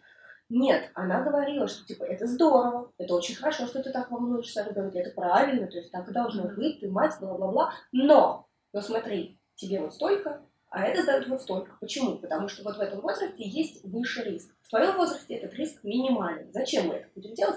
Нет, 0.50 0.92
она 0.94 1.24
говорила, 1.24 1.68
что 1.68 1.86
типа 1.86 2.04
это 2.04 2.28
здорово, 2.28 2.92
это 3.00 3.16
очень 3.16 3.36
хорошо, 3.36 3.66
что 3.66 3.82
ты 3.82 3.92
так 3.92 4.12
волнуешься 4.12 4.62
о 4.62 4.70
ребенке, 4.70 5.00
это 5.00 5.10
правильно, 5.10 5.66
то 5.66 5.78
есть 5.78 5.92
так 5.92 6.08
и 6.08 6.14
должно 6.14 6.44
быть, 6.44 6.82
ты 6.82 6.92
мать, 6.92 7.16
бла-бла-бла. 7.20 7.74
Но, 7.92 8.48
но 8.72 8.82
смотри, 8.82 9.40
тебе 9.56 9.80
вот 9.80 9.96
столько, 9.96 10.42
а 10.76 10.84
это 10.84 11.02
сдают 11.04 11.28
вот 11.30 11.42
столько. 11.42 11.72
Почему? 11.80 12.18
Потому 12.18 12.50
что 12.50 12.62
вот 12.64 12.76
в 12.76 12.82
этом 12.82 13.00
возрасте 13.00 13.48
есть 13.48 13.82
выше 13.86 14.24
риск. 14.24 14.54
В 14.64 14.70
твоем 14.70 14.98
возрасте 14.98 15.36
этот 15.36 15.54
риск 15.54 15.82
минимален. 15.84 16.52
Зачем 16.52 16.88
мы 16.88 16.96
это 16.96 17.08
будем 17.16 17.34
делать? 17.34 17.56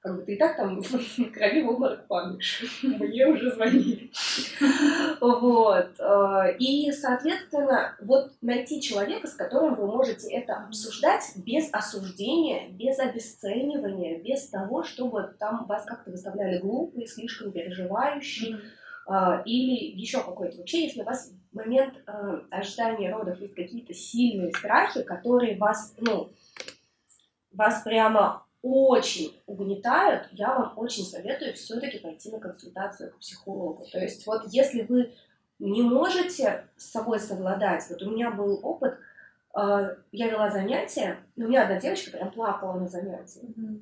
Как 0.00 0.14
бы 0.14 0.22
ты 0.22 0.34
и 0.34 0.38
так 0.38 0.56
там 0.56 0.80
крови 1.34 1.62
в 1.62 1.68
обморок 1.70 2.06
падаешь. 2.06 2.80
Мне 2.84 3.26
уже 3.26 3.50
звонили. 3.50 4.12
Вот. 5.20 5.98
Э, 5.98 6.56
и, 6.60 6.92
соответственно, 6.92 7.96
вот 8.00 8.30
найти 8.40 8.80
человека, 8.80 9.26
с 9.26 9.34
которым 9.34 9.74
вы 9.74 9.88
можете 9.88 10.32
это 10.32 10.54
обсуждать 10.54 11.32
без 11.44 11.68
осуждения, 11.72 12.68
без 12.68 13.00
обесценивания, 13.00 14.22
без 14.22 14.48
того, 14.48 14.84
чтобы 14.84 15.34
там 15.40 15.66
вас 15.66 15.84
как-то 15.84 16.12
выставляли 16.12 16.58
глупые, 16.58 17.08
слишком 17.08 17.50
переживающие, 17.50 18.60
а, 19.06 19.42
или 19.44 20.00
еще 20.00 20.18
какой-то. 20.18 20.58
Вообще, 20.58 20.84
если 20.84 21.02
вас 21.02 21.32
момент 21.52 21.94
э, 22.06 22.40
ожидания 22.50 23.10
родов 23.12 23.40
есть 23.40 23.54
какие-то 23.54 23.94
сильные 23.94 24.52
страхи, 24.52 25.02
которые 25.02 25.56
вас, 25.56 25.94
ну, 25.98 26.30
вас 27.52 27.82
прямо 27.82 28.46
очень 28.62 29.40
угнетают, 29.46 30.28
я 30.32 30.54
вам 30.54 30.74
очень 30.76 31.04
советую 31.04 31.54
все-таки 31.54 31.98
пойти 31.98 32.30
на 32.30 32.38
консультацию 32.38 33.12
к 33.12 33.18
психологу. 33.18 33.86
То 33.90 33.98
есть 33.98 34.26
вот 34.26 34.42
если 34.48 34.82
вы 34.82 35.14
не 35.58 35.82
можете 35.82 36.66
с 36.76 36.90
собой 36.90 37.18
совладать, 37.18 37.84
вот 37.90 38.02
у 38.02 38.10
меня 38.10 38.30
был 38.30 38.60
опыт, 38.62 38.98
э, 39.54 39.96
я 40.12 40.28
вела 40.28 40.50
занятия, 40.50 41.18
у 41.36 41.42
меня 41.42 41.62
одна 41.64 41.80
девочка 41.80 42.10
прям 42.10 42.30
плакала 42.30 42.78
на 42.78 42.88
занятии. 42.88 43.42
Mm-hmm. 43.42 43.80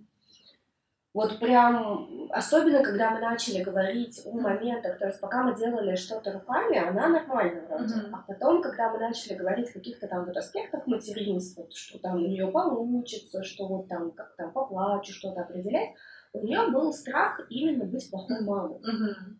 Вот 1.14 1.38
прям, 1.38 2.28
особенно 2.30 2.82
когда 2.82 3.10
мы 3.10 3.20
начали 3.20 3.62
говорить 3.62 4.20
о 4.26 4.32
моментах, 4.32 4.98
то 4.98 5.06
есть 5.06 5.20
пока 5.20 5.42
мы 5.42 5.56
делали 5.56 5.96
что-то 5.96 6.32
руками, 6.32 6.76
она 6.78 7.08
нормально 7.08 7.62
вроде. 7.66 7.94
Mm-hmm. 7.94 8.10
А 8.12 8.24
потом, 8.26 8.62
когда 8.62 8.90
мы 8.92 8.98
начали 8.98 9.34
говорить 9.34 9.70
о 9.70 9.72
каких-то 9.74 10.06
там 10.06 10.26
вот 10.26 10.36
аспектах 10.36 10.86
материнства, 10.86 11.66
что 11.74 11.98
там 11.98 12.16
у 12.16 12.18
нее 12.28 12.46
получится, 12.48 13.42
что 13.42 13.66
вот 13.66 13.88
там 13.88 14.10
как 14.12 14.36
там 14.36 14.52
поплачу, 14.52 15.12
что-то 15.12 15.40
определять, 15.40 15.90
у 16.34 16.44
нее 16.44 16.70
был 16.70 16.92
страх 16.92 17.40
именно 17.48 17.86
быть 17.86 18.10
плохой 18.10 18.44
мамой. 18.44 18.78
Mm-hmm. 18.78 19.37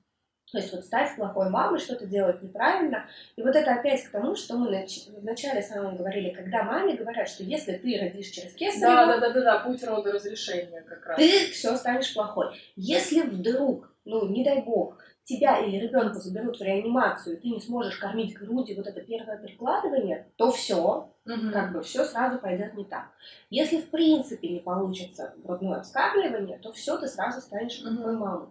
То 0.52 0.58
есть 0.58 0.72
вот 0.72 0.84
стать 0.84 1.14
плохой 1.16 1.50
мамой, 1.50 1.78
что-то 1.78 2.06
делать 2.06 2.42
неправильно. 2.42 3.06
И 3.36 3.42
вот 3.42 3.54
это 3.54 3.72
опять 3.72 4.02
к 4.04 4.10
тому, 4.10 4.34
что 4.34 4.56
мы 4.56 4.86
вначале 5.18 5.62
самом 5.62 5.96
говорили, 5.96 6.30
когда 6.30 6.62
маме 6.62 6.96
говорят, 6.96 7.28
что 7.28 7.44
если 7.44 7.72
ты 7.72 7.98
родишь 8.00 8.28
через 8.28 8.54
кесарево... 8.54 9.06
Да, 9.06 9.18
да, 9.18 9.28
да, 9.28 9.32
да, 9.32 9.40
да, 9.40 9.58
путь 9.60 9.84
рода 9.84 10.12
разрешения 10.12 10.82
как 10.82 11.04
раз. 11.06 11.18
Ты 11.18 11.50
все 11.52 11.76
станешь 11.76 12.14
плохой. 12.14 12.46
Если 12.76 13.20
вдруг, 13.22 13.92
ну, 14.04 14.26
не 14.28 14.42
дай 14.42 14.62
бог, 14.62 14.98
тебя 15.28 15.58
или 15.58 15.76
ребенка 15.76 16.18
заберут 16.18 16.58
в 16.58 16.62
реанимацию, 16.62 17.36
и 17.36 17.40
ты 17.40 17.48
не 17.50 17.60
сможешь 17.60 17.98
кормить 17.98 18.34
грудью 18.34 18.76
вот 18.76 18.86
это 18.86 19.02
первое 19.02 19.36
прикладывание, 19.36 20.26
то 20.36 20.50
все, 20.50 21.12
угу. 21.26 21.52
как 21.52 21.72
бы 21.74 21.82
все 21.82 22.04
сразу 22.04 22.38
пойдет 22.38 22.72
не 22.74 22.84
так. 22.86 23.10
Если 23.50 23.82
в 23.82 23.90
принципе 23.90 24.48
не 24.48 24.60
получится 24.60 25.34
грудное 25.44 25.82
вскармливание, 25.82 26.58
то 26.58 26.72
все, 26.72 26.96
ты 26.96 27.06
сразу 27.06 27.42
станешь 27.42 27.82
плохой 27.82 28.14
угу. 28.14 28.24
мамой. 28.24 28.48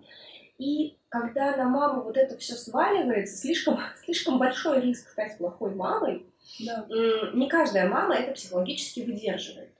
И 0.60 0.98
когда 1.22 1.56
на 1.56 1.70
маму 1.70 2.04
вот 2.04 2.18
это 2.18 2.38
все 2.38 2.56
сваливается, 2.56 3.38
слишком, 3.38 3.80
слишком 4.04 4.40
большой 4.40 4.82
риск 4.82 5.10
стать 5.10 5.38
плохой 5.38 5.76
мамой, 5.76 6.26
да. 6.66 6.86
не 7.34 7.50
каждая 7.50 7.90
мама 7.90 8.16
это 8.16 8.34
психологически 8.34 9.02
выдерживает. 9.02 9.74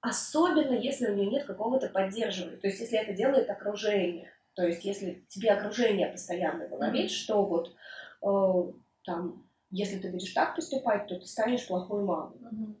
Особенно, 0.00 0.74
если 0.74 1.10
у 1.10 1.14
нее 1.14 1.26
нет 1.28 1.44
какого-то 1.44 1.88
поддерживания. 1.88 2.56
То 2.56 2.68
есть, 2.68 2.80
если 2.80 2.98
это 2.98 3.12
делает 3.12 3.50
окружение. 3.50 4.30
То 4.54 4.64
есть, 4.64 4.84
если 4.84 5.24
тебе 5.28 5.50
окружение 5.50 6.06
постоянно 6.06 6.68
говорит, 6.68 7.10
mm-hmm. 7.10 7.14
что 7.14 7.44
вот 7.44 7.74
э, 8.22 8.72
там, 9.04 9.44
если 9.70 9.98
ты 9.98 10.10
будешь 10.10 10.32
так 10.32 10.54
поступать, 10.54 11.08
то 11.08 11.16
ты 11.16 11.26
станешь 11.26 11.66
плохой 11.66 12.04
мамой. 12.04 12.38
Mm-hmm. 12.38 12.74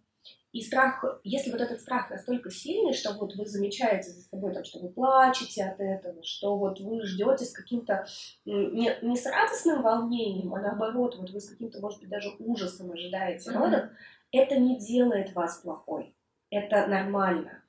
И 0.52 0.62
страх, 0.62 1.04
если 1.24 1.50
вот 1.50 1.60
этот 1.60 1.80
страх 1.80 2.08
настолько 2.10 2.50
сильный, 2.50 2.94
что 2.94 3.12
вот 3.12 3.34
вы 3.36 3.44
замечаете 3.44 4.10
за 4.10 4.22
собой, 4.22 4.54
там, 4.54 4.64
что 4.64 4.78
вы 4.80 4.88
плачете 4.88 5.64
от 5.64 5.78
этого, 5.78 6.22
что 6.24 6.56
вот 6.56 6.80
вы 6.80 7.02
ждете 7.04 7.44
с 7.44 7.52
каким-то, 7.52 8.06
не, 8.46 8.96
не 9.02 9.16
с 9.16 9.26
радостным 9.26 9.82
волнением, 9.82 10.54
а 10.54 10.60
наоборот, 10.60 11.16
вот 11.18 11.30
вы 11.30 11.40
с 11.40 11.50
каким-то, 11.50 11.80
может 11.80 12.00
быть, 12.00 12.08
даже 12.08 12.34
ужасом 12.38 12.90
ожидаете 12.92 13.50
mm-hmm. 13.50 13.58
родов, 13.58 13.90
это 14.32 14.58
не 14.58 14.78
делает 14.78 15.34
вас 15.34 15.58
плохой. 15.58 16.14
Это 16.50 16.86
нормально. 16.86 17.62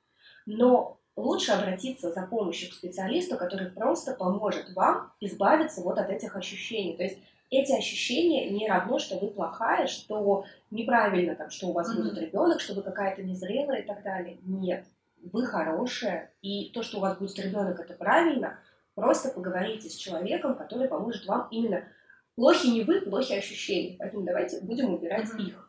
Но 0.45 0.99
лучше 1.17 1.51
обратиться 1.51 2.11
за 2.11 2.25
помощью 2.25 2.69
к 2.69 2.73
специалисту, 2.73 3.37
который 3.37 3.69
просто 3.69 4.13
поможет 4.13 4.73
вам 4.73 5.11
избавиться 5.19 5.81
вот 5.81 5.97
от 5.97 6.09
этих 6.09 6.35
ощущений. 6.35 6.95
То 6.95 7.03
есть 7.03 7.19
эти 7.49 7.71
ощущения 7.71 8.49
не 8.49 8.67
равно, 8.67 8.99
что 8.99 9.17
вы 9.17 9.29
плохая, 9.29 9.87
что 9.87 10.45
неправильно, 10.69 11.35
там, 11.35 11.49
что 11.49 11.67
у 11.67 11.73
вас 11.73 11.91
mm-hmm. 11.91 12.01
будет 12.01 12.17
ребенок, 12.17 12.61
что 12.61 12.75
вы 12.75 12.83
какая-то 12.83 13.23
незрелая 13.23 13.81
и 13.81 13.87
так 13.87 14.03
далее. 14.03 14.37
Нет, 14.43 14.85
вы 15.21 15.45
хорошая, 15.45 16.31
и 16.41 16.71
то, 16.71 16.83
что 16.83 16.97
у 16.97 17.01
вас 17.01 17.17
будет 17.17 17.39
ребенок, 17.39 17.79
это 17.79 17.93
правильно. 17.93 18.59
Просто 18.93 19.29
поговорите 19.29 19.89
с 19.89 19.95
человеком, 19.95 20.55
который 20.55 20.87
поможет 20.87 21.25
вам 21.25 21.47
именно 21.51 21.83
плохи 22.35 22.67
не 22.67 22.83
вы, 22.83 23.01
плохи 23.01 23.33
ощущения. 23.33 23.95
Поэтому 23.97 24.23
давайте 24.23 24.61
будем 24.61 24.93
убирать 24.93 25.29
mm-hmm. 25.29 25.47
их. 25.47 25.68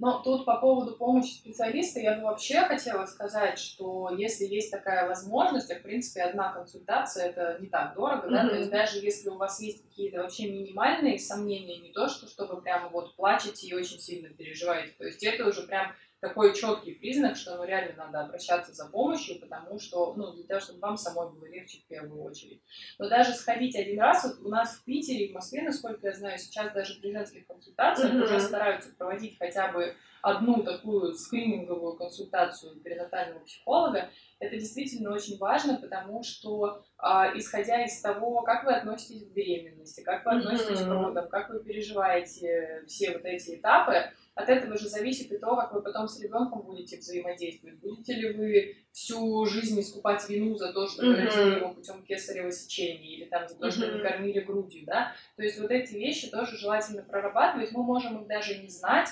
Но 0.00 0.22
тут 0.22 0.46
по 0.46 0.56
поводу 0.56 0.96
помощи 0.96 1.34
специалиста 1.34 2.00
я 2.00 2.16
бы 2.16 2.22
вообще 2.22 2.60
хотела 2.62 3.04
сказать, 3.04 3.58
что 3.58 4.08
если 4.16 4.46
есть 4.46 4.70
такая 4.70 5.06
возможность, 5.06 5.70
а 5.70 5.74
в 5.78 5.82
принципе 5.82 6.22
одна 6.22 6.50
консультация 6.52 7.26
это 7.26 7.58
не 7.60 7.68
так 7.68 7.94
дорого, 7.94 8.26
mm-hmm. 8.26 8.30
да, 8.30 8.48
то 8.48 8.56
есть 8.56 8.70
даже 8.70 8.98
если 8.98 9.28
у 9.28 9.36
вас 9.36 9.60
есть 9.60 9.86
какие-то 9.86 10.22
вообще 10.22 10.50
минимальные 10.50 11.18
сомнения, 11.18 11.80
не 11.80 11.92
то, 11.92 12.08
что, 12.08 12.26
что 12.26 12.46
вы 12.46 12.62
прямо 12.62 12.88
вот 12.88 13.14
плачете 13.14 13.66
и 13.66 13.74
очень 13.74 14.00
сильно 14.00 14.30
переживаете, 14.30 14.94
то 14.96 15.04
есть 15.04 15.22
это 15.22 15.46
уже 15.46 15.66
прям 15.66 15.92
такой 16.20 16.54
четкий 16.54 16.92
признак, 16.92 17.36
что 17.36 17.56
ну, 17.56 17.64
реально 17.64 17.94
надо 17.96 18.20
обращаться 18.20 18.72
за 18.72 18.86
помощью, 18.86 19.40
потому 19.40 19.78
что, 19.78 20.14
ну, 20.14 20.32
для 20.32 20.44
того, 20.44 20.60
чтобы 20.60 20.80
вам 20.80 20.96
самой 20.96 21.32
было 21.32 21.46
легче 21.46 21.78
в 21.78 21.86
первую 21.86 22.22
очередь. 22.22 22.62
Но 22.98 23.08
даже 23.08 23.32
сходить 23.32 23.74
один 23.74 24.00
раз, 24.00 24.24
вот 24.24 24.46
у 24.46 24.48
нас 24.50 24.76
в 24.76 24.84
Питере 24.84 25.26
и 25.26 25.30
в 25.32 25.34
Москве, 25.34 25.62
насколько 25.62 26.06
я 26.06 26.12
знаю, 26.12 26.38
сейчас 26.38 26.72
даже 26.72 27.00
при 27.00 27.12
женских 27.12 27.46
консультациях 27.46 28.12
mm-hmm. 28.12 28.24
уже 28.24 28.40
стараются 28.40 28.94
проводить 28.96 29.38
хотя 29.38 29.72
бы 29.72 29.94
одну 30.22 30.62
такую 30.62 31.14
скрининговую 31.14 31.96
консультацию 31.96 32.76
перинатального 32.80 33.40
психолога, 33.40 34.10
это 34.38 34.56
действительно 34.56 35.14
очень 35.14 35.38
важно, 35.38 35.76
потому 35.76 36.22
что, 36.22 36.84
а, 36.98 37.36
исходя 37.36 37.82
из 37.82 37.98
того, 38.00 38.42
как 38.42 38.64
вы 38.64 38.74
относитесь 38.74 39.26
к 39.26 39.32
беременности, 39.32 40.02
как 40.02 40.24
вы 40.26 40.32
относитесь 40.32 40.80
mm-hmm. 40.80 40.86
к 40.86 41.02
родам, 41.02 41.28
как 41.28 41.48
вы 41.48 41.64
переживаете 41.64 42.84
все 42.86 43.12
вот 43.12 43.24
эти 43.24 43.56
этапы, 43.56 44.12
от 44.42 44.48
этого 44.48 44.76
же 44.76 44.88
зависит 44.88 45.32
и 45.32 45.38
то, 45.38 45.56
как 45.56 45.72
вы 45.72 45.82
потом 45.82 46.08
с 46.08 46.20
ребенком 46.20 46.62
будете 46.62 46.98
взаимодействовать. 46.98 47.78
Будете 47.80 48.14
ли 48.14 48.32
вы 48.32 48.76
всю 48.92 49.44
жизнь 49.46 49.80
искупать 49.80 50.28
вину 50.28 50.54
за 50.54 50.72
то, 50.72 50.86
что 50.88 51.06
вы 51.06 51.14
mm-hmm. 51.14 51.24
родили 51.24 51.56
его 51.56 51.74
путем 51.74 52.02
кесарево 52.02 52.50
сечения, 52.50 53.16
или 53.16 53.24
там 53.24 53.48
за 53.48 53.56
то, 53.56 53.66
mm-hmm. 53.66 53.70
что 53.70 53.92
не 53.92 54.02
кормили 54.02 54.40
грудью, 54.40 54.84
да? 54.86 55.12
То 55.36 55.42
есть 55.42 55.58
вот 55.60 55.70
эти 55.70 55.94
вещи 55.94 56.30
тоже 56.30 56.56
желательно 56.56 57.02
прорабатывать. 57.02 57.72
Мы 57.72 57.82
можем 57.82 58.22
их 58.22 58.26
даже 58.26 58.58
не 58.58 58.68
знать, 58.68 59.08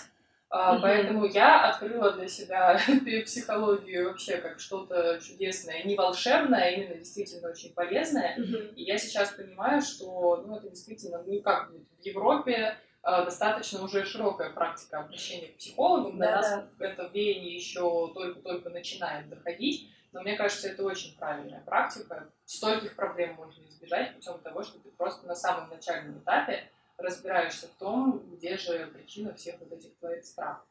Mm-hmm. 0.51 0.79
Поэтому 0.81 1.26
я 1.26 1.68
открыла 1.68 2.12
для 2.12 2.26
себя 2.26 2.81
психологию 3.26 4.09
вообще 4.09 4.39
как 4.39 4.59
что-то 4.61 5.20
чудесное, 5.20 5.83
не 5.83 5.95
волшебное, 5.95 6.62
а 6.62 6.70
именно 6.70 6.95
действительно 6.95 7.51
очень 7.51 7.74
полезное. 7.74 8.35
Mm-hmm. 8.39 8.74
И 8.74 8.85
я 8.85 8.97
сейчас 8.97 9.33
понимаю, 9.33 9.83
что 9.83 10.43
ну, 10.47 10.57
это 10.57 10.70
действительно, 10.70 11.22
ну 11.26 11.43
как 11.43 11.70
в 11.70 12.03
Европе 12.03 12.79
достаточно 13.03 13.82
уже 13.82 14.05
широкая 14.05 14.51
практика 14.51 15.01
обращения 15.01 15.49
к 15.49 15.57
психологам. 15.57 16.16
Для 16.16 16.30
да, 16.30 16.36
нас 16.36 16.64
да. 16.78 16.86
это 16.86 17.11
веяние 17.12 17.55
еще 17.55 18.12
только-только 18.14 18.70
начинает 18.70 19.28
доходить. 19.28 19.90
Но 20.12 20.22
мне 20.22 20.36
кажется, 20.36 20.68
это 20.68 20.84
очень 20.84 21.16
правильная 21.16 21.61
практика. 21.61 22.30
Стольких 22.44 22.96
проблем 22.96 23.34
можно 23.34 23.62
избежать 23.66 24.14
путем 24.14 24.38
того, 24.40 24.62
что 24.62 24.78
ты 24.78 24.90
просто 24.90 25.26
на 25.26 25.34
самом 25.34 25.68
начальном 25.68 26.18
этапе 26.18 26.70
разбираешься 26.96 27.68
в 27.68 27.78
том, 27.78 28.18
где 28.34 28.57
же 28.57 28.86
причина 28.88 29.34
всех 29.34 29.61
вот 29.61 29.72
этих 29.72 29.96
твоих 29.99 30.24
страхов. 30.24 30.66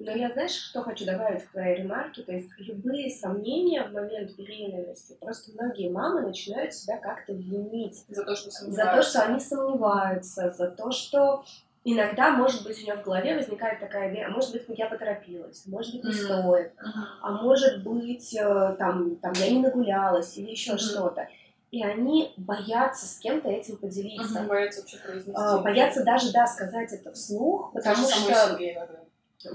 Но 0.00 0.12
я, 0.12 0.30
знаешь, 0.30 0.52
что 0.52 0.82
хочу 0.82 1.04
добавить 1.04 1.44
к 1.44 1.50
твоей 1.50 1.82
ремарке? 1.82 2.22
То 2.22 2.32
есть 2.32 2.48
любые 2.58 3.10
сомнения 3.10 3.82
в 3.82 3.92
момент 3.92 4.34
беременности, 4.36 5.16
просто 5.20 5.52
многие 5.52 5.90
мамы 5.90 6.22
начинают 6.22 6.72
себя 6.72 6.96
как-то 6.96 7.34
винить. 7.34 8.04
За 8.08 8.24
то, 8.24 8.34
что 8.34 8.50
сомневаются. 8.50 8.84
За 8.84 8.96
то, 8.96 9.02
что 9.02 9.22
они 9.22 9.40
сомневаются, 9.40 10.50
за 10.50 10.70
то, 10.70 10.90
что 10.90 11.44
иногда, 11.84 12.30
может 12.30 12.64
быть, 12.64 12.80
у 12.80 12.82
нее 12.82 12.94
в 12.94 13.02
голове 13.02 13.36
возникает 13.36 13.80
такая 13.80 14.10
идея, 14.10 14.28
а 14.28 14.30
может 14.30 14.52
быть, 14.52 14.64
я 14.68 14.86
поторопилась, 14.86 15.66
может 15.66 15.94
быть, 15.94 16.04
не 16.04 16.10
mm-hmm. 16.10 16.42
стоит, 16.42 16.72
а 17.22 17.32
может 17.42 17.82
быть, 17.82 18.34
э, 18.34 18.76
там, 18.78 19.16
там 19.16 19.32
я 19.34 19.50
не 19.50 19.60
нагулялась 19.60 20.36
или 20.38 20.50
еще 20.50 20.72
mm-hmm. 20.72 20.78
что-то 20.78 21.28
и 21.70 21.84
они 21.84 22.34
боятся 22.36 23.06
с 23.06 23.18
кем-то 23.18 23.48
этим 23.48 23.76
поделиться. 23.76 24.40
Угу, 24.40 24.48
боятся 24.48 24.80
вообще 24.80 24.96
произнести. 24.98 25.32
А, 25.36 25.58
боятся 25.58 26.04
даже, 26.04 26.32
да, 26.32 26.44
сказать 26.46 26.92
это 26.92 27.12
вслух, 27.12 27.72
потому 27.72 28.02
даже 28.02 28.24
что... 28.24 28.56
Себе 28.56 28.88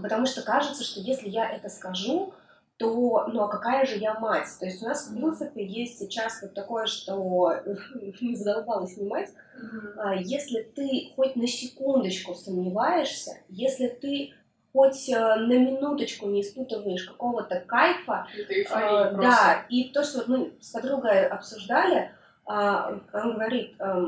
Потому 0.02 0.26
что 0.26 0.42
кажется, 0.42 0.84
что 0.84 1.00
если 1.00 1.30
я 1.30 1.50
это 1.50 1.70
скажу, 1.70 2.34
то, 2.78 3.28
ну 3.28 3.42
а 3.42 3.48
какая 3.48 3.86
же 3.86 3.98
я 3.98 4.20
мать? 4.20 4.48
То 4.60 4.66
есть 4.66 4.84
у 4.84 4.86
нас, 4.86 5.08
в 5.08 5.14
принципе, 5.14 5.66
есть 5.66 5.98
сейчас 5.98 6.42
вот 6.42 6.54
такое, 6.54 6.88
что 6.88 7.56
задолбало 8.34 8.88
снимать. 8.88 9.30
Mm-hmm. 9.30 10.18
Если 10.24 10.62
ты 10.62 11.14
хоть 11.16 11.36
на 11.36 11.48
секундочку 11.48 12.36
сомневаешься, 12.36 13.38
если 13.48 13.88
ты 13.88 14.34
хоть 14.76 15.08
э, 15.08 15.18
на 15.18 15.58
минуточку 15.58 16.28
не 16.28 16.42
испытываешь 16.42 17.06
какого-то 17.06 17.62
кайфа. 17.62 18.28
Э, 18.38 19.14
да, 19.16 19.66
и 19.70 19.86
то, 19.86 20.04
что 20.04 20.26
мы 20.28 20.52
с 20.60 20.72
подругой 20.72 21.28
обсуждали, 21.28 22.12
э, 22.46 23.00
он 23.14 23.34
говорит, 23.36 23.76
э, 23.80 24.08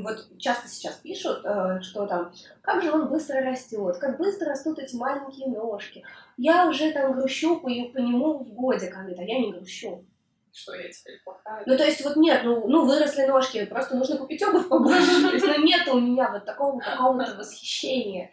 вот 0.00 0.38
часто 0.38 0.68
сейчас 0.68 0.94
пишут, 0.96 1.44
э, 1.44 1.80
что 1.82 2.06
там, 2.06 2.32
как 2.62 2.82
же 2.82 2.90
он 2.92 3.08
быстро 3.08 3.40
растет, 3.42 3.98
как 3.98 4.18
быстро 4.18 4.48
растут 4.50 4.78
эти 4.78 4.96
маленькие 4.96 5.48
ножки. 5.48 6.04
Я 6.36 6.68
уже 6.68 6.90
там 6.92 7.12
грущу 7.12 7.56
по, 7.56 7.68
по 7.68 7.98
нему 7.98 8.38
в 8.38 8.52
годик, 8.54 8.96
а 8.96 9.08
я 9.08 9.38
не 9.38 9.52
грущу. 9.52 10.04
Что 10.52 10.74
я 10.74 10.88
теперь 10.88 11.20
плохая? 11.24 11.64
Ну, 11.66 11.76
то 11.76 11.84
есть, 11.84 12.04
вот 12.04 12.16
нет, 12.16 12.42
ну, 12.44 12.66
ну 12.68 12.86
выросли 12.86 13.26
ножки, 13.26 13.64
просто 13.66 13.96
нужно 13.96 14.16
купить 14.18 14.42
обувь 14.42 14.68
побольше. 14.68 15.10
Есть, 15.32 15.44
ну, 15.44 15.64
нет 15.64 15.88
у 15.88 16.00
меня 16.00 16.30
вот 16.30 16.44
такого 16.44 16.78
какого-то 16.78 17.34
восхищения. 17.34 18.30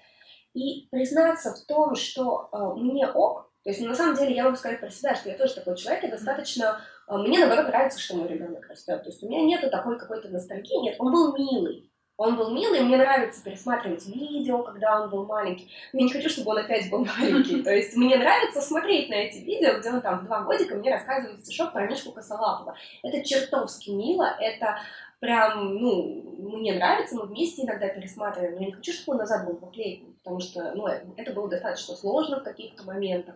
И 0.54 0.88
признаться 0.92 1.54
в 1.54 1.66
том, 1.66 1.96
что 1.96 2.50
э, 2.52 2.80
мне 2.80 3.08
ок, 3.08 3.50
то 3.64 3.70
есть, 3.70 3.82
ну, 3.82 3.88
на 3.88 3.96
самом 3.96 4.16
деле, 4.16 4.36
я 4.36 4.44
могу 4.44 4.56
сказать 4.56 4.80
про 4.80 4.90
себя, 4.90 5.16
что 5.16 5.30
я 5.30 5.38
тоже 5.38 5.56
такой 5.56 5.76
человек, 5.76 6.04
и 6.04 6.08
достаточно... 6.08 6.82
Э, 7.12 7.18
мне, 7.18 7.40
наоборот, 7.40 7.68
нравится, 7.68 8.00
что 8.00 8.16
мой 8.16 8.28
ребенок 8.28 8.68
растет. 8.70 9.04
То 9.04 9.10
есть 9.10 9.22
у 9.22 9.28
меня 9.28 9.42
нету 9.42 9.70
такой 9.70 10.00
какой-то 10.00 10.30
ностальгии. 10.30 10.82
Нет, 10.82 10.96
он 11.00 11.12
был 11.12 11.36
милый. 11.38 11.92
Он 12.18 12.36
был 12.36 12.52
милый, 12.52 12.82
мне 12.82 12.98
нравится 12.98 13.44
пересматривать 13.44 14.06
видео, 14.06 14.62
когда 14.62 15.02
он 15.02 15.10
был 15.10 15.26
маленький. 15.26 15.72
Я 15.92 16.04
не 16.04 16.12
хочу, 16.12 16.30
чтобы 16.30 16.52
он 16.52 16.60
опять 16.60 16.90
был 16.90 17.04
маленький. 17.20 17.64
То 17.64 17.72
есть 17.72 17.96
мне 17.98 18.16
нравится 18.16 18.62
смотреть 18.62 19.10
на 19.10 19.16
эти 19.16 19.40
видео, 19.40 19.80
где 19.80 19.90
он 19.90 20.02
там 20.02 20.20
в 20.20 20.26
два 20.26 20.42
годика 20.44 20.76
мне 20.76 20.94
рассказывает 20.94 21.44
стишок 21.44 21.74
про 21.74 21.88
Мишку 21.88 22.12
Косолапова. 22.12 22.76
Это 23.04 23.26
чертовски 23.28 23.90
мило, 23.90 24.36
это 24.40 24.78
прям, 25.20 25.76
ну, 25.78 26.36
мне 26.38 26.74
нравится, 26.74 27.16
мы 27.16 27.26
вместе 27.26 27.64
иногда 27.64 27.88
пересматриваем, 27.88 28.56
но 28.56 28.62
я 28.62 28.68
не 28.68 28.74
хочу, 28.74 28.94
чтобы 28.94 29.14
он 29.14 29.18
назад 29.20 29.46
был 29.46 29.58
двухлетний, 29.58 30.16
потому 30.24 30.40
что, 30.40 30.74
ну, 30.76 30.86
это 30.88 31.34
было 31.34 31.50
достаточно 31.50 31.96
сложно 31.96 32.40
в 32.40 32.44
каких-то 32.44 32.84
моментах. 32.84 33.36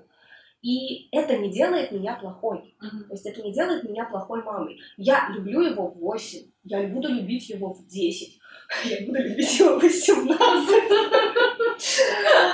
И 0.62 1.10
это 1.12 1.38
не 1.38 1.52
делает 1.52 1.92
меня 1.92 2.16
плохой. 2.16 2.76
Uh-huh. 2.82 3.04
То 3.04 3.14
есть 3.14 3.26
это 3.26 3.42
не 3.44 3.54
делает 3.54 3.84
меня 3.84 4.06
плохой 4.06 4.44
мамой. 4.44 4.80
Я 4.98 5.30
люблю 5.30 5.62
его 5.62 5.88
в 5.88 6.00
8, 6.00 6.40
я 6.64 6.88
буду 6.88 7.10
любить 7.10 7.50
его 7.50 7.74
в 7.74 7.86
10, 7.86 8.40
я 8.86 9.06
буду 9.06 9.22
любить 9.22 9.60
его 9.60 9.80
в 9.80 9.84
18. 9.84 10.92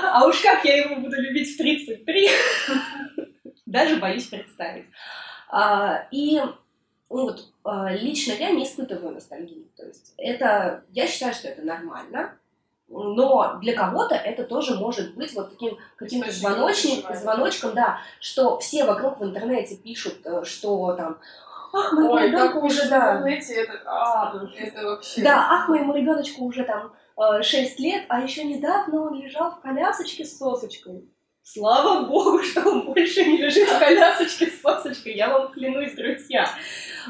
А 0.03 0.27
уж 0.27 0.41
как 0.41 0.65
я 0.65 0.83
его 0.83 0.95
буду 0.95 1.15
любить 1.21 1.53
в 1.53 1.57
33, 1.57 2.29
даже 3.65 3.97
боюсь 3.97 4.25
представить. 4.25 4.85
А, 5.49 6.07
и 6.11 6.41
ну, 7.11 7.23
вот, 7.23 7.51
а, 7.63 7.93
лично 7.93 8.33
я 8.33 8.51
не 8.51 8.63
испытываю 8.63 9.13
ностальгии. 9.13 9.69
То 9.75 9.85
есть 9.85 10.13
это, 10.17 10.85
я 10.91 11.07
считаю, 11.07 11.33
что 11.33 11.49
это 11.49 11.61
нормально, 11.61 12.37
но 12.91 13.57
для 13.61 13.73
кого-то 13.73 14.15
это 14.15 14.43
тоже 14.43 14.75
может 14.75 15.15
быть 15.15 15.33
вот 15.33 15.51
таким 15.51 15.77
каким-то 15.95 16.31
звоночником, 16.31 17.15
звоночком, 17.15 17.73
да, 17.73 17.99
что 18.19 18.59
все 18.59 18.85
вокруг 18.85 19.19
в 19.19 19.23
интернете 19.23 19.77
пишут, 19.77 20.25
э, 20.25 20.43
что 20.43 20.93
там 20.93 21.17
ах, 21.73 21.93
моему 21.93 22.11
Ой, 22.11 22.27
ребенку 22.27 22.65
уже, 22.65 22.87
да. 22.89 23.23
это, 23.27 23.81
а, 23.85 24.33
это 24.57 24.85
вообще... 24.85 25.21
Да, 25.21 25.47
ах, 25.49 25.69
моему 25.69 25.95
ребеночку 25.95 26.43
уже 26.43 26.63
там 26.63 26.93
6 27.41 27.79
э, 27.79 27.83
лет, 27.83 28.03
а 28.09 28.21
еще 28.21 28.43
недавно 28.43 29.03
он 29.03 29.21
лежал 29.21 29.51
в 29.51 29.61
колясочке 29.61 30.25
с 30.25 30.37
сосочкой. 30.37 31.05
Слава 31.43 32.05
богу, 32.05 32.39
что 32.43 32.61
он 32.61 32.85
больше 32.85 33.25
не 33.25 33.37
лежит 33.37 33.67
в 33.67 33.79
колясочке 33.79 34.47
с 34.47 34.61
сосочкой, 34.61 35.15
я 35.15 35.29
вам 35.29 35.51
клянусь, 35.51 35.93
друзья. 35.93 36.47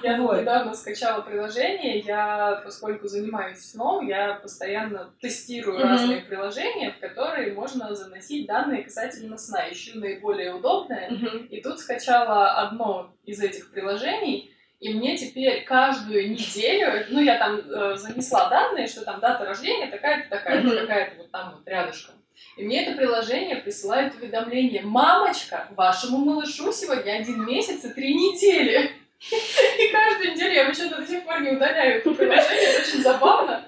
Я 0.04 0.22
вот. 0.22 0.42
недавно 0.42 0.74
скачала 0.74 1.22
приложение, 1.22 2.00
я, 2.00 2.62
поскольку 2.64 3.08
занимаюсь 3.08 3.60
сном, 3.60 4.08
я 4.08 4.36
постоянно 4.36 5.14
тестирую 5.22 5.80
mm-hmm. 5.80 5.88
разные 5.88 6.22
приложения, 6.22 6.92
в 6.92 7.00
которые 7.00 7.54
можно 7.54 7.94
заносить 7.96 8.48
данные 8.48 8.84
касательно 8.84 9.38
сна, 9.38 9.70
ищу 9.72 10.00
наиболее 10.00 10.54
удобное. 10.54 11.10
Mm-hmm. 11.10 11.48
И 11.48 11.62
тут 11.62 11.80
скачала 11.80 12.52
одно 12.54 13.14
из 13.26 13.42
этих 13.42 13.72
приложений, 13.72 14.52
и 14.80 14.94
мне 14.96 15.16
теперь 15.16 15.64
каждую 15.64 16.32
неделю, 16.32 17.06
ну, 17.10 17.22
я 17.22 17.38
там 17.38 17.60
э, 17.60 17.96
занесла 17.98 18.50
данные, 18.50 18.88
что 18.88 19.06
там 19.06 19.20
дата 19.20 19.46
рождения 19.46 19.88
такая-то, 19.88 20.30
такая-то, 20.30 20.68
mm-hmm. 20.68 20.80
такая-то, 20.80 21.18
вот 21.18 21.32
там 21.32 21.54
вот 21.56 21.68
рядышком. 21.68 22.16
И 22.58 22.64
мне 22.64 22.84
это 22.86 22.98
приложение 22.98 23.58
присылает 23.58 24.16
уведомление. 24.16 24.82
Мамочка, 24.82 25.68
вашему 25.72 26.18
малышу 26.18 26.72
сегодня 26.72 27.12
один 27.12 27.46
месяц 27.46 27.86
и 27.86 27.90
три 27.90 28.14
недели. 28.14 28.92
И 29.30 29.92
каждую 29.92 30.34
неделю 30.34 30.54
я 30.54 30.66
почему-то 30.66 30.98
до 31.02 31.08
сих 31.08 31.24
пор 31.24 31.42
не 31.42 31.52
удаляю 31.52 32.00
это 32.00 32.12
приложение, 32.12 32.70
это 32.70 32.82
очень 32.82 33.04
забавно. 33.04 33.64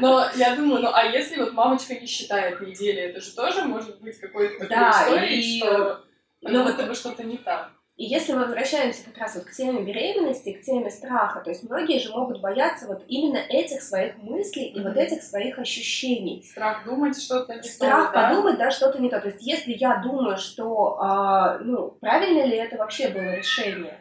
Но 0.00 0.26
я 0.34 0.56
думаю, 0.56 0.82
ну 0.82 0.90
а 0.92 1.04
если 1.04 1.38
вот 1.38 1.52
мамочка 1.52 1.94
не 1.94 2.06
считает 2.06 2.60
недели, 2.60 3.02
это 3.02 3.20
же 3.20 3.34
тоже 3.34 3.62
может 3.62 4.00
быть 4.00 4.18
какой-то 4.18 4.54
такой 4.54 4.68
да, 4.68 4.90
историей, 4.90 5.40
и... 5.40 5.58
что 5.58 6.04
ну, 6.40 6.62
вот 6.64 6.84
бы 6.84 6.94
что-то 6.94 7.22
не 7.22 7.36
так. 7.38 7.70
И 7.96 8.04
если 8.04 8.32
мы 8.32 8.44
возвращаемся 8.44 9.04
как 9.04 9.18
раз 9.18 9.34
вот 9.34 9.44
к 9.44 9.50
теме 9.50 9.82
беременности, 9.82 10.52
к 10.52 10.62
теме 10.62 10.88
страха, 10.88 11.40
то 11.40 11.50
есть 11.50 11.64
многие 11.64 11.98
же 11.98 12.10
могут 12.10 12.40
бояться 12.40 12.86
вот 12.86 13.02
именно 13.08 13.38
этих 13.38 13.82
своих 13.82 14.16
мыслей 14.18 14.66
и 14.66 14.78
mm-hmm. 14.78 14.82
вот 14.84 14.96
этих 14.96 15.20
своих 15.20 15.58
ощущений. 15.58 16.44
Страх 16.48 16.84
думать 16.84 17.20
что-то 17.20 17.56
не 17.56 17.62
Страх 17.62 18.12
то, 18.12 18.20
подумать, 18.20 18.56
да? 18.56 18.66
да, 18.66 18.70
что-то 18.70 19.02
не 19.02 19.10
то. 19.10 19.20
То 19.20 19.28
есть 19.28 19.42
если 19.42 19.72
я 19.72 19.96
думаю, 19.96 20.36
что, 20.36 20.96
а, 21.00 21.58
ну, 21.58 21.90
правильно 22.00 22.44
ли 22.44 22.56
это 22.56 22.76
вообще 22.76 23.08
было 23.08 23.34
решение, 23.34 24.00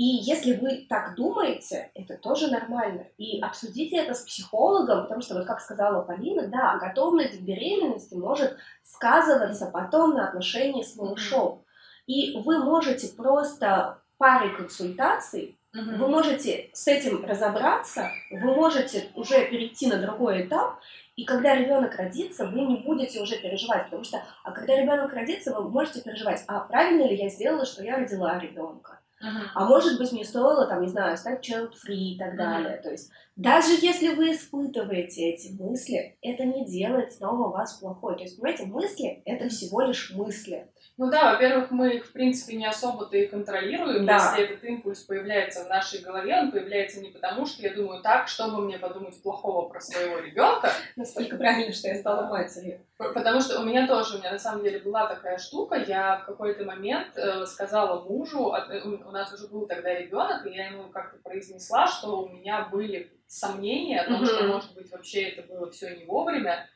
И 0.00 0.02
если 0.02 0.54
вы 0.54 0.86
так 0.88 1.14
думаете, 1.14 1.90
это 1.94 2.16
тоже 2.16 2.50
нормально. 2.50 3.06
И 3.18 3.38
обсудите 3.42 3.98
это 3.98 4.14
с 4.14 4.22
психологом, 4.22 5.02
потому 5.02 5.20
что, 5.20 5.34
вот 5.34 5.44
как 5.44 5.60
сказала 5.60 6.00
Полина, 6.00 6.48
да, 6.48 6.78
готовность 6.78 7.38
к 7.38 7.42
беременности 7.42 8.14
может 8.14 8.56
сказываться 8.82 9.66
потом 9.66 10.14
на 10.14 10.26
отношении 10.26 10.82
с 10.82 10.96
малышом. 10.96 11.66
И 12.06 12.34
вы 12.38 12.64
можете 12.64 13.14
просто 13.14 13.98
парой 14.16 14.56
консультаций 14.56 15.60
вы 15.72 16.08
можете 16.08 16.68
с 16.72 16.88
этим 16.88 17.24
разобраться, 17.24 18.10
вы 18.30 18.54
можете 18.54 19.04
уже 19.14 19.46
перейти 19.48 19.86
на 19.86 19.98
другой 19.98 20.46
этап, 20.46 20.80
и 21.14 21.24
когда 21.24 21.54
ребенок 21.54 21.94
родится, 21.96 22.46
вы 22.46 22.62
не 22.62 22.78
будете 22.78 23.20
уже 23.20 23.36
переживать, 23.36 23.84
потому 23.84 24.02
что, 24.02 24.20
а 24.42 24.50
когда 24.50 24.76
ребенок 24.76 25.12
родится, 25.12 25.54
вы 25.54 25.68
можете 25.68 26.02
переживать, 26.02 26.42
а 26.48 26.60
правильно 26.60 27.06
ли 27.06 27.14
я 27.14 27.28
сделала, 27.28 27.66
что 27.66 27.84
я 27.84 27.98
родила 27.98 28.36
ребенка, 28.38 28.99
А 29.20 29.66
может 29.66 29.98
быть 29.98 30.12
мне 30.12 30.24
стоило, 30.24 30.66
там, 30.66 30.80
не 30.80 30.88
знаю, 30.88 31.16
стать 31.16 31.46
child-free 31.48 32.14
и 32.14 32.18
так 32.18 32.36
далее. 32.36 32.78
То 32.82 32.90
есть 32.90 33.10
даже 33.36 33.72
если 33.72 34.14
вы 34.14 34.32
испытываете 34.32 35.30
эти 35.30 35.52
мысли, 35.60 36.16
это 36.22 36.44
не 36.44 36.64
делает 36.64 37.12
снова 37.12 37.50
вас 37.50 37.74
плохой. 37.74 38.16
То 38.16 38.22
есть, 38.22 38.36
понимаете, 38.36 38.66
мысли— 38.66 39.22
это 39.24 39.48
всего 39.48 39.82
лишь 39.82 40.12
мысли. 40.14 40.70
Ну 41.00 41.10
да, 41.10 41.32
во-первых, 41.32 41.70
мы 41.70 41.94
их, 41.94 42.04
в 42.04 42.12
принципе, 42.12 42.56
не 42.56 42.66
особо-то 42.66 43.16
и 43.16 43.26
контролируем. 43.26 44.04
Да. 44.04 44.16
Если 44.16 44.44
этот 44.44 44.62
импульс 44.64 45.00
появляется 45.00 45.64
в 45.64 45.68
нашей 45.70 46.00
голове, 46.02 46.38
он 46.38 46.52
появляется 46.52 47.00
не 47.00 47.08
потому, 47.08 47.46
что 47.46 47.62
я 47.62 47.72
думаю 47.72 48.02
так, 48.02 48.28
чтобы 48.28 48.60
мне 48.60 48.76
подумать 48.76 49.20
плохого 49.22 49.70
про 49.70 49.80
своего 49.80 50.18
ребенка, 50.18 50.70
Насколько 50.96 51.38
правильно, 51.38 51.72
что 51.72 51.88
я 51.88 51.94
стала 51.94 52.28
матерью. 52.28 52.84
Потому 52.98 53.40
что 53.40 53.60
у 53.60 53.64
меня 53.64 53.86
тоже, 53.86 54.16
у 54.16 54.18
меня 54.18 54.32
на 54.32 54.38
самом 54.38 54.62
деле 54.62 54.80
была 54.80 55.06
такая 55.06 55.38
штука, 55.38 55.76
я 55.76 56.18
в 56.18 56.26
какой-то 56.26 56.66
момент 56.66 57.16
э, 57.16 57.46
сказала 57.46 58.04
мужу, 58.04 58.52
э, 58.52 58.82
у 58.82 59.10
нас 59.10 59.32
уже 59.32 59.48
был 59.48 59.66
тогда 59.66 59.94
ребенок, 59.94 60.44
и 60.44 60.50
я 60.50 60.66
ему 60.66 60.90
как-то 60.90 61.16
произнесла, 61.22 61.86
что 61.86 62.24
у 62.24 62.28
меня 62.28 62.68
были 62.70 63.10
сомнения 63.26 64.02
о 64.02 64.06
том, 64.06 64.26
что, 64.26 64.44
может 64.44 64.74
быть, 64.74 64.92
вообще 64.92 65.30
это 65.30 65.50
было 65.50 65.70
все 65.70 65.96
не 65.96 66.04
вовремя, 66.04 66.68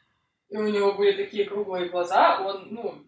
и 0.48 0.56
у 0.56 0.66
него 0.66 0.94
были 0.94 1.12
такие 1.12 1.44
круглые 1.44 1.90
глаза, 1.90 2.40
он, 2.40 2.68
ну, 2.70 3.04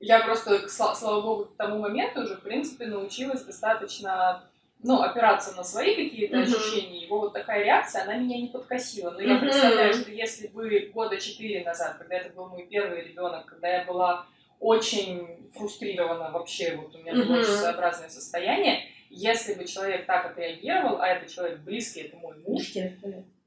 я 0.00 0.20
просто, 0.20 0.68
слава 0.68 1.20
богу, 1.22 1.44
к 1.46 1.56
тому 1.56 1.78
моменту 1.78 2.22
уже, 2.22 2.36
в 2.36 2.42
принципе, 2.42 2.86
научилась 2.86 3.42
достаточно, 3.42 4.44
ну, 4.82 5.00
опираться 5.00 5.56
на 5.56 5.64
свои 5.64 5.94
какие-то 5.94 6.36
Мгм. 6.36 6.44
ощущения. 6.44 7.02
Его 7.02 7.20
вот 7.20 7.32
такая 7.32 7.64
реакция, 7.64 8.02
она 8.02 8.16
меня 8.16 8.38
не 8.38 8.48
подкосила. 8.48 9.10
Но 9.10 9.20
я 9.20 9.34
Мгм. 9.34 9.40
представляю, 9.40 9.94
что 9.94 10.10
если 10.10 10.48
бы 10.48 10.90
года 10.92 11.16
четыре 11.18 11.64
назад, 11.64 11.96
когда 11.98 12.16
это 12.16 12.34
был 12.34 12.48
мой 12.48 12.66
первый 12.66 13.02
ребенок, 13.02 13.46
когда 13.46 13.68
я 13.68 13.84
была 13.84 14.26
очень 14.60 15.50
фрустрирована 15.54 16.30
вообще, 16.30 16.76
вот 16.76 16.94
у 16.94 16.98
меня 16.98 17.12
было 17.12 17.24
Мгм. 17.24 17.40
очень 17.40 17.50
своеобразное 17.50 18.08
состояние, 18.08 18.84
если 19.08 19.54
бы 19.54 19.64
человек 19.64 20.04
так 20.06 20.26
отреагировал, 20.26 21.00
а 21.00 21.08
это 21.08 21.32
человек 21.32 21.60
близкий, 21.60 22.00
это 22.00 22.16
мой 22.16 22.36
муж, 22.46 22.74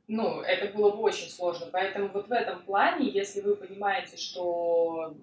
ну, 0.08 0.42
это 0.42 0.76
было 0.76 0.90
бы 0.90 1.02
очень 1.04 1.30
сложно. 1.30 1.68
Поэтому 1.72 2.08
вот 2.08 2.28
в 2.28 2.32
этом 2.32 2.64
плане, 2.64 3.08
если 3.10 3.42
вы 3.42 3.56
понимаете, 3.56 4.18
что 4.18 5.14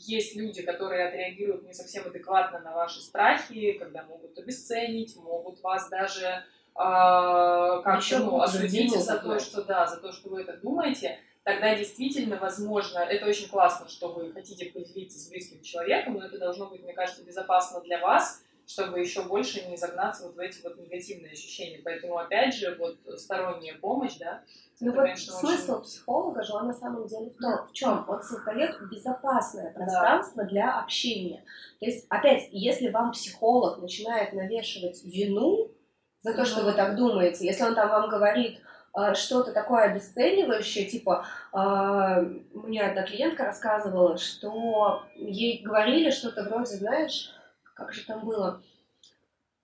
есть 0.00 0.36
люди, 0.36 0.62
которые 0.62 1.08
отреагируют 1.08 1.64
не 1.64 1.74
совсем 1.74 2.06
адекватно 2.06 2.60
на 2.60 2.72
ваши 2.72 3.00
страхи, 3.00 3.72
когда 3.72 4.02
могут 4.04 4.38
обесценить, 4.38 5.16
могут 5.16 5.62
вас 5.62 5.88
даже 5.88 6.44
а, 6.74 7.82
как 7.82 8.02
ну, 8.18 8.40
осудить 8.40 8.92
за 8.92 9.18
то, 9.18 9.38
что 9.38 9.62
да, 9.62 9.86
за 9.86 9.98
то, 9.98 10.12
что 10.12 10.30
вы 10.30 10.42
это 10.42 10.56
думаете, 10.56 11.18
тогда 11.42 11.74
действительно 11.74 12.36
возможно, 12.36 13.00
это 13.00 13.26
очень 13.26 13.48
классно, 13.48 13.88
что 13.88 14.12
вы 14.12 14.32
хотите 14.32 14.66
поделиться 14.66 15.18
с 15.18 15.28
близким 15.28 15.62
человеком, 15.62 16.14
но 16.14 16.26
это 16.26 16.38
должно 16.38 16.66
быть, 16.66 16.82
мне 16.82 16.92
кажется, 16.92 17.24
безопасно 17.24 17.80
для 17.80 17.98
вас, 17.98 18.42
чтобы 18.70 19.00
еще 19.00 19.22
больше 19.22 19.66
не 19.66 19.76
загнаться 19.76 20.24
вот 20.26 20.36
в 20.36 20.38
эти 20.38 20.62
вот 20.62 20.78
негативные 20.78 21.32
ощущения. 21.32 21.80
Поэтому, 21.84 22.18
опять 22.18 22.54
же, 22.54 22.76
вот 22.78 22.98
сторонняя 23.18 23.76
помощь, 23.78 24.16
да, 24.18 24.42
Ну 24.80 24.92
вот 24.92 25.02
конечно, 25.02 25.32
смысл 25.32 25.72
очень- 25.72 25.82
психолога 25.84 26.42
же 26.44 26.52
он 26.52 26.68
на 26.68 26.74
самом 26.74 27.06
деле 27.08 27.30
в 27.30 27.36
том, 27.42 27.66
в 27.66 27.72
чем? 27.72 28.04
Он 28.08 28.22
создает 28.22 28.76
безопасное 28.88 29.72
пространство 29.72 30.44
для 30.44 30.78
общения. 30.78 31.42
То 31.80 31.86
есть, 31.86 32.06
опять, 32.08 32.48
если 32.52 32.90
вам 32.90 33.10
психолог 33.10 33.78
начинает 33.78 34.32
навешивать 34.34 35.02
вину 35.04 35.72
за 36.20 36.32
то, 36.34 36.44
что 36.44 36.62
вы 36.62 36.72
так 36.72 36.94
думаете, 36.96 37.46
если 37.46 37.64
он 37.64 37.74
там 37.74 37.88
вам 37.88 38.08
говорит 38.08 38.60
э, 38.96 39.14
что-то 39.14 39.52
такое 39.52 39.82
обесценивающее, 39.84 40.84
типа, 40.84 41.24
э, 41.52 42.22
мне 42.54 42.82
одна 42.82 43.02
клиентка 43.02 43.44
рассказывала, 43.44 44.16
что 44.16 45.02
ей 45.16 45.62
говорили 45.62 46.10
что-то 46.10 46.42
вроде, 46.44 46.76
знаешь, 46.76 47.32
как 47.80 47.94
же 47.94 48.04
там 48.04 48.26
было, 48.26 48.62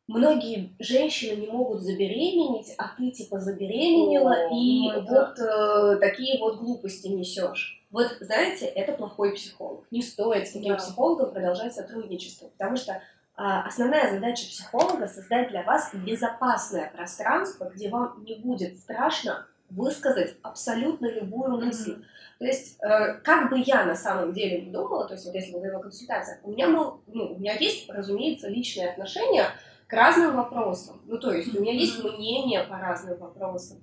многие 0.06 0.74
женщины 0.78 1.42
не 1.42 1.48
могут 1.48 1.82
забеременеть, 1.82 2.74
а 2.78 2.88
ты 2.96 3.10
типа 3.10 3.38
забеременела 3.38 4.32
О, 4.32 4.54
и 4.54 4.90
ну 4.90 5.02
вот 5.02 5.38
э, 5.38 5.98
такие 6.00 6.38
вот 6.40 6.56
глупости 6.56 7.08
несешь. 7.08 7.84
Вот, 7.90 8.08
знаете, 8.20 8.66
это 8.66 8.92
плохой 8.92 9.34
психолог. 9.34 9.84
Не 9.90 10.02
стоит 10.02 10.48
с 10.48 10.52
таким 10.52 10.72
Да. 10.72 10.78
психологом 10.78 11.30
продолжать 11.32 11.74
сотрудничество, 11.74 12.48
потому 12.48 12.76
что 12.76 13.00
а, 13.36 13.66
основная 13.66 14.10
задача 14.10 14.46
психолога 14.46 15.06
создать 15.06 15.50
для 15.50 15.62
вас 15.62 15.94
безопасное 15.94 16.90
пространство, 16.94 17.70
где 17.74 17.90
вам 17.90 18.24
не 18.24 18.36
будет 18.36 18.78
страшно 18.78 19.46
высказать 19.70 20.36
абсолютно 20.42 21.06
любую 21.06 21.58
мысль. 21.58 22.02
То 22.38 22.44
есть, 22.44 22.78
э, 22.82 23.14
как 23.24 23.50
бы 23.50 23.62
я 23.64 23.84
на 23.84 23.94
самом 23.94 24.32
деле 24.32 24.60
не 24.62 24.70
думала, 24.70 25.06
то 25.06 25.14
есть, 25.14 25.24
вот 25.26 25.34
если 25.34 25.52
мы 25.52 25.58
говорим 25.58 25.78
о 25.78 25.82
консультациях, 25.82 26.40
у 26.44 26.50
меня, 26.50 26.68
был, 26.68 27.02
ну, 27.06 27.34
у 27.34 27.38
меня 27.38 27.54
есть, 27.54 27.88
разумеется, 27.90 28.48
личные 28.48 28.90
отношения 28.90 29.46
к 29.86 29.92
разным 29.92 30.36
вопросам. 30.36 31.00
Ну, 31.06 31.18
то 31.18 31.32
есть, 31.32 31.54
у 31.56 31.60
меня 31.60 31.72
есть 31.72 32.02
мнение 32.02 32.62
по 32.64 32.78
разным 32.78 33.18
вопросам. 33.18 33.82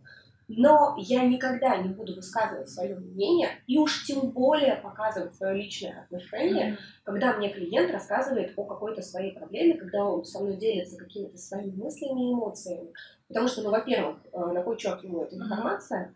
Но 0.50 0.96
я 0.98 1.24
никогда 1.26 1.78
не 1.78 1.88
буду 1.90 2.16
высказывать 2.16 2.70
свое 2.70 2.96
мнение, 2.96 3.48
и 3.66 3.80
уж 3.80 4.06
тем 4.06 4.32
более 4.32 4.76
показывать 4.76 5.34
свое 5.36 5.56
личное 5.56 6.02
отношение, 6.04 6.74
Мгм. 6.74 6.78
когда 7.06 7.38
мне 7.38 7.50
клиент 7.50 7.90
рассказывает 7.92 8.52
о 8.58 8.66
какой-то 8.66 9.02
своей 9.02 9.32
проблеме, 9.32 9.76
когда 9.76 10.04
он 10.04 10.26
со 10.26 10.42
мной 10.42 10.58
делится 10.58 10.98
какими-то 10.98 11.38
своими 11.38 11.76
мыслями 11.76 12.30
и 12.30 12.34
эмоциями. 12.34 12.92
Потому 13.34 13.48
что, 13.48 13.64
ну, 13.64 13.72
во-первых, 13.72 14.18
э, 14.32 14.38
на 14.38 14.62
кой 14.62 14.78
черт 14.78 15.04
ему 15.04 15.24
эта 15.24 15.36
информация, 15.36 16.14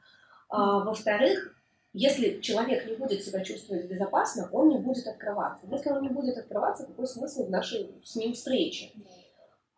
а, 0.50 0.84
во-вторых, 0.84 1.56
если 1.94 2.40
человек 2.42 2.86
не 2.86 2.96
будет 2.96 3.24
себя 3.24 3.44
чувствовать 3.44 3.90
безопасно, 3.90 4.48
он 4.52 4.70
не 4.70 4.78
будет 4.78 5.08
открываться. 5.08 5.66
Если 5.72 5.90
он 5.90 6.04
не 6.04 6.10
будет 6.10 6.38
открываться, 6.38 6.86
какой 6.86 7.08
смысл 7.08 7.48
в 7.48 7.50
нашей 7.50 8.00
с 8.04 8.16
ним 8.16 8.34
встрече? 8.34 8.92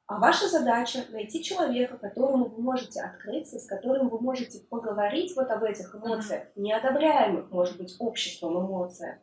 А 0.05 0.19
ваша 0.19 0.49
задача 0.49 1.05
найти 1.11 1.41
человека, 1.41 1.97
которому 1.97 2.49
вы 2.49 2.61
можете 2.61 2.99
открыться, 2.99 3.57
с 3.57 3.65
которым 3.65 4.09
вы 4.09 4.19
можете 4.19 4.59
поговорить 4.59 5.33
вот 5.37 5.49
об 5.49 5.63
этих 5.63 5.95
эмоциях, 5.95 6.47
неодобряемых, 6.57 7.51
может 7.51 7.77
быть, 7.77 7.95
обществом 7.99 8.59
эмоциях, 8.59 9.15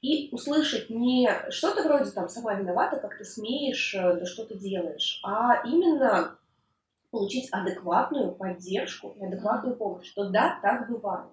и 0.00 0.30
услышать 0.32 0.88
не 0.88 1.28
что-то 1.50 1.82
вроде 1.82 2.10
там 2.10 2.28
«сама 2.28 2.54
виновата, 2.54 2.98
как 3.00 3.18
ты 3.18 3.24
смеешь, 3.24 3.94
э, 3.94 4.14
да 4.14 4.24
что 4.24 4.46
ты 4.46 4.58
делаешь», 4.58 5.20
а 5.24 5.62
именно 5.66 6.38
получить 7.10 7.48
адекватную 7.52 8.32
поддержку 8.32 9.14
и 9.20 9.24
адекватную 9.24 9.76
помощь, 9.76 10.06
что 10.08 10.28
да, 10.30 10.58
так 10.62 10.88
бывает. 10.88 11.30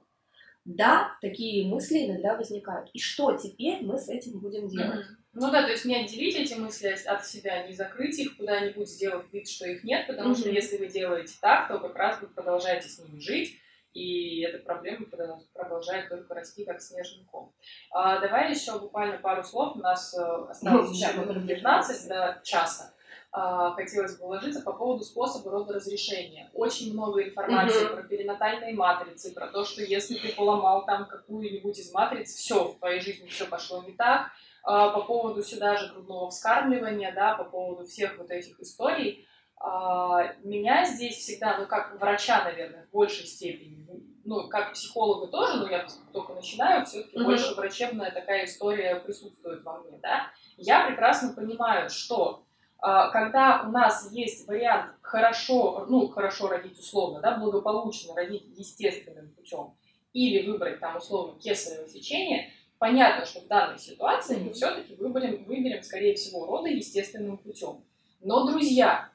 Да, 0.65 1.15
такие 1.21 1.65
мысли 1.65 2.05
иногда 2.07 2.35
возникают. 2.35 2.89
И 2.91 2.99
что 2.99 3.37
теперь 3.37 3.83
мы 3.83 3.97
с 3.97 4.09
этим 4.09 4.39
будем 4.39 4.67
делать? 4.67 5.05
Мгм. 5.05 5.17
Ну 5.33 5.51
да, 5.51 5.61
то 5.63 5.69
есть 5.71 5.85
не 5.85 5.95
отделить 5.95 6.35
эти 6.35 6.55
мысли 6.55 6.89
от 7.05 7.25
себя, 7.25 7.65
не 7.67 7.73
закрыть 7.73 8.19
их 8.19 8.35
куда-нибудь, 8.37 8.89
сделав 8.89 9.31
вид, 9.31 9.47
что 9.47 9.65
их 9.65 9.83
нет, 9.83 10.07
потому 10.07 10.35
что 10.35 10.47
Мгм. 10.47 10.55
если 10.55 10.77
вы 10.77 10.87
делаете 10.87 11.35
так, 11.41 11.67
то 11.69 11.79
как 11.79 11.95
раз 11.95 12.19
вы 12.21 12.27
продолжаете 12.27 12.89
с 12.89 12.99
ними 12.99 13.19
жить, 13.19 13.53
и 13.93 14.41
эта 14.41 14.59
проблема 14.59 15.05
продол- 15.05 15.45
продолжает 15.53 16.09
только 16.09 16.33
расти, 16.33 16.65
как 16.65 16.81
снежный 16.81 17.23
ком. 17.25 17.53
А, 17.91 18.19
давай 18.19 18.51
еще 18.51 18.77
буквально 18.77 19.19
пару 19.19 19.43
слов, 19.43 19.77
у 19.77 19.79
нас 19.79 20.13
э, 20.13 20.21
осталось 20.49 20.89
Ну, 20.89 20.93
еще 20.93 21.13
минут 21.13 21.35
приближаемся. 21.35 21.55
15 21.55 22.07
до 22.09 22.41
часа. 22.43 22.93
А, 23.31 23.71
хотелось 23.73 24.17
бы 24.17 24.25
уложиться 24.25 24.61
по 24.61 24.73
поводу 24.73 25.03
способа 25.03 25.51
родоразрешения. 25.51 26.49
Очень 26.53 26.93
много 26.93 27.23
информации 27.23 27.85
Мгм. 27.85 27.95
про 27.95 28.03
перинатальные 28.03 28.73
матрицы, 28.73 29.33
про 29.33 29.47
то, 29.47 29.65
что 29.65 29.83
если 29.83 30.15
ты 30.15 30.33
поломал 30.33 30.85
там 30.85 31.05
какую-нибудь 31.05 31.77
из 31.77 31.91
матриц, 31.91 32.33
все, 32.33 32.69
в 32.69 32.79
твоей 32.79 33.01
жизни 33.01 33.27
все 33.27 33.45
пошло 33.45 33.83
не 33.83 33.91
так, 33.91 34.31
а, 34.63 34.89
по 34.89 35.01
поводу 35.01 35.43
сюда 35.43 35.75
же 35.75 35.93
грудного 35.93 36.29
вскармливания, 36.29 37.13
да, 37.13 37.35
по 37.35 37.43
поводу 37.43 37.85
всех 37.85 38.17
вот 38.17 38.31
этих 38.31 38.59
историй. 38.59 39.27
А, 39.59 40.33
Меня 40.43 40.85
здесь 40.85 41.17
всегда, 41.17 41.57
ну, 41.59 41.67
как 41.67 41.99
врача, 41.99 42.43
наверное, 42.43 42.85
в 42.87 42.91
большей 42.91 43.25
степени, 43.25 43.85
ну, 44.23 44.47
как 44.49 44.73
психолога 44.73 45.27
тоже, 45.27 45.57
но 45.57 45.69
я 45.69 45.85
только 46.13 46.33
начинаю, 46.33 46.85
все-таки 46.85 47.17
Мгм. 47.17 47.25
больше 47.25 47.53
врачебная 47.55 48.11
такая 48.11 48.45
история 48.45 48.95
присутствует 48.95 49.63
во 49.63 49.79
мне, 49.79 49.99
да. 50.01 50.31
Я 50.55 50.87
прекрасно 50.87 51.33
понимаю, 51.33 51.89
что 51.89 52.46
когда 52.79 53.63
у 53.67 53.71
нас 53.71 54.11
есть 54.11 54.47
вариант 54.47 54.93
хорошо, 55.01 55.85
ну, 55.89 56.07
хорошо 56.09 56.47
родить 56.47 56.77
условно, 56.77 57.21
да, 57.21 57.37
благополучно 57.37 58.15
родить 58.15 58.45
естественным 58.55 59.29
путем, 59.29 59.75
или 60.13 60.49
выбрать 60.49 60.79
там 60.79 60.97
условно 60.97 61.39
кесарево 61.39 61.87
сечение, 61.87 62.51
понятно, 62.77 63.25
что 63.25 63.41
в 63.41 63.47
данной 63.47 63.79
ситуации 63.79 64.37
мы 64.37 64.53
все-таки 64.53 64.95
выберем, 64.95 65.45
выберем, 65.45 65.83
скорее 65.83 66.15
всего, 66.15 66.45
роды 66.45 66.69
естественным 66.69 67.37
путем. 67.37 67.83
Но, 68.21 68.47
друзья, 68.47 69.09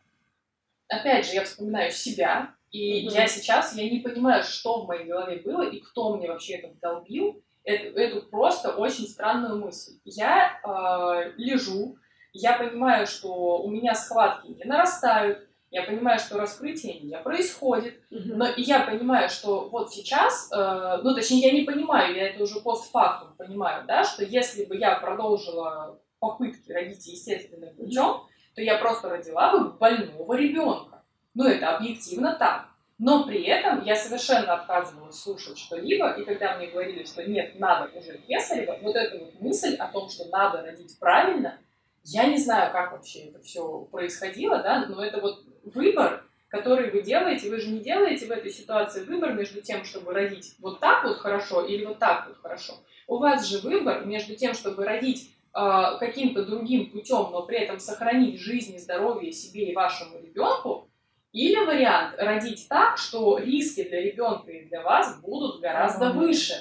опять 0.89 1.27
же, 1.27 1.35
я 1.35 1.45
вспоминаю 1.45 1.91
себя, 1.91 2.55
и 2.71 3.07
mm-hmm. 3.07 3.13
я 3.13 3.29
сейчас, 3.29 3.77
я 3.77 3.89
не 3.89 4.01
понимаю, 4.01 4.43
что 4.43 4.83
в 4.83 4.89
моей 4.89 5.05
голове 5.05 5.43
было 5.45 5.69
и 5.69 5.81
кто 5.81 6.17
мне 6.17 6.29
вообще 6.29 6.55
это 6.55 6.69
вдолбил, 6.69 7.43
эту, 7.65 7.99
эту 7.99 8.23
просто 8.29 8.75
очень 8.75 9.07
странную 9.07 9.59
мысль. 9.59 9.99
Я 10.05 10.61
э, 10.65 11.33
лежу, 11.37 11.97
я 12.33 12.55
понимаю, 12.55 13.07
что 13.07 13.59
у 13.59 13.71
меня 13.71 13.95
схватки 13.95 14.49
не 14.49 14.65
нарастают, 14.65 15.47
я 15.71 15.85
понимаю, 15.85 16.19
что 16.19 16.37
раскрытие 16.37 17.01
не 17.01 17.17
происходит, 17.19 17.95
mm-hmm. 18.11 18.35
но 18.35 18.47
и 18.47 18.61
я 18.61 18.81
понимаю, 18.81 19.31
что 19.31 19.71
вот 19.71 19.91
сейчас, 19.91 20.51
э, 20.53 21.01
ну 21.03 21.15
точнее 21.15 21.49
я 21.49 21.53
не 21.53 21.63
понимаю, 21.63 22.15
я 22.15 22.29
это 22.29 22.43
уже 22.43 22.61
постфактум 22.61 23.35
понимаю, 23.39 23.87
да, 23.87 24.05
что 24.05 24.23
если 24.23 24.67
бы 24.67 24.77
я 24.77 24.97
продолжила 24.97 25.99
попытки 26.21 26.71
родить 26.71 27.07
естественным 27.07 27.75
путем, 27.75 28.05
mm-hmm. 28.05 28.55
то 28.55 28.61
я 28.61 28.77
просто 28.77 29.09
родила 29.09 29.53
бы 29.53 29.71
больного 29.71 30.35
ребенка. 30.35 31.03
Ну 31.35 31.45
это 31.45 31.77
объективно 31.77 32.35
так. 32.35 32.69
Но 32.99 33.25
при 33.25 33.43
этом 33.45 33.83
я 33.83 33.97
совершенно 33.97 34.55
отказывалась 34.55 35.19
слушать 35.19 35.59
что-либо, 35.59 36.13
и 36.13 36.25
когда 36.25 36.57
мне 36.57 36.69
говорили, 36.69 37.05
что 37.05 37.25
нет, 37.25 37.59
надо 37.59 37.91
уже 37.99 38.19
кесарево, 38.19 38.79
вот 38.83 38.95
эта 38.95 39.19
вот 39.19 39.41
мысль 39.41 39.75
о 39.77 39.89
том, 39.89 40.09
что 40.09 40.27
надо 40.27 40.63
родить 40.63 40.97
правильно, 41.01 41.59
я 42.05 42.27
не 42.27 42.39
знаю, 42.39 42.73
как 42.73 42.93
вообще 42.93 43.27
это 43.27 43.41
все 43.41 43.87
происходило, 43.91 44.63
да, 44.63 44.87
но 44.87 45.05
это 45.05 45.21
вот 45.21 45.45
выбор, 45.65 46.25
который 46.49 46.91
вы 46.91 47.03
делаете, 47.03 47.49
вы 47.49 47.61
же 47.61 47.71
не 47.71 47.81
делаете 47.81 48.27
в 48.27 48.31
этой 48.31 48.51
ситуации 48.51 49.05
выбор 49.05 49.33
между 49.33 49.61
тем, 49.63 49.85
чтобы 49.85 50.13
родить 50.13 50.55
вот 50.59 50.81
так 50.81 51.05
вот 51.05 51.19
хорошо 51.19 51.65
или 51.65 51.85
вот 51.85 51.99
так 51.99 52.27
вот 52.27 52.39
хорошо. 52.39 52.75
У 53.07 53.19
вас 53.19 53.47
же 53.47 53.59
выбор 53.59 54.05
между 54.05 54.35
тем, 54.35 54.55
чтобы 54.55 54.85
родить 54.85 55.31
э, 55.55 55.97
каким-то 55.99 56.45
другим 56.45 56.91
путем, 56.91 57.31
но 57.31 57.43
при 57.43 57.59
этом 57.59 57.79
сохранить 57.79 58.41
жизнь 58.41 58.75
и 58.75 58.79
здоровье 58.79 59.33
себе 59.33 59.71
и 59.71 59.75
вашему 59.75 60.21
ребенку, 60.21 60.89
или 61.33 61.65
вариант 61.65 62.17
родить 62.19 62.67
так, 62.69 62.99
что 62.99 63.39
риски 63.39 63.85
для 63.85 64.03
ребенка 64.03 64.51
и 64.51 64.67
для 64.67 64.83
вас 64.83 65.21
будут 65.23 65.61
гораздо 65.61 66.07
mm-hmm. 66.07 66.19
выше. 66.19 66.55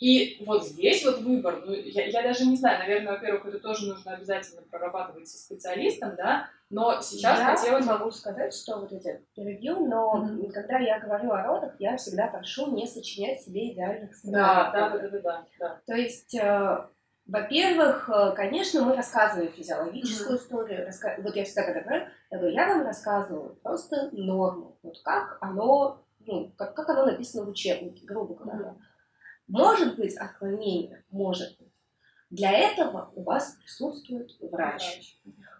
И 0.00 0.42
вот 0.44 0.66
здесь 0.66 1.04
вот 1.04 1.20
выбор, 1.20 1.62
ну, 1.64 1.72
я, 1.72 2.06
я 2.06 2.22
даже 2.22 2.46
не 2.46 2.56
знаю, 2.56 2.80
наверное, 2.80 3.12
во-первых, 3.12 3.46
это 3.46 3.60
тоже 3.60 3.86
нужно 3.86 4.14
обязательно 4.14 4.62
прорабатывать 4.62 5.28
со 5.28 5.38
специалистом, 5.38 6.16
да, 6.16 6.48
но 6.68 7.00
сейчас 7.00 7.38
я 7.38 7.54
хотелось... 7.54 7.86
могу 7.86 8.10
сказать, 8.10 8.52
что 8.52 8.80
вот 8.80 8.92
эти 8.92 9.22
ревью, 9.36 9.86
но 9.86 10.16
mm-hmm. 10.16 10.50
когда 10.50 10.78
я 10.78 10.98
говорю 10.98 11.30
о 11.30 11.42
родах, 11.44 11.74
я 11.78 11.96
всегда 11.96 12.26
прошу 12.26 12.74
не 12.74 12.86
сочинять 12.86 13.40
себе 13.40 13.72
идеальных 13.72 14.16
сценариев. 14.16 14.72
Да, 14.72 14.72
да, 14.72 14.98
да, 14.98 15.08
да, 15.08 15.20
да, 15.20 15.44
да. 15.60 15.80
То 15.86 15.94
есть 15.94 16.34
э, 16.34 16.88
во-первых, 17.26 18.10
э, 18.10 18.32
конечно, 18.34 18.84
мы 18.84 18.96
рассказываем 18.96 19.52
физиологическую 19.52 20.36
mm-hmm. 20.36 20.42
историю. 20.42 20.86
Раска... 20.86 21.16
Вот 21.22 21.34
я 21.36 21.44
всегда 21.44 21.62
когда 21.62 21.80
говорю, 21.80 22.06
я 22.30 22.38
говорю, 22.38 22.54
я 22.54 22.68
вам 22.68 22.82
рассказываю 22.84 23.54
просто 23.62 24.10
норму. 24.12 24.76
Вот 24.82 25.00
как 25.02 25.38
оно, 25.40 26.04
ну, 26.26 26.52
как, 26.56 26.74
как 26.74 26.88
оно 26.90 27.06
написано 27.06 27.44
в 27.44 27.48
учебнике, 27.48 28.04
грубо 28.04 28.34
говоря. 28.34 28.70
Mm-hmm. 28.70 28.93
Может 29.48 29.96
быть 29.96 30.16
отклонение, 30.16 31.04
может 31.10 31.56
быть. 31.58 31.72
Для 32.30 32.50
этого 32.50 33.12
у 33.14 33.22
вас 33.22 33.56
присутствует 33.60 34.30
врач. 34.40 35.16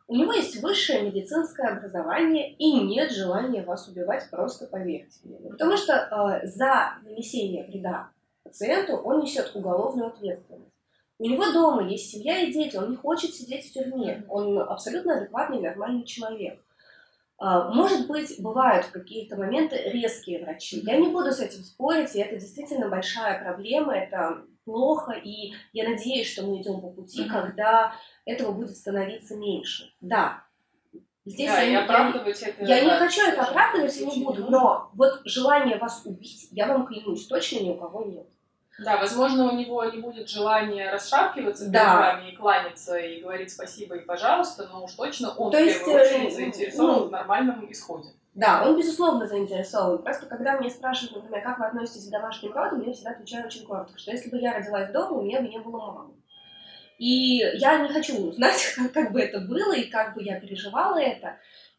У 0.06 0.16
него 0.16 0.32
есть 0.32 0.60
высшее 0.62 1.02
медицинское 1.02 1.68
образование 1.68 2.52
и 2.54 2.72
нет 2.80 3.10
желания 3.10 3.62
вас 3.62 3.88
убивать, 3.88 4.28
просто 4.30 4.66
поверьте 4.66 5.20
мне. 5.22 5.38
Потому 5.50 5.76
что 5.76 5.92
э, 5.94 6.46
за 6.46 6.98
нанесение 7.04 7.64
вреда 7.64 8.10
пациенту 8.42 8.96
он 8.96 9.20
несет 9.20 9.52
уголовную 9.54 10.08
ответственность. 10.08 10.74
У 11.18 11.26
него 11.26 11.52
дома 11.52 11.88
есть 11.88 12.10
семья 12.10 12.40
и 12.40 12.52
дети, 12.52 12.76
он 12.76 12.90
не 12.90 12.96
хочет 12.96 13.34
сидеть 13.34 13.70
в 13.70 13.72
тюрьме, 13.72 14.24
он 14.28 14.58
абсолютно 14.58 15.16
адекватный, 15.16 15.60
нормальный 15.60 16.04
человек. 16.04 16.60
А, 17.38 17.70
может 17.72 18.06
быть, 18.06 18.40
бывают 18.40 18.86
в 18.86 18.92
какие-то 18.92 19.36
моменты 19.36 19.76
резкие 19.76 20.44
врачи. 20.44 20.80
Я 20.80 20.98
не 20.98 21.08
буду 21.08 21.32
с 21.32 21.40
этим 21.40 21.62
спорить, 21.62 22.14
и 22.14 22.20
это 22.20 22.36
действительно 22.36 22.88
большая 22.88 23.42
проблема, 23.42 23.94
это 23.94 24.44
плохо, 24.64 25.12
и 25.12 25.52
я 25.72 25.88
надеюсь, 25.88 26.32
что 26.32 26.44
мы 26.44 26.60
идем 26.60 26.80
по 26.80 26.90
пути, 26.90 27.22
mm-hmm. 27.22 27.28
когда 27.28 27.94
этого 28.24 28.52
будет 28.52 28.76
становиться 28.76 29.36
меньше. 29.36 29.92
Да, 30.00 30.44
Здесь 31.26 31.48
да, 31.48 31.62
я, 31.62 31.84
оправдывать 31.84 32.42
я, 32.42 32.48
это... 32.48 32.64
Я 32.64 32.84
не 32.84 32.90
хочу 32.90 33.22
это 33.26 33.44
оправдывать 33.44 33.96
и 33.96 34.04
не 34.04 34.22
буду, 34.22 34.50
но 34.50 34.90
вот 34.92 35.22
желание 35.24 35.78
вас 35.78 36.02
убить, 36.04 36.48
я 36.50 36.66
вам 36.66 36.86
клянусь, 36.86 37.26
точно 37.26 37.60
ни 37.60 37.70
у 37.70 37.76
кого 37.76 38.04
нет. 38.04 38.26
Да, 38.78 38.96
возможно, 38.96 39.50
у 39.50 39.56
него 39.56 39.84
не 39.84 39.98
будет 39.98 40.28
желания 40.28 40.90
расшаркиваться 40.90 41.64
перед 41.64 41.74
да. 41.74 41.96
вами 41.96 42.30
и 42.30 42.36
кланяться, 42.36 42.96
и 42.96 43.20
говорить 43.20 43.52
спасибо 43.52 43.94
и 43.96 44.04
пожалуйста, 44.04 44.68
но 44.72 44.84
уж 44.84 44.92
точно 44.94 45.30
он 45.30 45.52
То 45.52 45.58
в 45.58 45.60
первую 45.60 45.98
есть, 45.98 46.12
очередь 46.12 46.32
э, 46.32 46.34
заинтересован 46.34 46.94
ну, 46.94 47.04
в 47.06 47.10
нормальном 47.10 47.70
исходе. 47.70 48.08
Да, 48.34 48.66
он 48.66 48.76
безусловно 48.76 49.28
заинтересован. 49.28 50.02
Просто 50.02 50.26
когда 50.26 50.58
меня 50.58 50.70
спрашивают, 50.70 51.14
например, 51.16 51.44
как 51.44 51.58
вы 51.60 51.66
относитесь 51.66 52.08
к 52.08 52.10
домашним 52.10 52.52
родам, 52.52 52.82
я 52.84 52.92
всегда 52.92 53.10
отвечаю 53.10 53.46
очень 53.46 53.64
коротко, 53.64 53.96
что 53.96 54.10
если 54.10 54.28
бы 54.28 54.38
я 54.38 54.54
родилась 54.54 54.90
дома, 54.90 55.18
у 55.18 55.22
меня 55.22 55.40
бы 55.40 55.48
не 55.48 55.60
было 55.60 55.78
мамы. 55.78 56.14
И 56.98 57.36
я 57.58 57.78
не 57.78 57.92
хочу 57.92 58.32
знать, 58.32 58.74
как, 58.76 58.92
как 58.92 59.12
бы 59.12 59.20
это 59.20 59.40
было 59.40 59.72
и 59.72 59.88
как 59.88 60.14
бы 60.14 60.22
я 60.22 60.40
переживала 60.40 61.00
это. 61.00 61.36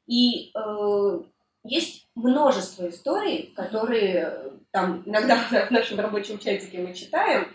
И 0.07 0.51
э, 0.55 1.19
есть 1.63 2.04
множество 2.15 2.89
историй, 2.89 3.53
которые 3.55 4.53
там 4.71 5.03
иногда 5.05 5.35
в 5.67 5.71
нашем 5.71 5.99
рабочем 5.99 6.39
чатике 6.39 6.79
мы 6.79 6.93
читаем, 6.93 7.47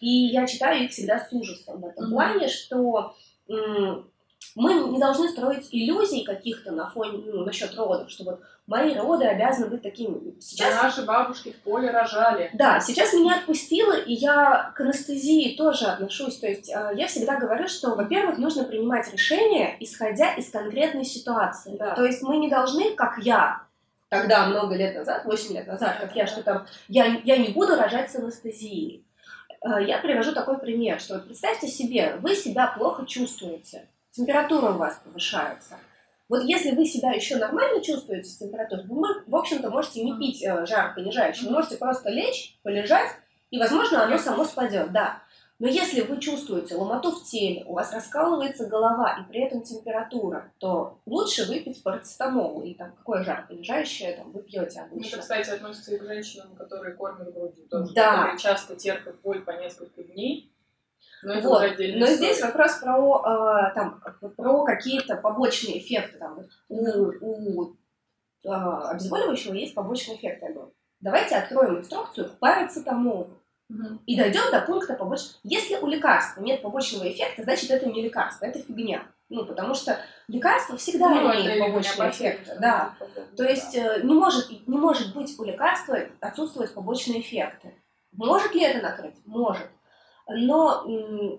и 0.00 0.08
я 0.08 0.46
читаю 0.46 0.84
их 0.84 0.90
всегда 0.90 1.18
с 1.18 1.32
ужасом 1.32 1.80
в 1.80 1.86
этом 1.86 2.06
mm-hmm. 2.06 2.10
плане, 2.10 2.48
что 2.48 3.14
мы 4.56 4.74
не 4.90 4.98
должны 4.98 5.28
строить 5.28 5.68
иллюзий 5.70 6.24
каких-то 6.24 6.72
на 6.72 6.88
фоне, 6.88 7.22
ну, 7.26 7.44
насчет 7.44 7.74
родов, 7.76 8.10
что 8.10 8.24
вот 8.24 8.40
мои 8.66 8.94
роды 8.94 9.26
обязаны 9.26 9.68
быть 9.68 9.82
такими. 9.82 10.38
Сейчас... 10.40 10.74
Да 10.74 10.82
наши 10.84 11.04
бабушки 11.04 11.52
в 11.52 11.62
поле 11.62 11.90
рожали. 11.90 12.50
Да, 12.54 12.80
сейчас 12.80 13.12
меня 13.12 13.36
отпустило, 13.36 13.92
и 13.92 14.14
я 14.14 14.72
к 14.74 14.80
анестезии 14.80 15.56
тоже 15.56 15.86
отношусь. 15.86 16.38
То 16.38 16.46
есть 16.46 16.70
э, 16.70 16.92
я 16.96 17.06
всегда 17.06 17.38
говорю, 17.38 17.68
что, 17.68 17.94
во-первых, 17.94 18.38
нужно 18.38 18.64
принимать 18.64 19.12
решения, 19.12 19.76
исходя 19.80 20.34
из 20.34 20.50
конкретной 20.50 21.04
ситуации. 21.04 21.76
Да. 21.76 21.94
То 21.94 22.04
есть 22.04 22.22
мы 22.22 22.38
не 22.38 22.48
должны, 22.48 22.94
как 22.94 23.18
я, 23.18 23.62
тогда, 24.10 24.46
много 24.46 24.74
лет 24.74 24.94
назад, 24.94 25.24
8 25.24 25.54
лет 25.54 25.66
назад, 25.66 25.96
как 26.00 26.14
я, 26.14 26.26
что 26.26 26.42
там, 26.42 26.66
я, 26.88 27.06
я 27.24 27.38
не 27.38 27.48
буду 27.48 27.76
рожать 27.76 28.10
с 28.10 28.16
анестезией. 28.16 29.06
Э, 29.62 29.82
я 29.82 29.98
привожу 29.98 30.32
такой 30.32 30.58
пример, 30.58 31.00
что 31.00 31.14
вот 31.14 31.26
представьте 31.26 31.68
себе, 31.68 32.16
вы 32.16 32.34
себя 32.34 32.66
плохо 32.66 33.06
чувствуете, 33.06 33.88
температура 34.10 34.72
у 34.72 34.78
вас 34.78 35.00
повышается. 35.02 35.78
Вот 36.28 36.42
если 36.44 36.72
вы 36.72 36.84
себя 36.86 37.12
еще 37.12 37.36
нормально 37.36 37.82
чувствуете 37.82 38.28
с 38.28 38.36
температурой, 38.36 38.84
вы, 38.86 39.22
в 39.26 39.34
общем-то, 39.34 39.70
можете 39.70 40.02
не 40.04 40.18
пить 40.18 40.42
э, 40.42 40.66
жар 40.66 40.94
понижающий, 40.94 41.46
вы 41.46 41.52
можете 41.52 41.76
просто 41.76 42.10
лечь, 42.10 42.58
полежать, 42.62 43.10
и, 43.50 43.58
возможно, 43.58 44.04
оно 44.04 44.18
само 44.18 44.44
спадет, 44.44 44.92
да. 44.92 45.22
Но 45.60 45.68
если 45.68 46.00
вы 46.00 46.18
чувствуете 46.18 46.74
ломоту 46.74 47.12
в 47.12 47.22
теле, 47.22 47.64
у 47.66 47.74
вас 47.74 47.92
раскалывается 47.92 48.66
голова 48.66 49.18
и 49.20 49.30
при 49.30 49.42
этом 49.42 49.62
температура, 49.62 50.50
то 50.58 51.02
лучше 51.04 51.46
выпить 51.46 51.82
парацетамол 51.82 52.62
и 52.62 52.72
там 52.72 52.96
какое 52.96 53.22
жаропонижающее 53.22 54.16
там 54.16 54.32
вы 54.32 54.42
пьете 54.42 54.80
обычно. 54.80 55.16
Это, 55.16 55.18
кстати, 55.18 55.50
относится 55.50 55.94
и 55.94 55.98
к 55.98 56.02
женщинам, 56.02 56.56
которые 56.56 56.96
кормят 56.96 57.34
грудью 57.34 57.68
тоже, 57.68 57.92
да. 57.92 58.16
которые 58.16 58.38
часто 58.38 58.74
терпят 58.74 59.20
боль 59.20 59.42
по 59.42 59.50
несколько 59.50 60.02
дней. 60.02 60.50
Но, 61.22 61.34
это 61.34 61.48
вот. 61.48 61.62
Но 61.78 62.06
здесь 62.06 62.40
вопрос 62.40 62.76
про, 62.76 63.68
э, 63.68 63.74
там, 63.74 64.02
про 64.36 64.64
какие-то 64.64 65.16
побочные 65.16 65.78
эффекты. 65.78 66.18
Там, 66.18 66.40
у, 66.70 66.86
у 67.20 67.76
э, 68.44 68.48
обезболивающего 68.48 69.52
есть 69.52 69.74
побочные 69.74 70.16
эффекты. 70.16 70.46
Я 70.46 70.52
говорю, 70.52 70.74
давайте 71.00 71.36
откроем 71.36 71.80
инструкцию 71.80 72.30
к 72.30 72.38
парацетамолу. 72.38 73.39
И 74.06 74.16
дойдем 74.16 74.50
до 74.50 74.60
пункта 74.62 74.94
побочного. 74.94 75.38
Если 75.44 75.76
у 75.76 75.86
лекарства 75.86 76.40
нет 76.40 76.62
побочного 76.62 77.08
эффекта, 77.08 77.42
значит 77.42 77.70
это 77.70 77.86
не 77.88 78.02
лекарство, 78.02 78.46
это 78.46 78.58
фигня. 78.58 79.04
Ну, 79.28 79.46
потому 79.46 79.74
что 79.74 79.96
лекарство 80.26 80.76
всегда 80.76 81.08
ну, 81.08 81.32
имеет 81.32 81.60
побочный 81.60 82.10
эффект. 82.10 82.50
Да. 82.60 82.94
То 83.36 83.44
есть 83.44 83.76
э, 83.76 84.00
не 84.02 84.14
может, 84.14 84.50
не 84.66 84.76
может 84.76 85.14
быть 85.14 85.38
у 85.38 85.44
лекарства 85.44 85.98
отсутствовать 86.20 86.74
побочные 86.74 87.20
эффекты. 87.20 87.74
Может 88.12 88.52
ли 88.54 88.62
это 88.62 88.82
накрыть? 88.82 89.14
Может. 89.24 89.68
Но 90.32 90.84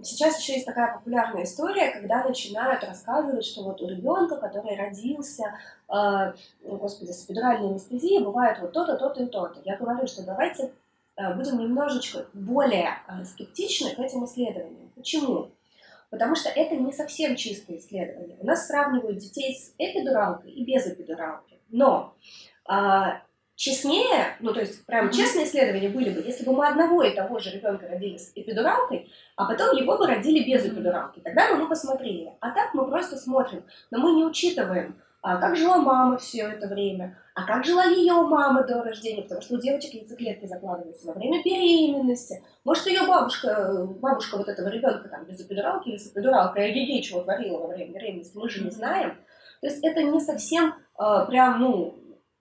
сейчас 0.03 0.39
еще 0.39 0.53
есть 0.53 0.65
такая 0.65 0.95
популярная 0.95 1.43
история, 1.43 1.91
когда 1.91 2.23
начинают 2.23 2.83
рассказывать, 2.83 3.45
что 3.45 3.63
вот 3.63 3.81
у 3.81 3.87
ребенка, 3.87 4.37
который 4.37 4.77
родился, 4.77 5.57
э, 5.87 6.33
господи, 6.63 7.11
с 7.11 7.25
эпидуральной 7.25 7.69
анестезией, 7.69 8.23
бывает 8.23 8.59
вот 8.59 8.71
то-то, 8.71 8.97
то-то 8.97 9.23
и 9.23 9.27
то-то. 9.27 9.61
Я 9.63 9.77
говорю, 9.77 10.07
что 10.07 10.25
давайте 10.25 10.71
будем 11.29 11.59
немножечко 11.59 12.25
более 12.33 12.97
э, 13.07 13.23
скептичны 13.25 13.95
к 13.95 13.99
этим 13.99 14.25
исследованиям. 14.25 14.91
Почему? 14.95 15.51
Потому 16.09 16.35
что 16.35 16.49
это 16.49 16.75
не 16.75 16.91
совсем 16.91 17.35
чистые 17.35 17.79
исследования. 17.79 18.35
У 18.39 18.45
нас 18.45 18.67
сравнивают 18.67 19.17
детей 19.17 19.55
с 19.55 19.73
эпидуралкой 19.77 20.51
и 20.51 20.65
без 20.65 20.85
эпидуралки. 20.85 21.59
Но 21.69 22.15
а, 22.65 23.21
честнее, 23.55 24.35
ну 24.41 24.53
то 24.53 24.59
есть 24.59 24.85
прям 24.85 25.07
mm-hmm. 25.07 25.13
честные 25.13 25.45
исследования 25.45 25.89
были 25.89 26.09
бы, 26.09 26.21
если 26.21 26.43
бы 26.43 26.51
мы 26.51 26.67
одного 26.67 27.03
и 27.03 27.15
того 27.15 27.39
же 27.39 27.51
ребенка 27.51 27.87
родили 27.87 28.17
с 28.17 28.31
эпидуралкой, 28.35 29.09
а 29.35 29.45
потом 29.45 29.75
его 29.77 29.97
бы 29.97 30.05
родили 30.05 30.43
без 30.43 30.65
эпидуралки. 30.65 31.19
Тогда 31.19 31.49
бы 31.49 31.61
мы 31.61 31.69
посмотрели. 31.69 32.33
А 32.41 32.51
так 32.51 32.73
мы 32.73 32.87
просто 32.89 33.15
смотрим, 33.17 33.63
но 33.89 33.99
мы 33.99 34.11
не 34.13 34.25
учитываем 34.25 34.95
а 35.21 35.37
как 35.37 35.55
жила 35.55 35.77
мама 35.77 36.17
все 36.17 36.47
это 36.47 36.67
время, 36.67 37.17
а 37.35 37.45
как 37.45 37.63
жила 37.63 37.85
ее 37.85 38.13
мама 38.13 38.63
до 38.63 38.81
рождения, 38.83 39.21
потому 39.21 39.41
что 39.41 39.55
у 39.55 39.59
девочек 39.59 39.93
яйцеклетки 39.93 40.47
закладываются 40.47 41.07
во 41.07 41.13
время 41.13 41.43
беременности. 41.43 42.43
Может, 42.63 42.87
ее 42.87 43.05
бабушка, 43.05 43.87
бабушка 43.99 44.37
вот 44.37 44.49
этого 44.49 44.67
ребенка 44.67 45.09
там 45.09 45.25
без 45.25 45.39
эпидуралки 45.39 45.89
или 45.89 45.97
с 45.97 46.11
эпидуралкой, 46.11 46.71
эгегей 46.71 47.03
чего 47.03 47.21
творила 47.21 47.59
во 47.59 47.67
время 47.67 47.93
беременности, 47.93 48.35
мы 48.35 48.49
же 48.49 48.63
не 48.63 48.71
знаем. 48.71 49.17
То 49.61 49.67
есть 49.67 49.83
это 49.83 50.01
не 50.01 50.19
совсем 50.19 50.73
э, 50.99 51.25
прям, 51.27 51.61
ну, 51.61 51.95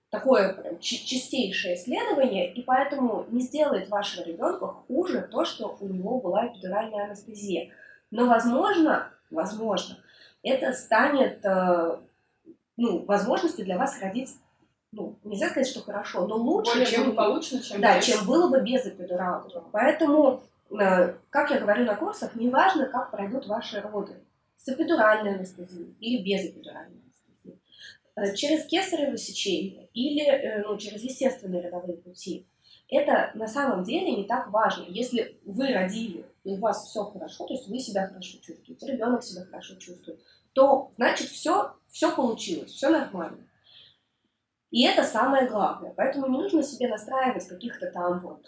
такое 0.08 0.54
прям 0.54 0.78
чистейшее 0.80 1.74
исследование, 1.74 2.52
и 2.52 2.62
поэтому 2.62 3.26
не 3.28 3.42
сделает 3.42 3.90
вашего 3.90 4.24
ребенка 4.24 4.66
хуже 4.66 5.28
то, 5.30 5.44
что 5.44 5.76
у 5.80 5.86
него 5.86 6.18
была 6.18 6.46
эпидуральная 6.46 7.04
анестезия. 7.04 7.70
Но, 8.10 8.26
возможно, 8.26 9.10
возможно, 9.30 9.98
это 10.42 10.72
станет 10.72 11.44
э, 11.44 11.98
ну, 12.80 13.04
возможностью 13.04 13.66
для 13.66 13.76
вас 13.76 14.00
родить, 14.00 14.30
ну, 14.90 15.18
нельзя 15.22 15.50
сказать, 15.50 15.68
что 15.68 15.82
хорошо, 15.82 16.26
но 16.26 16.36
лучше, 16.36 16.72
Более 16.72 16.86
чем, 16.86 17.14
получше, 17.14 17.62
чем, 17.62 17.80
да, 17.80 17.98
без. 17.98 18.06
чем 18.06 18.26
было 18.26 18.48
бы 18.48 18.62
без 18.62 18.86
эпидуралки. 18.86 19.58
Поэтому, 19.70 20.42
э, 20.70 21.14
как 21.28 21.50
я 21.50 21.60
говорю 21.60 21.84
на 21.84 21.94
курсах, 21.94 22.34
неважно, 22.34 22.86
как 22.86 23.10
пройдут 23.10 23.46
ваши 23.46 23.82
роды, 23.82 24.14
с 24.56 24.66
эпидуральной 24.66 25.34
анестезией 25.34 25.94
или 26.00 26.22
без 26.22 26.46
эпидуральной 26.46 27.02
анестезии, 27.02 27.60
э, 28.16 28.34
через 28.34 28.64
кесарево 28.64 29.18
сечение 29.18 29.90
или 29.92 30.24
э, 30.24 30.62
ну, 30.66 30.78
через 30.78 31.02
естественные 31.02 31.62
родовые 31.62 31.98
пути. 31.98 32.46
Это 32.88 33.30
на 33.34 33.46
самом 33.46 33.84
деле 33.84 34.16
не 34.16 34.24
так 34.24 34.50
важно. 34.50 34.86
Если 34.88 35.38
вы 35.44 35.72
родили, 35.72 36.24
и 36.44 36.52
у 36.54 36.56
вас 36.56 36.88
все 36.88 37.04
хорошо, 37.04 37.46
то 37.46 37.52
есть 37.52 37.68
вы 37.68 37.78
себя 37.78 38.08
хорошо 38.08 38.38
чувствуете, 38.38 38.86
ребенок 38.86 39.22
себя 39.22 39.44
хорошо 39.44 39.74
чувствует, 39.74 40.18
то 40.54 40.90
значит 40.96 41.28
все, 41.28 41.74
все 41.90 42.14
получилось, 42.14 42.72
все 42.72 42.88
нормально. 42.88 43.46
И 44.70 44.84
это 44.84 45.02
самое 45.02 45.48
главное. 45.48 45.92
Поэтому 45.96 46.28
не 46.28 46.38
нужно 46.38 46.62
себе 46.62 46.88
настраивать 46.88 47.48
каких-то 47.48 47.90
там 47.90 48.20
вот 48.20 48.46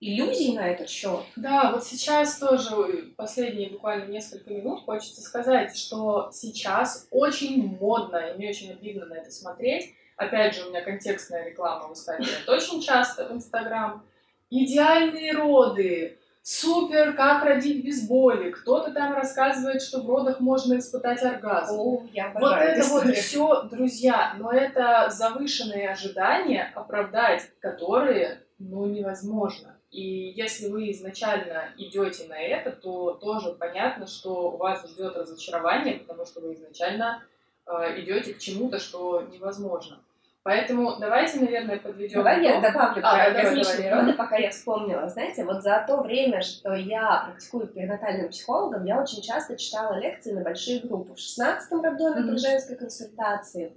иллюзий 0.00 0.54
на 0.54 0.68
этот 0.68 0.88
счет. 0.88 1.20
Да, 1.36 1.72
вот 1.72 1.84
сейчас 1.84 2.38
тоже 2.38 3.12
последние 3.16 3.70
буквально 3.70 4.06
несколько 4.06 4.50
минут 4.50 4.84
хочется 4.84 5.20
сказать, 5.20 5.76
что 5.76 6.30
сейчас 6.32 7.06
очень 7.10 7.76
модно, 7.78 8.16
и 8.16 8.34
мне 8.34 8.48
очень 8.48 8.70
обидно 8.70 9.06
на 9.06 9.14
это 9.14 9.30
смотреть. 9.30 9.94
Опять 10.16 10.54
же, 10.54 10.66
у 10.66 10.70
меня 10.70 10.82
контекстная 10.82 11.44
реклама 11.44 11.88
выскакивает 11.88 12.48
очень 12.48 12.80
часто 12.80 13.28
в 13.28 13.32
Инстаграм. 13.32 14.04
Идеальные 14.50 15.32
роды, 15.32 16.17
супер, 16.48 17.12
как 17.12 17.44
родить 17.44 17.84
без 17.84 18.08
боли. 18.08 18.50
Кто-то 18.50 18.90
там 18.92 19.12
рассказывает, 19.12 19.82
что 19.82 20.00
в 20.00 20.08
родах 20.08 20.40
можно 20.40 20.78
испытать 20.78 21.22
оргазм. 21.22 21.78
О, 21.78 22.06
я 22.10 22.32
вот 22.32 22.56
это 22.56 22.88
вот 22.88 23.14
все, 23.14 23.64
друзья, 23.64 24.34
но 24.38 24.50
это 24.50 25.10
завышенные 25.10 25.90
ожидания, 25.90 26.72
оправдать 26.74 27.50
которые, 27.60 28.40
ну, 28.58 28.86
невозможно. 28.86 29.76
И 29.90 30.32
если 30.36 30.68
вы 30.68 30.90
изначально 30.92 31.68
идете 31.76 32.26
на 32.28 32.40
это, 32.40 32.72
то 32.72 33.12
тоже 33.12 33.52
понятно, 33.52 34.06
что 34.06 34.52
у 34.52 34.56
вас 34.56 34.88
ждет 34.88 35.16
разочарование, 35.16 35.98
потому 35.98 36.24
что 36.24 36.40
вы 36.40 36.54
изначально 36.54 37.22
э, 37.66 38.00
идете 38.00 38.32
к 38.32 38.38
чему-то, 38.38 38.78
что 38.78 39.22
невозможно. 39.30 40.00
Поэтому 40.44 40.96
давайте, 40.98 41.40
наверное, 41.40 41.78
подведем. 41.78 42.18
Давай 42.18 42.42
я 42.42 42.60
добавлю 42.60 43.02
а, 43.04 43.30
про 43.30 43.42
различные 43.42 43.92
роды, 43.92 44.14
пока 44.14 44.36
я 44.36 44.50
вспомнила. 44.50 45.08
Знаете, 45.08 45.44
вот 45.44 45.62
за 45.62 45.84
то 45.86 46.00
время, 46.00 46.40
что 46.40 46.74
я 46.74 47.24
практикую 47.26 47.66
перинатальным 47.66 48.30
психологом, 48.30 48.84
я 48.84 49.02
очень 49.02 49.20
часто 49.20 49.56
читала 49.56 49.98
лекции 49.98 50.32
на 50.32 50.42
большие 50.42 50.80
группы. 50.80 51.14
В 51.14 51.18
16-м 51.18 51.82
роддоме 51.82 52.20
mm-hmm. 52.20 52.30
при 52.30 52.38
женской 52.38 52.76
консультации, 52.76 53.72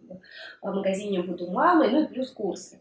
в 0.62 0.74
магазине 0.74 1.22
«Буду 1.22 1.51
мамой», 1.51 1.89
ну 1.89 2.03
и 2.03 2.07
плюс 2.07 2.32
курсы. 2.32 2.80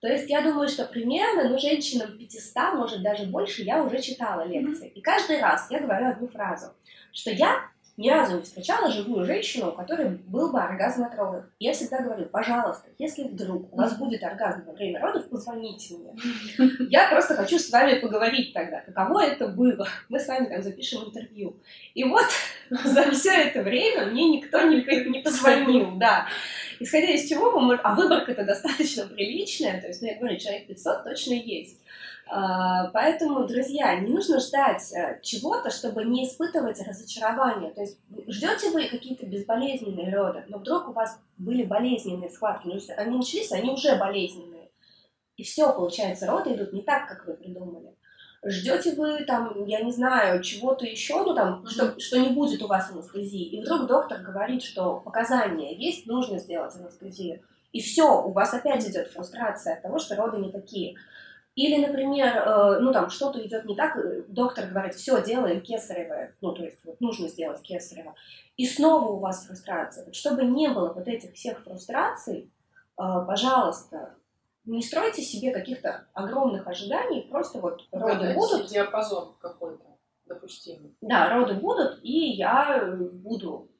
То 0.00 0.08
есть 0.08 0.28
я 0.30 0.42
думаю, 0.42 0.68
что 0.68 0.84
примерно, 0.84 1.48
ну, 1.48 1.58
женщинам 1.58 2.16
500, 2.18 2.74
может, 2.74 3.02
даже 3.02 3.24
больше, 3.24 3.62
я 3.62 3.82
уже 3.82 4.00
читала 4.00 4.46
лекции. 4.46 4.88
И 4.88 5.00
каждый 5.00 5.40
раз 5.40 5.70
я 5.70 5.80
говорю 5.80 6.08
одну 6.08 6.28
фразу, 6.28 6.74
что 7.12 7.30
я 7.30 7.70
ни 7.96 8.10
разу 8.10 8.36
не 8.36 8.42
встречала 8.42 8.90
живую 8.90 9.24
женщину, 9.24 9.70
у 9.70 9.72
которой 9.72 10.08
был 10.08 10.52
бы 10.52 10.60
оргазм 10.60 11.04
от 11.04 11.14
родов. 11.14 11.44
Я 11.58 11.72
всегда 11.72 12.02
говорю, 12.02 12.26
пожалуйста, 12.26 12.88
если 12.98 13.24
вдруг 13.24 13.72
у 13.72 13.76
вас 13.76 13.96
будет 13.96 14.22
оргазм 14.22 14.64
во 14.66 14.72
время 14.74 15.00
родов, 15.00 15.28
позвоните 15.28 15.94
мне. 15.94 16.14
Я 16.90 17.08
просто 17.08 17.34
хочу 17.34 17.58
с 17.58 17.70
вами 17.70 17.98
поговорить 17.98 18.52
тогда, 18.52 18.80
каково 18.80 19.24
это 19.24 19.48
было. 19.48 19.88
Мы 20.08 20.20
с 20.20 20.28
вами 20.28 20.46
там 20.46 20.62
запишем 20.62 21.04
интервью. 21.04 21.56
И 21.94 22.04
вот 22.04 22.26
за 22.70 23.10
все 23.12 23.30
это 23.30 23.62
время 23.62 24.06
мне 24.06 24.28
никто 24.28 24.60
не, 24.62 24.82
не 25.08 25.20
позвонил, 25.20 25.92
да. 25.96 26.26
Исходя 26.78 27.12
из 27.12 27.26
чего 27.28 27.58
мы. 27.58 27.76
А 27.82 27.94
выборка-то 27.94 28.44
достаточно 28.44 29.06
приличная, 29.06 29.80
то 29.80 29.86
есть, 29.86 30.02
ну, 30.02 30.08
я 30.08 30.16
говорю, 30.16 30.36
человек 30.38 30.66
500 30.66 31.04
точно 31.04 31.32
есть. 31.32 31.80
А, 32.28 32.88
поэтому, 32.88 33.46
друзья, 33.46 33.94
не 34.00 34.12
нужно 34.12 34.40
ждать 34.40 34.92
э, 34.92 35.20
чего-то, 35.22 35.70
чтобы 35.70 36.04
не 36.04 36.26
испытывать 36.26 36.80
разочарование. 36.80 37.72
То 37.72 37.82
есть 37.82 38.00
ждете 38.26 38.70
вы 38.70 38.88
какие-то 38.88 39.26
безболезненные 39.26 40.14
роды, 40.14 40.44
но 40.48 40.58
вдруг 40.58 40.88
у 40.88 40.92
вас 40.92 41.20
были 41.38 41.62
болезненные 41.62 42.30
схватки, 42.30 42.66
ну, 42.66 42.80
они 42.96 43.18
начались, 43.18 43.52
они 43.52 43.70
уже 43.70 43.94
болезненные. 43.96 44.70
И 45.36 45.44
все, 45.44 45.72
получается, 45.72 46.26
роды 46.26 46.54
идут 46.54 46.72
не 46.72 46.82
так, 46.82 47.08
как 47.08 47.26
вы 47.26 47.34
придумали. 47.34 47.94
Ждете 48.44 48.94
вы 48.94 49.24
там, 49.24 49.64
я 49.64 49.82
не 49.82 49.92
знаю, 49.92 50.42
чего-то 50.42 50.84
еще, 50.84 51.22
ну 51.22 51.34
там, 51.34 51.62
mm-hmm. 51.62 51.68
что, 51.68 52.00
что 52.00 52.18
не 52.18 52.30
будет 52.30 52.62
у 52.62 52.66
вас 52.66 52.90
анестезии. 52.90 53.44
И 53.50 53.60
вдруг 53.60 53.86
доктор 53.86 54.20
говорит, 54.20 54.62
что 54.62 55.00
показания 55.00 55.76
есть, 55.76 56.06
нужно 56.06 56.38
сделать 56.38 56.74
анестезию. 56.74 57.42
И 57.72 57.80
все, 57.80 58.22
у 58.22 58.32
вас 58.32 58.54
опять 58.54 58.88
идет 58.88 59.08
фрустрация 59.08 59.74
от 59.74 59.82
того, 59.82 59.98
что 59.98 60.16
роды 60.16 60.38
не 60.38 60.50
такие. 60.50 60.96
Или, 61.56 61.86
например, 61.86 62.36
э, 62.36 62.80
ну 62.80 62.92
там 62.92 63.08
что-то 63.08 63.44
идет 63.44 63.64
не 63.64 63.74
так, 63.74 63.96
э, 63.96 64.24
доктор 64.28 64.66
говорит, 64.66 64.94
все, 64.94 65.22
делаем 65.22 65.62
кесарево, 65.62 66.28
ну 66.42 66.52
то 66.52 66.62
есть 66.62 66.84
вот 66.84 67.00
нужно 67.00 67.28
сделать 67.28 67.62
кесарево. 67.62 68.14
И 68.58 68.66
снова 68.66 69.08
у 69.08 69.18
вас 69.18 69.46
фрустрация. 69.46 70.04
Вот, 70.04 70.14
чтобы 70.14 70.44
не 70.44 70.68
было 70.68 70.92
вот 70.92 71.08
этих 71.08 71.32
всех 71.32 71.64
фрустраций, 71.64 72.52
э, 73.00 73.02
пожалуйста, 73.26 74.16
не 74.66 74.82
стройте 74.82 75.22
себе 75.22 75.50
каких-то 75.50 76.06
огромных 76.12 76.66
ожиданий, 76.68 77.22
просто 77.22 77.58
вот 77.58 77.88
роды 77.90 78.28
да, 78.28 78.34
будут. 78.34 78.66
Диапазон 78.66 79.34
какой-то 79.40 79.84
допустимый. 80.26 80.94
Да, 81.00 81.30
роды 81.30 81.54
будут, 81.54 82.00
и 82.02 82.32
я 82.32 82.86
буду 83.14 83.70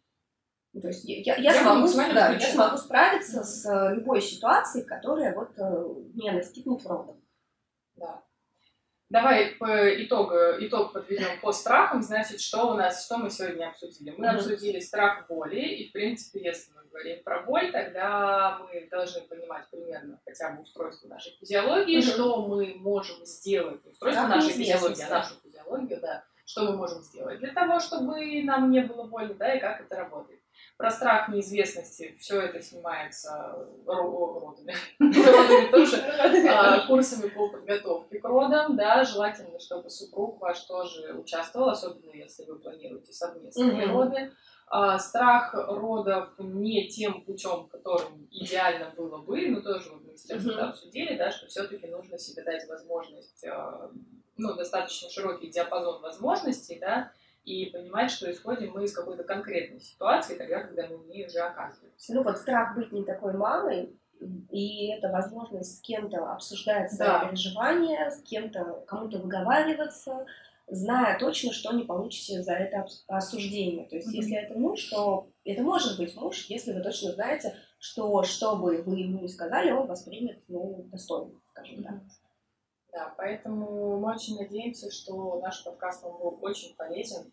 то 0.80 0.88
есть 0.88 1.04
я, 1.04 1.34
я, 1.34 1.36
я, 1.36 1.54
смогу, 1.54 1.88
да, 2.12 2.32
я 2.32 2.52
смогу 2.52 2.76
справиться 2.76 3.42
с 3.42 3.92
любой 3.94 4.20
ситуацией, 4.20 4.84
которая 4.84 5.34
вот 5.34 5.56
меня 6.14 6.32
настигнет 6.32 6.82
в 6.82 6.86
родах. 6.86 7.16
Да. 7.96 8.22
Давай 9.08 9.54
по 9.54 10.04
итогу, 10.04 10.34
итог 10.58 10.92
подведем 10.92 11.40
по 11.40 11.52
страхам. 11.52 12.02
Значит, 12.02 12.40
что 12.40 12.72
у 12.72 12.74
нас, 12.74 13.04
что 13.06 13.18
мы 13.18 13.30
сегодня 13.30 13.68
обсудили? 13.68 14.12
Мы 14.16 14.26
mm-hmm. 14.26 14.30
обсудили 14.30 14.80
страх 14.80 15.28
боли, 15.28 15.60
и, 15.60 15.88
в 15.88 15.92
принципе, 15.92 16.42
если 16.42 16.72
мы 16.72 16.82
говорим 16.88 17.22
про 17.22 17.42
боль, 17.42 17.70
тогда 17.70 18.58
мы 18.58 18.88
должны 18.90 19.20
понимать 19.22 19.68
примерно 19.70 20.20
хотя 20.24 20.50
бы 20.50 20.62
устройство 20.62 21.06
нашей 21.06 21.36
физиологии, 21.38 21.98
mm-hmm. 21.98 22.14
что 22.14 22.48
мы 22.48 22.74
можем 22.78 23.24
сделать, 23.24 23.86
устройство 23.86 24.22
как 24.22 24.36
нашей 24.36 24.52
физиологии, 24.52 25.04
а 25.04 25.10
нашу 25.10 25.34
физиологию, 25.40 26.00
да, 26.00 26.24
что 26.44 26.64
мы 26.64 26.76
можем 26.76 27.02
сделать 27.02 27.38
для 27.38 27.52
того, 27.52 27.78
чтобы 27.78 28.42
нам 28.42 28.72
не 28.72 28.80
было 28.80 29.04
больно, 29.04 29.34
да, 29.34 29.54
и 29.54 29.60
как 29.60 29.82
это 29.82 29.94
работает. 29.94 30.40
Про 30.76 30.90
страх 30.90 31.28
неизвестности 31.28 32.14
все 32.20 32.40
это 32.42 32.60
снимается 32.60 33.66
родами, 33.86 34.74
родами 34.98 35.70
тоже, 35.70 35.96
а, 36.50 36.86
курсами 36.86 37.30
по 37.30 37.48
подготовке 37.48 38.18
к 38.18 38.24
родам, 38.24 38.76
да, 38.76 39.02
желательно, 39.04 39.58
чтобы 39.58 39.88
супруг 39.88 40.38
ваш 40.40 40.60
тоже 40.66 41.14
участвовал, 41.14 41.70
особенно 41.70 42.12
если 42.12 42.44
вы 42.44 42.58
планируете 42.58 43.12
совместные 43.12 43.86
роды. 43.86 44.32
А, 44.68 44.98
страх 44.98 45.54
родов 45.54 46.34
не 46.38 46.88
тем 46.88 47.22
путем, 47.22 47.68
которым 47.68 48.26
идеально 48.30 48.92
было 48.96 49.18
бы, 49.18 49.48
но 49.48 49.60
тоже 49.60 49.90
вот 49.90 50.04
мы 50.04 50.16
сейчас 50.16 50.44
это 50.44 50.70
обсудили, 50.70 51.16
да, 51.16 51.30
что 51.30 51.46
все-таки 51.46 51.86
нужно 51.86 52.18
себе 52.18 52.42
дать 52.42 52.68
возможность, 52.68 53.46
а, 53.46 53.90
ну, 54.36 54.54
достаточно 54.54 55.08
широкий 55.08 55.48
диапазон 55.48 56.02
возможностей, 56.02 56.78
да, 56.80 57.12
и 57.46 57.66
понимать, 57.66 58.10
что 58.10 58.30
исходим 58.30 58.72
мы 58.74 58.84
из 58.84 58.92
какой-то 58.92 59.22
конкретной 59.22 59.80
ситуации, 59.80 60.36
тогда, 60.36 60.64
когда 60.64 60.88
мы 60.88 60.98
в 60.98 61.06
ней 61.06 61.26
уже 61.26 61.38
оказываемся. 61.38 62.12
Ну 62.12 62.22
вот 62.24 62.38
страх 62.38 62.76
быть 62.76 62.90
не 62.90 63.04
такой 63.04 63.34
мамой, 63.34 63.96
и 64.50 64.88
это 64.88 65.08
возможность 65.10 65.78
с 65.78 65.80
кем-то 65.80 66.32
обсуждать 66.32 66.92
свои 66.92 67.06
да. 67.06 67.24
переживания, 67.26 68.10
с 68.10 68.20
кем-то, 68.22 68.84
кому-то 68.88 69.18
выговариваться, 69.18 70.26
зная 70.66 71.18
точно, 71.20 71.52
что 71.52 71.72
не 71.72 71.84
получите 71.84 72.42
за 72.42 72.54
это 72.54 72.84
осуждение. 73.06 73.86
То 73.86 73.94
есть, 73.94 74.08
mm-hmm. 74.08 74.16
если 74.16 74.36
это 74.38 74.58
муж, 74.58 74.82
то 74.90 75.28
это 75.44 75.62
может 75.62 75.98
быть 75.98 76.16
муж, 76.16 76.46
если 76.48 76.72
вы 76.72 76.80
точно 76.80 77.12
знаете, 77.12 77.54
что 77.78 78.24
что 78.24 78.56
бы 78.56 78.82
вы 78.82 78.98
ему 78.98 79.20
не 79.20 79.28
сказали, 79.28 79.70
он 79.70 79.86
воспримет 79.86 80.42
ну, 80.48 80.88
достойно, 80.90 81.40
скажем 81.50 81.84
так. 81.84 81.94
Mm-hmm. 81.94 82.26
Да, 82.96 83.14
поэтому 83.18 83.98
мы 83.98 84.14
очень 84.14 84.38
надеемся, 84.38 84.90
что 84.90 85.38
наш 85.40 85.62
подкаст 85.62 86.02
вам 86.02 86.18
был 86.18 86.38
очень 86.40 86.74
полезен. 86.76 87.30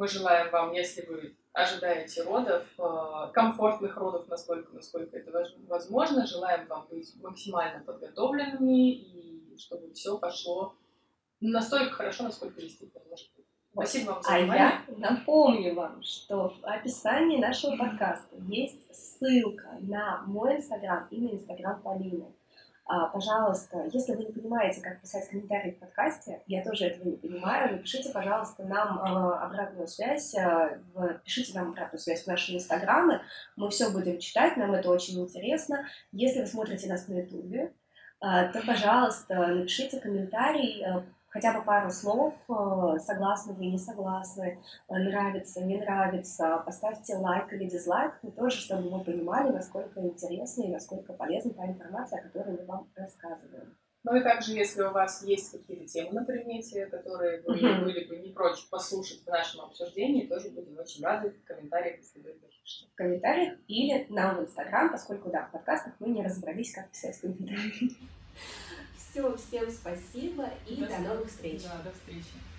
Мы 0.00 0.08
желаем 0.08 0.50
вам, 0.50 0.72
если 0.72 1.04
вы 1.04 1.36
ожидаете 1.52 2.22
родов, 2.22 2.64
э, 2.78 3.32
комфортных 3.34 3.98
родов 3.98 4.26
настолько, 4.28 4.74
насколько 4.74 5.14
это 5.18 5.30
возможно. 5.68 6.26
Желаем 6.26 6.66
вам 6.68 6.86
быть 6.90 7.12
максимально 7.22 7.84
подготовленными 7.84 8.92
и 8.92 9.54
чтобы 9.58 9.92
все 9.92 10.16
пошло 10.16 10.74
настолько 11.42 11.92
хорошо, 11.92 12.22
насколько 12.22 12.62
действительно 12.62 13.02
может 13.10 13.28
быть. 13.36 13.44
Спасибо 13.74 14.12
вам 14.12 14.22
за 14.22 14.38
внимание. 14.38 14.64
А 14.64 14.90
я 14.90 15.10
напомню 15.10 15.74
вам, 15.74 16.02
что 16.02 16.48
в 16.48 16.64
описании 16.64 17.36
нашего 17.36 17.76
подкаста 17.76 18.36
есть 18.48 18.94
ссылка 18.94 19.68
на 19.80 20.22
мой 20.22 20.56
инстаграм 20.56 21.08
и 21.10 21.20
на 21.20 21.32
инстаграм 21.32 21.78
Полины. 21.82 22.32
А, 22.92 23.06
пожалуйста, 23.06 23.88
если 23.92 24.16
вы 24.16 24.24
не 24.24 24.32
понимаете, 24.32 24.80
как 24.80 25.00
писать 25.00 25.28
комментарии 25.28 25.70
в 25.70 25.78
подкасте, 25.78 26.42
я 26.48 26.60
тоже 26.64 26.86
этого 26.86 27.08
не 27.08 27.16
понимаю, 27.16 27.76
напишите, 27.76 28.10
пожалуйста, 28.10 28.64
нам 28.64 28.98
а, 28.98 29.46
обратную 29.46 29.86
связь, 29.86 30.34
а, 30.34 30.76
пишите 31.24 31.56
нам 31.56 31.68
обратную 31.68 32.00
связь 32.00 32.24
в 32.24 32.26
наши 32.26 32.52
инстаграмы, 32.56 33.20
мы 33.54 33.70
все 33.70 33.90
будем 33.90 34.18
читать, 34.18 34.56
нам 34.56 34.72
это 34.74 34.90
очень 34.90 35.20
интересно. 35.20 35.86
Если 36.10 36.40
вы 36.40 36.48
смотрите 36.48 36.88
нас 36.88 37.06
на 37.06 37.20
ютубе, 37.20 37.72
то, 38.18 38.62
пожалуйста, 38.66 39.36
напишите 39.46 40.00
комментарий, 40.00 40.84
хотя 41.30 41.58
бы 41.58 41.64
пару 41.64 41.90
слов, 41.90 42.34
э, 42.48 42.98
согласны 42.98 43.54
вы, 43.54 43.66
не 43.66 43.78
согласны, 43.78 44.58
э, 44.88 44.94
нравится, 44.94 45.62
не 45.62 45.78
нравится, 45.78 46.62
поставьте 46.66 47.16
лайк 47.16 47.52
или 47.52 47.64
дизлайк, 47.64 48.12
но 48.22 48.30
тоже, 48.30 48.56
чтобы 48.58 48.90
мы 48.90 49.02
понимали, 49.02 49.50
насколько 49.50 50.00
интересна 50.00 50.62
и 50.64 50.72
насколько 50.72 51.12
полезна 51.12 51.54
та 51.54 51.66
информация, 51.66 52.20
о 52.20 52.22
которой 52.24 52.58
мы 52.58 52.66
вам 52.66 52.90
рассказываем. 52.94 53.76
Ну 54.02 54.16
и 54.16 54.22
также, 54.22 54.52
если 54.52 54.80
у 54.80 54.92
вас 54.92 55.22
есть 55.24 55.52
какие-то 55.52 55.86
темы 55.86 56.12
на 56.12 56.24
примете, 56.24 56.86
которые 56.86 57.42
вы 57.42 57.58
mm-hmm. 57.58 57.84
были 57.84 58.04
бы 58.06 58.16
не 58.16 58.32
прочь 58.32 58.66
послушать 58.70 59.22
в 59.22 59.26
нашем 59.26 59.60
обсуждении, 59.60 60.26
тоже 60.26 60.48
будем 60.50 60.78
очень 60.78 61.04
рады 61.04 61.30
в 61.30 61.44
комментариях, 61.44 61.98
если 61.98 62.20
вы 62.20 62.32
пишете. 62.32 62.86
В 62.92 62.94
комментариях 62.94 63.58
или 63.68 64.06
нам 64.08 64.38
в 64.38 64.42
Инстаграм, 64.42 64.90
поскольку, 64.90 65.28
да, 65.28 65.46
в 65.46 65.52
подкастах 65.52 65.92
мы 65.98 66.08
не 66.08 66.24
разобрались, 66.24 66.72
как 66.72 66.90
писать 66.90 67.20
комментарии. 67.20 67.90
Все, 69.10 69.36
всем 69.36 69.70
спасибо 69.70 70.48
и 70.66 70.76
до, 70.76 70.86
до 70.86 70.98
новых 70.98 71.28
встреч. 71.28 71.62
Да, 71.64 71.82
до 71.82 71.92
встречи. 71.92 72.49